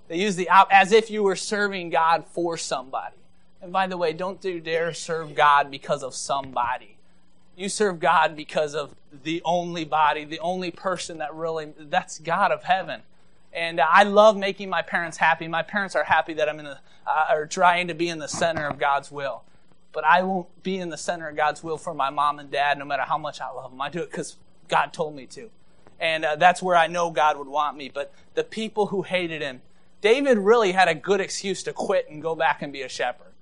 They 0.07 0.19
use 0.19 0.35
the 0.35 0.49
as 0.71 0.91
if 0.91 1.09
you 1.09 1.23
were 1.23 1.35
serving 1.35 1.89
God 1.89 2.25
for 2.25 2.57
somebody. 2.57 3.15
And 3.61 3.73
by 3.73 3.87
the 3.87 3.97
way, 3.97 4.13
don't 4.13 4.43
you 4.43 4.59
dare 4.59 4.93
serve 4.93 5.35
God 5.35 5.69
because 5.71 6.03
of 6.03 6.13
somebody. 6.13 6.97
You 7.55 7.69
serve 7.69 7.99
God 7.99 8.35
because 8.35 8.75
of 8.75 8.95
the 9.23 9.41
only 9.43 9.83
body, 9.83 10.25
the 10.25 10.39
only 10.39 10.71
person 10.71 11.17
that 11.17 11.33
really 11.33 11.73
that's 11.77 12.19
God 12.19 12.51
of 12.51 12.63
heaven. 12.63 13.01
And 13.51 13.81
I 13.81 14.03
love 14.03 14.37
making 14.37 14.69
my 14.69 14.83
parents 14.83 15.17
happy. 15.17 15.47
My 15.47 15.63
parents 15.63 15.95
are 15.95 16.03
happy 16.03 16.33
that 16.35 16.47
I'm 16.47 16.59
in 16.59 16.65
the, 16.65 16.77
uh, 17.07 17.25
or 17.31 17.47
trying 17.47 17.87
to 17.87 17.95
be 17.95 18.09
in 18.09 18.19
the 18.19 18.27
center 18.27 18.67
of 18.67 18.77
God's 18.77 19.11
will. 19.11 19.43
But 19.91 20.03
I 20.05 20.21
won't 20.21 20.61
be 20.61 20.77
in 20.77 20.89
the 20.89 20.97
center 20.97 21.27
of 21.27 21.35
God's 21.35 21.63
will 21.63 21.77
for 21.77 21.93
my 21.95 22.11
mom 22.11 22.37
and 22.37 22.51
dad, 22.51 22.77
no 22.77 22.85
matter 22.85 23.03
how 23.03 23.17
much 23.17 23.41
I 23.41 23.49
love 23.49 23.71
them. 23.71 23.81
I 23.81 23.89
do 23.89 24.01
it 24.03 24.11
because 24.11 24.35
God 24.67 24.93
told 24.93 25.15
me 25.15 25.25
to. 25.27 25.49
And 25.99 26.23
uh, 26.23 26.35
that's 26.35 26.61
where 26.61 26.75
I 26.75 26.85
know 26.85 27.09
God 27.09 27.37
would 27.37 27.47
want 27.47 27.75
me. 27.77 27.89
But 27.89 28.13
the 28.35 28.43
people 28.43 28.87
who 28.87 29.01
hated 29.01 29.41
him, 29.41 29.61
David 30.01 30.37
really 30.37 30.73
had 30.73 30.87
a 30.87 30.95
good 30.95 31.21
excuse 31.21 31.63
to 31.63 31.73
quit 31.73 32.09
and 32.09 32.21
go 32.21 32.35
back 32.35 32.61
and 32.61 32.71
be 32.71 32.81
a 32.81 32.89
shepherd. 32.89 33.33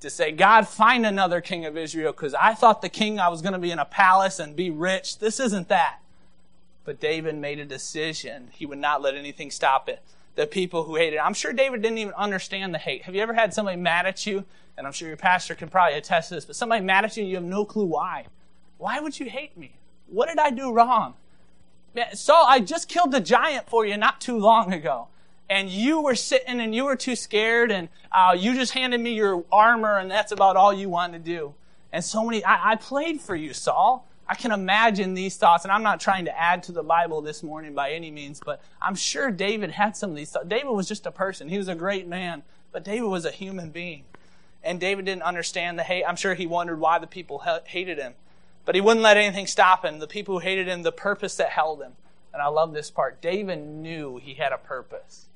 To 0.00 0.10
say, 0.10 0.32
God, 0.32 0.68
find 0.68 1.06
another 1.06 1.40
king 1.40 1.64
of 1.64 1.78
Israel 1.78 2.12
because 2.12 2.34
I 2.34 2.52
thought 2.52 2.82
the 2.82 2.90
king 2.90 3.18
I 3.18 3.28
was 3.28 3.40
going 3.40 3.54
to 3.54 3.58
be 3.58 3.70
in 3.70 3.78
a 3.78 3.86
palace 3.86 4.38
and 4.38 4.54
be 4.54 4.70
rich. 4.70 5.18
This 5.18 5.40
isn't 5.40 5.68
that. 5.68 6.00
But 6.84 7.00
David 7.00 7.36
made 7.36 7.58
a 7.58 7.64
decision. 7.64 8.48
He 8.52 8.66
would 8.66 8.78
not 8.78 9.00
let 9.00 9.14
anything 9.14 9.50
stop 9.50 9.88
it. 9.88 10.02
The 10.34 10.46
people 10.46 10.84
who 10.84 10.96
hated, 10.96 11.18
I'm 11.18 11.32
sure 11.32 11.54
David 11.54 11.80
didn't 11.80 11.98
even 11.98 12.12
understand 12.14 12.74
the 12.74 12.78
hate. 12.78 13.02
Have 13.04 13.14
you 13.14 13.22
ever 13.22 13.32
had 13.32 13.54
somebody 13.54 13.78
mad 13.78 14.04
at 14.04 14.26
you? 14.26 14.44
And 14.76 14.86
I'm 14.86 14.92
sure 14.92 15.08
your 15.08 15.16
pastor 15.16 15.54
can 15.54 15.68
probably 15.68 15.96
attest 15.96 16.28
to 16.28 16.34
this, 16.34 16.44
but 16.44 16.56
somebody 16.56 16.84
mad 16.84 17.04
at 17.04 17.16
you 17.16 17.22
and 17.22 17.30
you 17.30 17.36
have 17.36 17.44
no 17.44 17.64
clue 17.64 17.86
why. 17.86 18.26
Why 18.76 19.00
would 19.00 19.18
you 19.18 19.30
hate 19.30 19.56
me? 19.56 19.76
What 20.08 20.28
did 20.28 20.38
I 20.38 20.50
do 20.50 20.72
wrong? 20.72 21.14
Saul, 22.12 22.44
I 22.46 22.60
just 22.60 22.88
killed 22.88 23.12
the 23.12 23.20
giant 23.20 23.70
for 23.70 23.86
you 23.86 23.96
not 23.96 24.20
too 24.20 24.36
long 24.36 24.72
ago 24.72 25.08
and 25.48 25.68
you 25.68 26.00
were 26.00 26.14
sitting 26.14 26.60
and 26.60 26.74
you 26.74 26.84
were 26.84 26.96
too 26.96 27.16
scared 27.16 27.70
and 27.70 27.88
uh, 28.12 28.34
you 28.38 28.54
just 28.54 28.72
handed 28.72 29.00
me 29.00 29.14
your 29.14 29.44
armor 29.52 29.98
and 29.98 30.10
that's 30.10 30.32
about 30.32 30.56
all 30.56 30.72
you 30.72 30.88
wanted 30.88 31.24
to 31.24 31.30
do. 31.30 31.54
And 31.92 32.04
so 32.04 32.24
many, 32.24 32.44
I, 32.44 32.72
I 32.72 32.76
played 32.76 33.20
for 33.20 33.36
you, 33.36 33.52
Saul. 33.52 34.08
I 34.26 34.34
can 34.34 34.52
imagine 34.52 35.12
these 35.12 35.36
thoughts, 35.36 35.64
and 35.64 35.72
I'm 35.72 35.82
not 35.82 36.00
trying 36.00 36.24
to 36.24 36.38
add 36.38 36.62
to 36.64 36.72
the 36.72 36.82
Bible 36.82 37.20
this 37.20 37.42
morning 37.42 37.74
by 37.74 37.92
any 37.92 38.10
means, 38.10 38.40
but 38.44 38.62
I'm 38.80 38.94
sure 38.94 39.30
David 39.30 39.70
had 39.70 39.96
some 39.96 40.10
of 40.10 40.16
these 40.16 40.30
thoughts. 40.30 40.48
David 40.48 40.70
was 40.70 40.88
just 40.88 41.04
a 41.04 41.10
person. 41.10 41.48
He 41.48 41.58
was 41.58 41.68
a 41.68 41.74
great 41.74 42.08
man, 42.08 42.42
but 42.72 42.84
David 42.84 43.08
was 43.08 43.26
a 43.26 43.30
human 43.30 43.68
being. 43.68 44.04
And 44.62 44.80
David 44.80 45.04
didn't 45.04 45.24
understand 45.24 45.78
the 45.78 45.82
hate. 45.82 46.04
I'm 46.04 46.16
sure 46.16 46.32
he 46.32 46.46
wondered 46.46 46.80
why 46.80 46.98
the 46.98 47.06
people 47.06 47.44
hated 47.66 47.98
him. 47.98 48.14
But 48.64 48.74
he 48.74 48.80
wouldn't 48.80 49.02
let 49.02 49.18
anything 49.18 49.46
stop 49.46 49.84
him. 49.84 49.98
The 49.98 50.06
people 50.06 50.36
who 50.36 50.38
hated 50.40 50.68
him, 50.68 50.82
the 50.82 50.90
purpose 50.90 51.36
that 51.36 51.50
held 51.50 51.82
him. 51.82 51.92
And 52.32 52.40
I 52.40 52.46
love 52.46 52.72
this 52.72 52.90
part. 52.90 53.20
David 53.20 53.58
knew 53.58 54.16
he 54.16 54.34
had 54.34 54.52
a 54.52 54.58
purpose. 54.58 55.26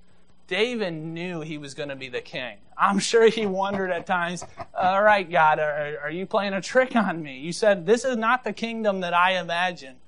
David 0.49 0.95
knew 0.95 1.43
he 1.43 1.59
was 1.59 1.75
going 1.75 1.91
to 1.91 1.97
be 1.97 2.09
the 2.09 2.23
king. 2.23 2.57
I'm 2.77 2.99
sure 2.99 3.29
he 3.29 3.45
wondered 3.47 3.91
at 3.91 4.07
times, 4.07 4.45
all 4.75 5.03
right, 5.03 5.31
God, 5.31 5.59
are, 5.59 5.99
are, 6.05 6.11
you 6.11 6.25
playing 6.25 6.55
a 6.55 6.63
trick 6.63 6.97
on 6.97 7.23
me? 7.23 7.39
You 7.39 7.53
said, 7.53 7.85
this 7.85 8.05
is 8.05 8.17
not 8.17 8.45
the 8.45 8.55
kingdom 8.55 9.01
that 9.01 9.13
I 9.13 9.39
imagined. 9.39 9.99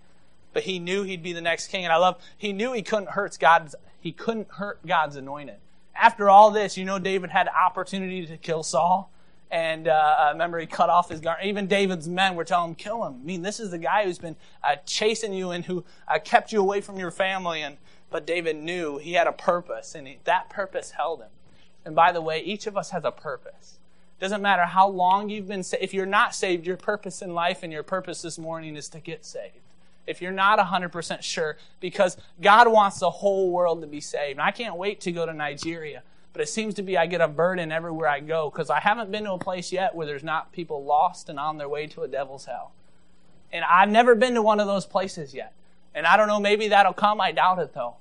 But 0.53 0.63
he 0.63 0.79
knew 0.79 1.03
he'd 1.03 1.23
be 1.23 1.35
the 1.35 1.43
next 1.43 1.69
king. 1.69 1.85
And 1.85 1.93
I 1.93 1.97
love, 1.97 2.21
he 2.37 2.53
knew 2.53 2.73
he 2.73 2.83
couldn't 2.83 3.11
hurt 3.11 3.37
God's, 3.39 3.75
he 4.01 4.13
couldn't 4.13 4.49
hurt 4.53 4.85
God's 4.85 5.17
anointed. 5.17 5.57
After 5.95 6.31
all 6.31 6.51
this, 6.51 6.77
you 6.77 6.87
know, 6.87 6.99
David 6.99 7.31
had 7.31 7.47
opportunity 7.49 8.27
to 8.27 8.37
kill 8.39 8.63
Saul. 8.63 9.13
And 9.51 9.89
uh, 9.89 10.17
I 10.19 10.31
remember 10.31 10.59
he 10.59 10.67
cut 10.67 10.89
off 10.89 11.11
his 11.11 11.21
garment. 11.21 11.49
Even 11.49 11.67
David's 11.67 12.09
men 12.09 12.35
were 12.35 12.45
telling 12.45 12.71
him, 12.71 12.75
kill 12.77 13.05
him. 13.05 13.15
I 13.21 13.25
mean, 13.25 13.43
this 13.43 13.61
is 13.61 13.73
the 13.73 13.79
guy 13.79 14.05
who's 14.05 14.19
been 14.19 14.37
uh, 14.63 14.77
chasing 14.87 15.35
you 15.35 15.51
and 15.51 15.65
who 15.65 15.85
uh, 16.09 16.19
kept 16.19 16.53
you 16.53 16.61
away 16.61 16.81
from 16.81 16.99
your 16.99 17.11
family. 17.11 17.61
And 17.63 17.77
but 18.11 18.27
David 18.27 18.57
knew 18.57 18.99
he 18.99 19.13
had 19.13 19.27
a 19.27 19.33
purpose, 19.33 19.95
and 19.95 20.09
that 20.25 20.51
purpose 20.51 20.93
held 20.93 21.21
him. 21.21 21.31
And 21.85 21.95
by 21.95 22.13
the 22.13 22.21
way, 22.21 22.41
each 22.41 22.67
of 22.67 22.77
us 22.77 22.91
has 22.91 23.05
a 23.05 23.11
purpose. 23.11 23.79
Doesn't 24.19 24.43
matter 24.43 24.67
how 24.67 24.89
long 24.89 25.31
you've 25.31 25.49
been 25.49 25.63
saved. 25.63 25.83
If 25.83 25.95
you're 25.95 26.05
not 26.05 26.35
saved, 26.35 26.67
your 26.67 26.77
purpose 26.77 27.23
in 27.23 27.33
life 27.33 27.63
and 27.63 27.73
your 27.73 27.83
purpose 27.83 28.21
this 28.21 28.39
morning 28.39 28.77
is 28.77 28.89
to 28.91 29.01
get 29.01 29.25
saved. 29.25 29.55
If 30.07 30.21
you're 30.21 30.33
not 30.33 30.59
100% 30.59 31.23
sure, 31.23 31.57
because 31.79 32.17
God 32.41 32.71
wants 32.71 32.99
the 32.99 33.11
whole 33.11 33.51
world 33.51 33.81
to 33.81 33.87
be 33.87 34.01
saved. 34.01 34.39
I 34.39 34.51
can't 34.51 34.77
wait 34.77 35.01
to 35.03 35.13
go 35.13 35.25
to 35.25 35.33
Nigeria. 35.33 36.03
But 36.33 36.43
it 36.43 36.49
seems 36.49 36.75
to 36.75 36.83
be 36.83 36.97
I 36.97 37.07
get 37.07 37.21
a 37.21 37.29
burden 37.29 37.73
everywhere 37.73 38.09
I 38.09 38.21
go 38.21 38.51
because 38.51 38.71
I 38.71 38.81
haven't 38.81 39.11
been 39.11 39.25
to 39.25 39.33
a 39.33 39.39
place 39.39 39.73
yet 39.73 39.95
where 39.95 40.07
there's 40.07 40.23
not 40.23 40.53
people 40.53 40.85
lost 40.85 41.29
and 41.29 41.41
on 41.41 41.59
their 41.59 41.69
way 41.69 41.87
to 41.89 42.03
a 42.03 42.09
devil's 42.09 42.45
hell. 42.45 42.73
And 43.53 43.65
I've 43.65 43.89
never 43.89 44.15
been 44.15 44.35
to 44.35 44.43
one 44.43 44.61
of 44.61 44.67
those 44.67 44.87
places 44.87 45.35
yet. 45.35 45.53
And 45.95 46.07
I 46.07 46.17
don't 46.17 46.29
know, 46.29 46.41
maybe 46.41 46.69
that'll 46.69 46.93
come. 46.93 47.21
I 47.21 47.33
doubt 47.33 47.59
it 47.59 47.75
though. 47.75 47.97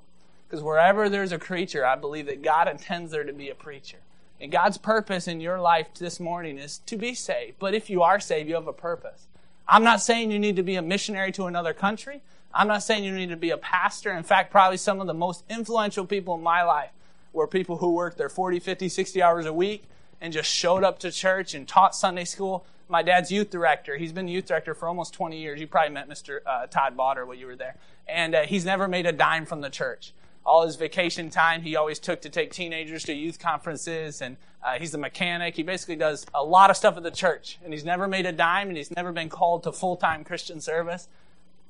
Because 0.48 0.62
wherever 0.62 1.08
there's 1.08 1.32
a 1.32 1.38
creature, 1.38 1.86
I 1.86 1.96
believe 1.96 2.26
that 2.26 2.42
God 2.42 2.68
intends 2.68 3.12
there 3.12 3.24
to 3.24 3.32
be 3.32 3.50
a 3.50 3.54
preacher. 3.54 3.98
And 4.40 4.50
God's 4.50 4.78
purpose 4.78 5.28
in 5.28 5.40
your 5.40 5.60
life 5.60 5.88
this 5.94 6.18
morning 6.18 6.58
is 6.58 6.78
to 6.86 6.96
be 6.96 7.14
saved. 7.14 7.58
But 7.58 7.74
if 7.74 7.90
you 7.90 8.02
are 8.02 8.18
saved, 8.18 8.48
you 8.48 8.54
have 8.54 8.66
a 8.66 8.72
purpose. 8.72 9.26
I'm 9.68 9.84
not 9.84 10.00
saying 10.00 10.30
you 10.30 10.38
need 10.38 10.56
to 10.56 10.62
be 10.62 10.76
a 10.76 10.82
missionary 10.82 11.30
to 11.32 11.44
another 11.44 11.72
country. 11.74 12.22
I'm 12.52 12.66
not 12.66 12.82
saying 12.82 13.04
you 13.04 13.12
need 13.12 13.28
to 13.28 13.36
be 13.36 13.50
a 13.50 13.56
pastor. 13.56 14.12
In 14.12 14.24
fact, 14.24 14.50
probably 14.50 14.78
some 14.78 15.00
of 15.00 15.06
the 15.06 15.14
most 15.14 15.44
influential 15.48 16.04
people 16.04 16.34
in 16.34 16.42
my 16.42 16.62
life 16.64 16.90
were 17.32 17.46
people 17.46 17.76
who 17.76 17.92
worked 17.92 18.18
their 18.18 18.28
40, 18.28 18.58
50, 18.58 18.88
60 18.88 19.22
hours 19.22 19.46
a 19.46 19.52
week 19.52 19.84
and 20.20 20.32
just 20.32 20.50
showed 20.50 20.82
up 20.82 20.98
to 21.00 21.12
church 21.12 21.54
and 21.54 21.68
taught 21.68 21.94
Sunday 21.94 22.24
school 22.24 22.64
my 22.90 23.02
dad's 23.02 23.30
youth 23.30 23.50
director. 23.50 23.96
He's 23.96 24.12
been 24.12 24.28
youth 24.28 24.46
director 24.46 24.74
for 24.74 24.88
almost 24.88 25.14
20 25.14 25.38
years. 25.38 25.60
You 25.60 25.66
probably 25.66 25.94
met 25.94 26.08
Mr. 26.08 26.40
Uh, 26.44 26.66
Todd 26.66 26.96
Botter 26.96 27.26
when 27.26 27.38
you 27.38 27.46
were 27.46 27.56
there. 27.56 27.76
And 28.08 28.34
uh, 28.34 28.42
he's 28.42 28.64
never 28.64 28.88
made 28.88 29.06
a 29.06 29.12
dime 29.12 29.46
from 29.46 29.60
the 29.60 29.70
church. 29.70 30.12
All 30.44 30.66
his 30.66 30.76
vacation 30.76 31.30
time, 31.30 31.62
he 31.62 31.76
always 31.76 31.98
took 31.98 32.20
to 32.22 32.28
take 32.28 32.50
teenagers 32.52 33.04
to 33.04 33.14
youth 33.14 33.38
conferences. 33.38 34.20
And 34.20 34.36
uh, 34.64 34.78
he's 34.78 34.92
a 34.92 34.98
mechanic. 34.98 35.54
He 35.54 35.62
basically 35.62 35.96
does 35.96 36.26
a 36.34 36.42
lot 36.42 36.70
of 36.70 36.76
stuff 36.76 36.96
at 36.96 37.04
the 37.04 37.10
church. 37.10 37.58
And 37.62 37.72
he's 37.72 37.84
never 37.84 38.08
made 38.08 38.26
a 38.26 38.32
dime, 38.32 38.68
and 38.68 38.76
he's 38.76 38.90
never 38.90 39.12
been 39.12 39.28
called 39.28 39.62
to 39.62 39.72
full 39.72 39.96
time 39.96 40.24
Christian 40.24 40.60
service. 40.60 41.08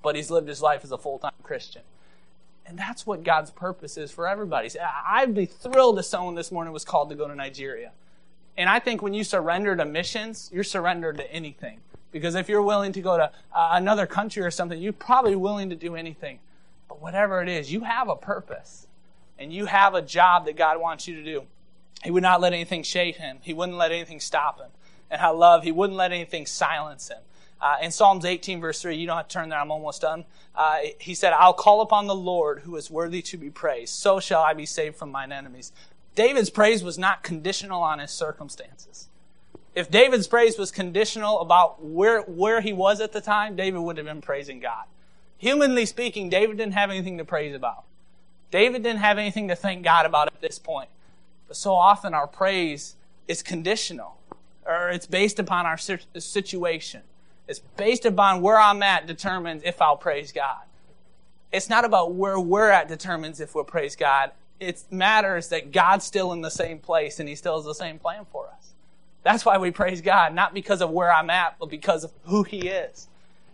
But 0.03 0.17
he's 0.17 0.31
lived 0.31 0.49
his 0.49 0.63
life 0.63 0.83
as 0.83 0.91
a 0.91 0.99
full 0.99 1.19
time 1.19 1.33
Christian. 1.43 1.83
And 2.65 2.79
that's 2.79 3.07
what 3.07 3.25
God's 3.25 3.51
purpose 3.51 3.99
is 3.99 4.11
for 4.11 4.27
everybody. 4.29 4.71
I'd 5.07 5.35
be 5.35 5.45
thrilled 5.45 5.99
if 5.99 6.05
someone 6.05 6.37
this 6.37 6.53
morning 6.53 6.73
was 6.73 6.85
called 6.85 7.11
to 7.11 7.17
go 7.17 7.27
to 7.27 7.35
Nigeria. 7.35 7.91
And 8.61 8.69
I 8.69 8.79
think 8.79 9.01
when 9.01 9.15
you 9.15 9.25
surrender 9.25 9.75
to 9.75 9.87
missions, 9.87 10.51
you're 10.53 10.65
surrendered 10.65 11.17
to 11.17 11.33
anything. 11.33 11.81
Because 12.13 12.35
if 12.35 12.47
you're 12.47 12.61
willing 12.61 12.93
to 12.93 13.01
go 13.01 13.17
to 13.17 13.25
uh, 13.55 13.69
another 13.73 14.07
country 14.07 14.43
or 14.43 14.51
something, 14.51 14.79
you're 14.79 14.93
probably 14.93 15.35
willing 15.35 15.71
to 15.71 15.77
do 15.77 15.97
anything. 15.97 16.41
But 16.87 17.01
whatever 17.01 17.41
it 17.41 17.49
is, 17.49 17.73
you 17.73 17.85
have 17.85 18.11
a 18.11 18.17
purpose. 18.17 18.87
And 19.39 19.51
you 19.51 19.65
have 19.65 19.95
a 19.95 20.03
job 20.03 20.45
that 20.45 20.57
God 20.57 20.79
wants 20.79 21.09
you 21.09 21.15
to 21.17 21.25
do. 21.25 21.45
He 22.05 22.11
would 22.11 22.23
not 22.23 22.43
let 22.43 22.53
anything 22.53 22.83
shake 22.83 23.17
him. 23.17 23.39
He 23.41 23.55
wouldn't 23.55 23.79
let 23.79 23.93
anything 23.93 24.21
stop 24.21 24.61
him. 24.61 24.69
And 25.11 25.23
I 25.23 25.29
love, 25.29 25.63
he 25.63 25.73
wouldn't 25.73 25.97
let 25.97 26.13
anything 26.13 26.45
silence 26.45 27.09
him. 27.09 27.23
Uh, 27.63 27.77
in 27.81 27.91
Psalms 27.91 28.27
18, 28.27 28.61
verse 28.61 28.83
3, 28.83 28.95
you 28.95 29.07
don't 29.07 29.17
have 29.17 29.29
to 29.29 29.33
turn 29.33 29.49
there, 29.49 29.59
I'm 29.59 29.71
almost 29.71 30.03
done. 30.03 30.27
Uh, 30.55 30.79
he 30.99 31.15
said, 31.15 31.33
I'll 31.33 31.55
call 31.55 31.81
upon 31.81 32.07
the 32.07 32.15
Lord 32.15 32.61
who 32.61 32.77
is 32.77 32.91
worthy 32.91 33.23
to 33.23 33.39
be 33.39 33.49
praised. 33.49 33.95
So 33.95 34.21
shall 34.21 34.43
I 34.43 34.53
be 34.53 34.67
saved 34.67 34.97
from 34.97 35.11
mine 35.11 35.33
enemies. 35.33 35.73
David's 36.15 36.51
praise 36.51 36.83
was 36.83 36.99
not 36.99 37.23
conditional 37.23 37.83
on 37.83 37.99
his 37.99 38.11
circumstances. 38.11 39.09
If 39.75 39.91
David's 39.91 40.27
praise 40.27 40.59
was 40.59 40.71
conditional 40.71 41.41
about 41.41 41.85
where, 41.85 42.23
where 42.23 42.61
he 42.61 42.73
was 42.73 43.01
at 43.01 43.13
the 43.13 43.21
time, 43.21 43.55
David 43.55 43.81
would 43.81 43.97
have 43.97 44.07
been 44.07 44.21
praising 44.21 44.61
God. 44.61 44.85
Humanly 45.39 45.87
speaking, 45.87 46.29
David 46.29 46.59
didn't 46.59 46.75
have 46.75 46.91
anything 46.91 47.19
to 47.19 47.25
praise 47.25 47.55
about. 47.55 47.85
David 48.51 48.83
didn't 48.83 49.01
have 49.01 49.17
anything 49.17 49.49
to 49.49 49.55
thank 49.55 49.85
God 49.85 50.07
about 50.07 50.27
at 50.27 50.41
this 50.41 50.59
point. 50.59 50.91
But 51.47 51.57
so 51.57 51.73
often 51.73 52.15
our 52.15 52.27
praise 52.27 52.97
is 53.29 53.43
conditional, 53.43 54.19
or 54.67 54.91
it's 54.91 55.07
based 55.07 55.39
upon 55.39 55.67
our 55.67 55.79
situation. 55.79 57.03
It's 57.47 57.61
based 57.61 58.05
upon 58.05 58.43
where 58.43 58.59
I'm 58.59 58.83
at 58.83 59.07
determines 59.07 59.63
if 59.65 59.81
I'll 59.81 59.97
praise 59.97 60.33
God. 60.33 60.63
It's 61.53 61.69
not 61.69 61.85
about 61.85 62.15
where 62.15 62.39
we're 62.39 62.71
at 62.71 62.89
determines 62.89 63.41
if 63.41 63.55
we'll 63.55 63.65
praise 63.65 63.97
God. 63.97 64.33
It 64.61 64.85
matters 64.91 65.49
that 65.49 65.73
God's 65.73 66.05
still 66.05 66.33
in 66.33 66.43
the 66.43 66.51
same 66.51 66.79
place 66.79 67.19
and 67.19 67.29
He 67.29 67.35
still 67.35 67.57
has 67.57 67.65
the 67.65 67.75
same 67.75 67.99
plan 67.99 68.27
for 68.31 68.47
us. 68.47 68.73
That's 69.23 69.45
why 69.45 69.59
we 69.59 69.71
praise 69.71 70.01
God, 70.01 70.35
not 70.35 70.55
because 70.55 70.81
of 70.81 70.91
where 70.91 71.13
I'm 71.13 71.31
at, 71.31 71.57
but 71.59 71.71
because 71.71 72.05
of 72.05 72.13
who 72.25 72.43
He 72.43 72.69
is. 72.69 73.09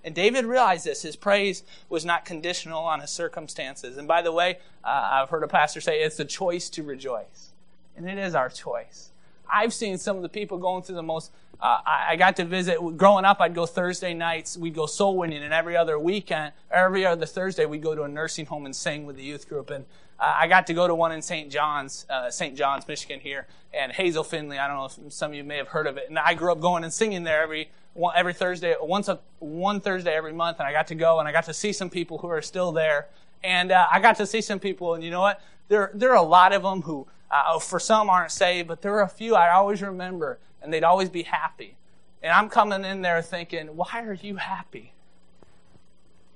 And 0.07 0.14
David 0.14 0.45
realized 0.45 0.87
this. 0.87 1.03
His 1.03 1.16
praise 1.16 1.64
was 1.88 2.05
not 2.05 2.25
conditional 2.25 2.85
on 2.85 3.01
his 3.01 3.11
circumstances. 3.11 3.97
And 3.97 4.07
by 4.07 4.23
the 4.23 4.31
way, 4.31 4.59
uh, 4.85 5.09
I've 5.12 5.31
heard 5.31 5.42
a 5.42 5.49
pastor 5.49 5.81
say 5.81 6.01
it's 6.01 6.16
the 6.16 6.25
choice 6.25 6.71
to 6.71 6.85
rejoice. 6.85 7.51
And 7.97 8.09
it 8.09 8.16
is 8.16 8.37
our 8.37 8.49
choice. 8.49 9.11
I've 9.53 9.75
seen 9.75 9.99
some 9.99 10.14
of 10.14 10.23
the 10.23 10.29
people 10.29 10.59
going 10.59 10.85
through 10.85 10.95
the 10.95 11.03
most. 11.03 11.33
Uh, 11.61 11.79
I, 11.87 12.16
got 12.16 12.37
to 12.37 12.45
visit. 12.45 12.79
Growing 12.97 13.25
up, 13.25 13.40
I'd 13.40 13.55
go 13.55 13.64
Thursday 13.64 14.12
nights. 14.12 14.59
We'd 14.59 14.75
go 14.75 14.87
soul 14.87 15.16
winning, 15.16 15.42
and 15.42 15.55
every 15.55 15.77
other 15.77 15.99
weekend, 15.99 16.53
every 16.71 17.07
other 17.07 17.25
Thursday, 17.25 17.64
we'd 17.64 17.83
go 17.83 17.95
to 17.95 18.03
a 18.03 18.09
nursing 18.09 18.45
home 18.45 18.66
and 18.66 18.77
sing 18.77 19.07
with 19.07 19.16
the 19.16 19.23
youth 19.23 19.49
group. 19.49 19.71
And 19.71 19.87
uh, 20.21 20.35
I 20.37 20.49
got 20.49 20.66
to 20.66 20.75
go 20.75 20.87
to 20.87 20.95
one 20.95 21.12
in 21.12 21.23
St. 21.23 21.51
John's, 21.51 22.05
uh, 22.11 22.31
St. 22.31 22.57
John's, 22.57 22.87
Michigan 22.87 23.21
here, 23.21 23.47
and 23.73 23.90
Hazel 23.90 24.23
Findlay. 24.23 24.59
I 24.59 24.69
don't 24.69 24.77
know 24.77 25.07
if 25.07 25.12
some 25.12 25.31
of 25.31 25.37
you 25.37 25.45
may 25.45 25.57
have 25.57 25.69
heard 25.69 25.87
of 25.87 25.97
it. 25.97 26.09
And 26.09 26.19
I 26.19 26.35
grew 26.35 26.53
up 26.53 26.61
going 26.61 26.85
and 26.85 26.92
singing 26.92 27.23
there 27.23 27.42
every 27.42 27.71
every 28.14 28.35
Thursday, 28.35 28.75
once 28.79 29.09
a 29.09 29.19
one 29.38 29.81
Thursday 29.81 30.14
every 30.14 30.35
month. 30.35 30.59
And 30.59 30.69
I 30.69 30.73
got 30.73 30.88
to 30.88 30.95
go 30.95 31.19
and 31.21 31.29
I 31.29 31.33
got 31.33 31.45
to 31.45 31.55
see 31.55 31.73
some 31.73 31.88
people 31.88 32.19
who 32.19 32.29
are 32.29 32.42
still 32.42 32.73
there. 32.73 33.07
And 33.42 33.73
uh, 33.73 33.87
I 33.90 34.01
got 34.01 34.16
to 34.16 34.27
see 34.27 34.40
some 34.40 34.59
people, 34.59 34.95
and 34.95 35.05
you 35.05 35.11
know 35.11 35.21
what? 35.21 35.40
There 35.69 35.90
there 35.95 36.11
are 36.11 36.16
a 36.16 36.23
lot 36.23 36.53
of 36.53 36.62
them 36.62 36.83
who, 36.83 37.07
uh, 37.31 37.59
for 37.59 37.79
some, 37.79 38.11
aren't 38.11 38.33
saved, 38.33 38.69
but 38.69 38.83
there 38.83 38.95
are 38.95 39.03
a 39.03 39.09
few 39.09 39.35
I 39.35 39.53
always 39.53 39.83
remember, 39.83 40.38
and 40.66 40.74
they'd 40.74 40.85
always 40.85 41.09
be 41.09 41.22
happy. 41.22 41.76
And 42.22 42.33
I'm 42.33 42.48
coming 42.48 42.85
in 42.85 43.02
there 43.02 43.22
thinking, 43.22 43.68
why 43.76 44.02
are 44.02 44.14
you 44.14 44.37
happy? 44.37 44.92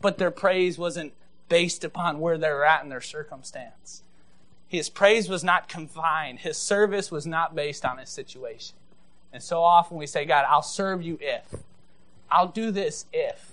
But 0.01 0.19
their 0.19 0.31
praise 0.31 0.79
wasn't 0.79 1.13
based 1.49 1.83
upon 1.85 2.21
where 2.21 2.39
they 2.39 2.49
were 2.49 2.65
at 2.65 2.85
in 2.85 2.89
their 2.89 3.01
circumstance. 3.01 4.05
His 4.69 4.89
praise 4.89 5.29
was 5.29 5.43
not 5.43 5.69
confined. 5.69 6.39
His 6.39 6.57
service 6.57 7.11
was 7.11 7.27
not 7.27 7.57
based 7.57 7.85
on 7.85 7.99
his 7.99 8.09
situation. 8.09 8.77
And 9.33 9.43
so 9.43 9.63
often 9.63 9.97
we 9.97 10.07
say, 10.07 10.25
God, 10.25 10.47
I'll 10.49 10.63
serve 10.63 11.03
you 11.03 11.19
if. 11.21 11.57
I'll 12.31 12.47
do 12.47 12.71
this 12.71 13.07
if. 13.13 13.53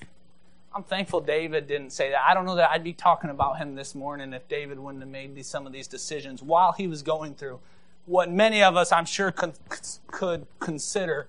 I'm 0.76 0.84
thankful 0.84 1.22
David 1.22 1.68
didn't 1.68 1.90
say 1.90 2.12
that. 2.12 2.22
I 2.22 2.36
don't 2.36 2.46
know 2.46 2.56
that 2.56 2.70
I'd 2.70 2.84
be 2.84 2.94
talking 2.94 3.32
about 3.32 3.58
him 3.58 3.74
this 3.74 3.96
morning 3.96 4.32
if 4.34 4.48
David 4.48 4.78
wouldn't 4.78 5.02
have 5.02 5.10
made 5.10 5.34
these, 5.34 5.48
some 5.48 5.66
of 5.66 5.74
these 5.74 5.88
decisions 5.88 6.44
while 6.44 6.72
he 6.72 6.86
was 6.86 7.02
going 7.02 7.34
through 7.34 7.60
what 8.08 8.32
many 8.32 8.64
of 8.64 8.76
us, 8.76 8.92
I'm 8.92 9.06
sure, 9.06 9.32
could, 9.32 9.54
could 10.08 10.48
consider 10.60 11.28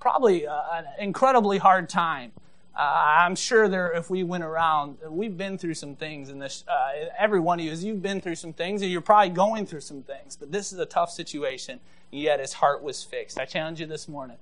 probably 0.00 0.44
an 0.46 0.84
incredibly 0.98 1.58
hard 1.58 1.88
time. 1.88 2.32
Uh, 2.76 3.22
I'm 3.24 3.34
sure 3.34 3.68
there, 3.68 3.90
if 3.92 4.10
we 4.10 4.22
went 4.22 4.44
around, 4.44 4.98
we've 5.08 5.38
been 5.38 5.56
through 5.56 5.74
some 5.74 5.96
things 5.96 6.28
in 6.28 6.38
this. 6.38 6.62
Uh, 6.68 7.06
every 7.18 7.40
one 7.40 7.58
of 7.58 7.64
you, 7.64 7.72
as 7.72 7.82
you've 7.82 8.02
been 8.02 8.20
through 8.20 8.34
some 8.34 8.52
things, 8.52 8.82
and 8.82 8.90
you're 8.90 9.00
probably 9.00 9.30
going 9.30 9.64
through 9.64 9.80
some 9.80 10.02
things. 10.02 10.36
But 10.36 10.52
this 10.52 10.72
is 10.72 10.78
a 10.78 10.84
tough 10.84 11.10
situation. 11.10 11.80
Yet 12.10 12.38
his 12.38 12.54
heart 12.54 12.82
was 12.82 13.02
fixed. 13.02 13.38
I 13.38 13.46
challenge 13.46 13.80
you 13.80 13.86
this 13.86 14.08
morning. 14.08 14.36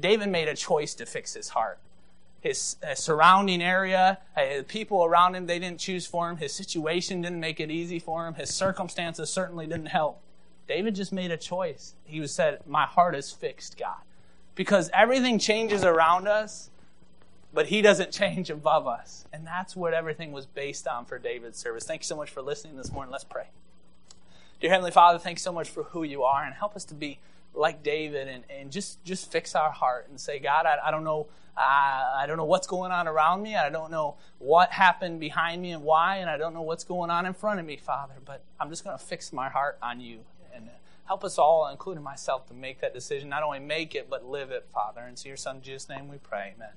David 0.00 0.28
made 0.28 0.48
a 0.48 0.54
choice 0.54 0.94
to 0.94 1.06
fix 1.06 1.34
his 1.34 1.50
heart. 1.50 1.78
His 2.40 2.76
uh, 2.86 2.94
surrounding 2.94 3.62
area, 3.62 4.18
uh, 4.36 4.58
the 4.58 4.64
people 4.64 5.04
around 5.04 5.34
him, 5.34 5.46
they 5.46 5.58
didn't 5.58 5.80
choose 5.80 6.06
for 6.06 6.28
him. 6.28 6.36
His 6.36 6.52
situation 6.52 7.22
didn't 7.22 7.40
make 7.40 7.58
it 7.60 7.70
easy 7.70 7.98
for 7.98 8.26
him. 8.26 8.34
His 8.34 8.54
circumstances 8.54 9.30
certainly 9.30 9.66
didn't 9.66 9.86
help. 9.86 10.20
David 10.68 10.94
just 10.94 11.12
made 11.12 11.30
a 11.30 11.36
choice. 11.36 11.94
He 12.04 12.24
said, 12.26 12.60
"My 12.66 12.84
heart 12.86 13.16
is 13.16 13.32
fixed, 13.32 13.76
God," 13.78 14.02
because 14.54 14.90
everything 14.92 15.38
changes 15.38 15.82
around 15.82 16.28
us 16.28 16.70
but 17.52 17.66
he 17.66 17.82
doesn't 17.82 18.12
change 18.12 18.50
above 18.50 18.86
us. 18.86 19.26
And 19.32 19.46
that's 19.46 19.76
what 19.76 19.94
everything 19.94 20.32
was 20.32 20.46
based 20.46 20.86
on 20.86 21.04
for 21.04 21.18
David's 21.18 21.58
service. 21.58 21.84
Thank 21.84 22.02
you 22.02 22.06
so 22.06 22.16
much 22.16 22.30
for 22.30 22.42
listening 22.42 22.76
this 22.76 22.92
morning. 22.92 23.12
Let's 23.12 23.24
pray. 23.24 23.48
Dear 24.60 24.70
Heavenly 24.70 24.90
Father, 24.90 25.18
thanks 25.18 25.42
so 25.42 25.52
much 25.52 25.68
for 25.68 25.84
who 25.84 26.02
you 26.02 26.24
are 26.24 26.44
and 26.44 26.54
help 26.54 26.74
us 26.74 26.84
to 26.86 26.94
be 26.94 27.18
like 27.54 27.82
David 27.82 28.28
and, 28.28 28.44
and 28.50 28.70
just, 28.70 29.02
just 29.04 29.30
fix 29.30 29.54
our 29.54 29.70
heart 29.70 30.08
and 30.08 30.20
say, 30.20 30.38
God, 30.38 30.66
I, 30.66 30.78
I 30.84 30.90
don't 30.90 31.04
know. 31.04 31.26
I 31.60 32.26
don't 32.28 32.36
know 32.36 32.44
what's 32.44 32.68
going 32.68 32.92
on 32.92 33.08
around 33.08 33.42
me. 33.42 33.56
I 33.56 33.68
don't 33.68 33.90
know 33.90 34.14
what 34.38 34.70
happened 34.70 35.18
behind 35.18 35.60
me 35.60 35.72
and 35.72 35.82
why, 35.82 36.18
and 36.18 36.30
I 36.30 36.36
don't 36.36 36.54
know 36.54 36.62
what's 36.62 36.84
going 36.84 37.10
on 37.10 37.26
in 37.26 37.34
front 37.34 37.58
of 37.58 37.66
me, 37.66 37.76
Father. 37.76 38.14
But 38.24 38.42
I'm 38.60 38.70
just 38.70 38.84
going 38.84 38.96
to 38.96 39.04
fix 39.04 39.32
my 39.32 39.48
heart 39.48 39.76
on 39.82 40.00
you 40.00 40.20
help 41.08 41.24
us 41.24 41.38
all, 41.38 41.66
including 41.68 42.04
myself, 42.04 42.46
to 42.46 42.54
make 42.54 42.80
that 42.80 42.94
decision. 42.94 43.28
Not 43.28 43.42
only 43.42 43.58
make 43.58 43.94
it, 43.94 44.08
but 44.08 44.24
live 44.24 44.50
it, 44.50 44.68
Father. 44.72 45.00
And 45.00 45.18
so, 45.18 45.28
your 45.28 45.36
Son, 45.36 45.60
Jesus' 45.60 45.88
name, 45.88 46.06
we 46.08 46.18
pray. 46.18 46.52
Amen. 46.54 46.74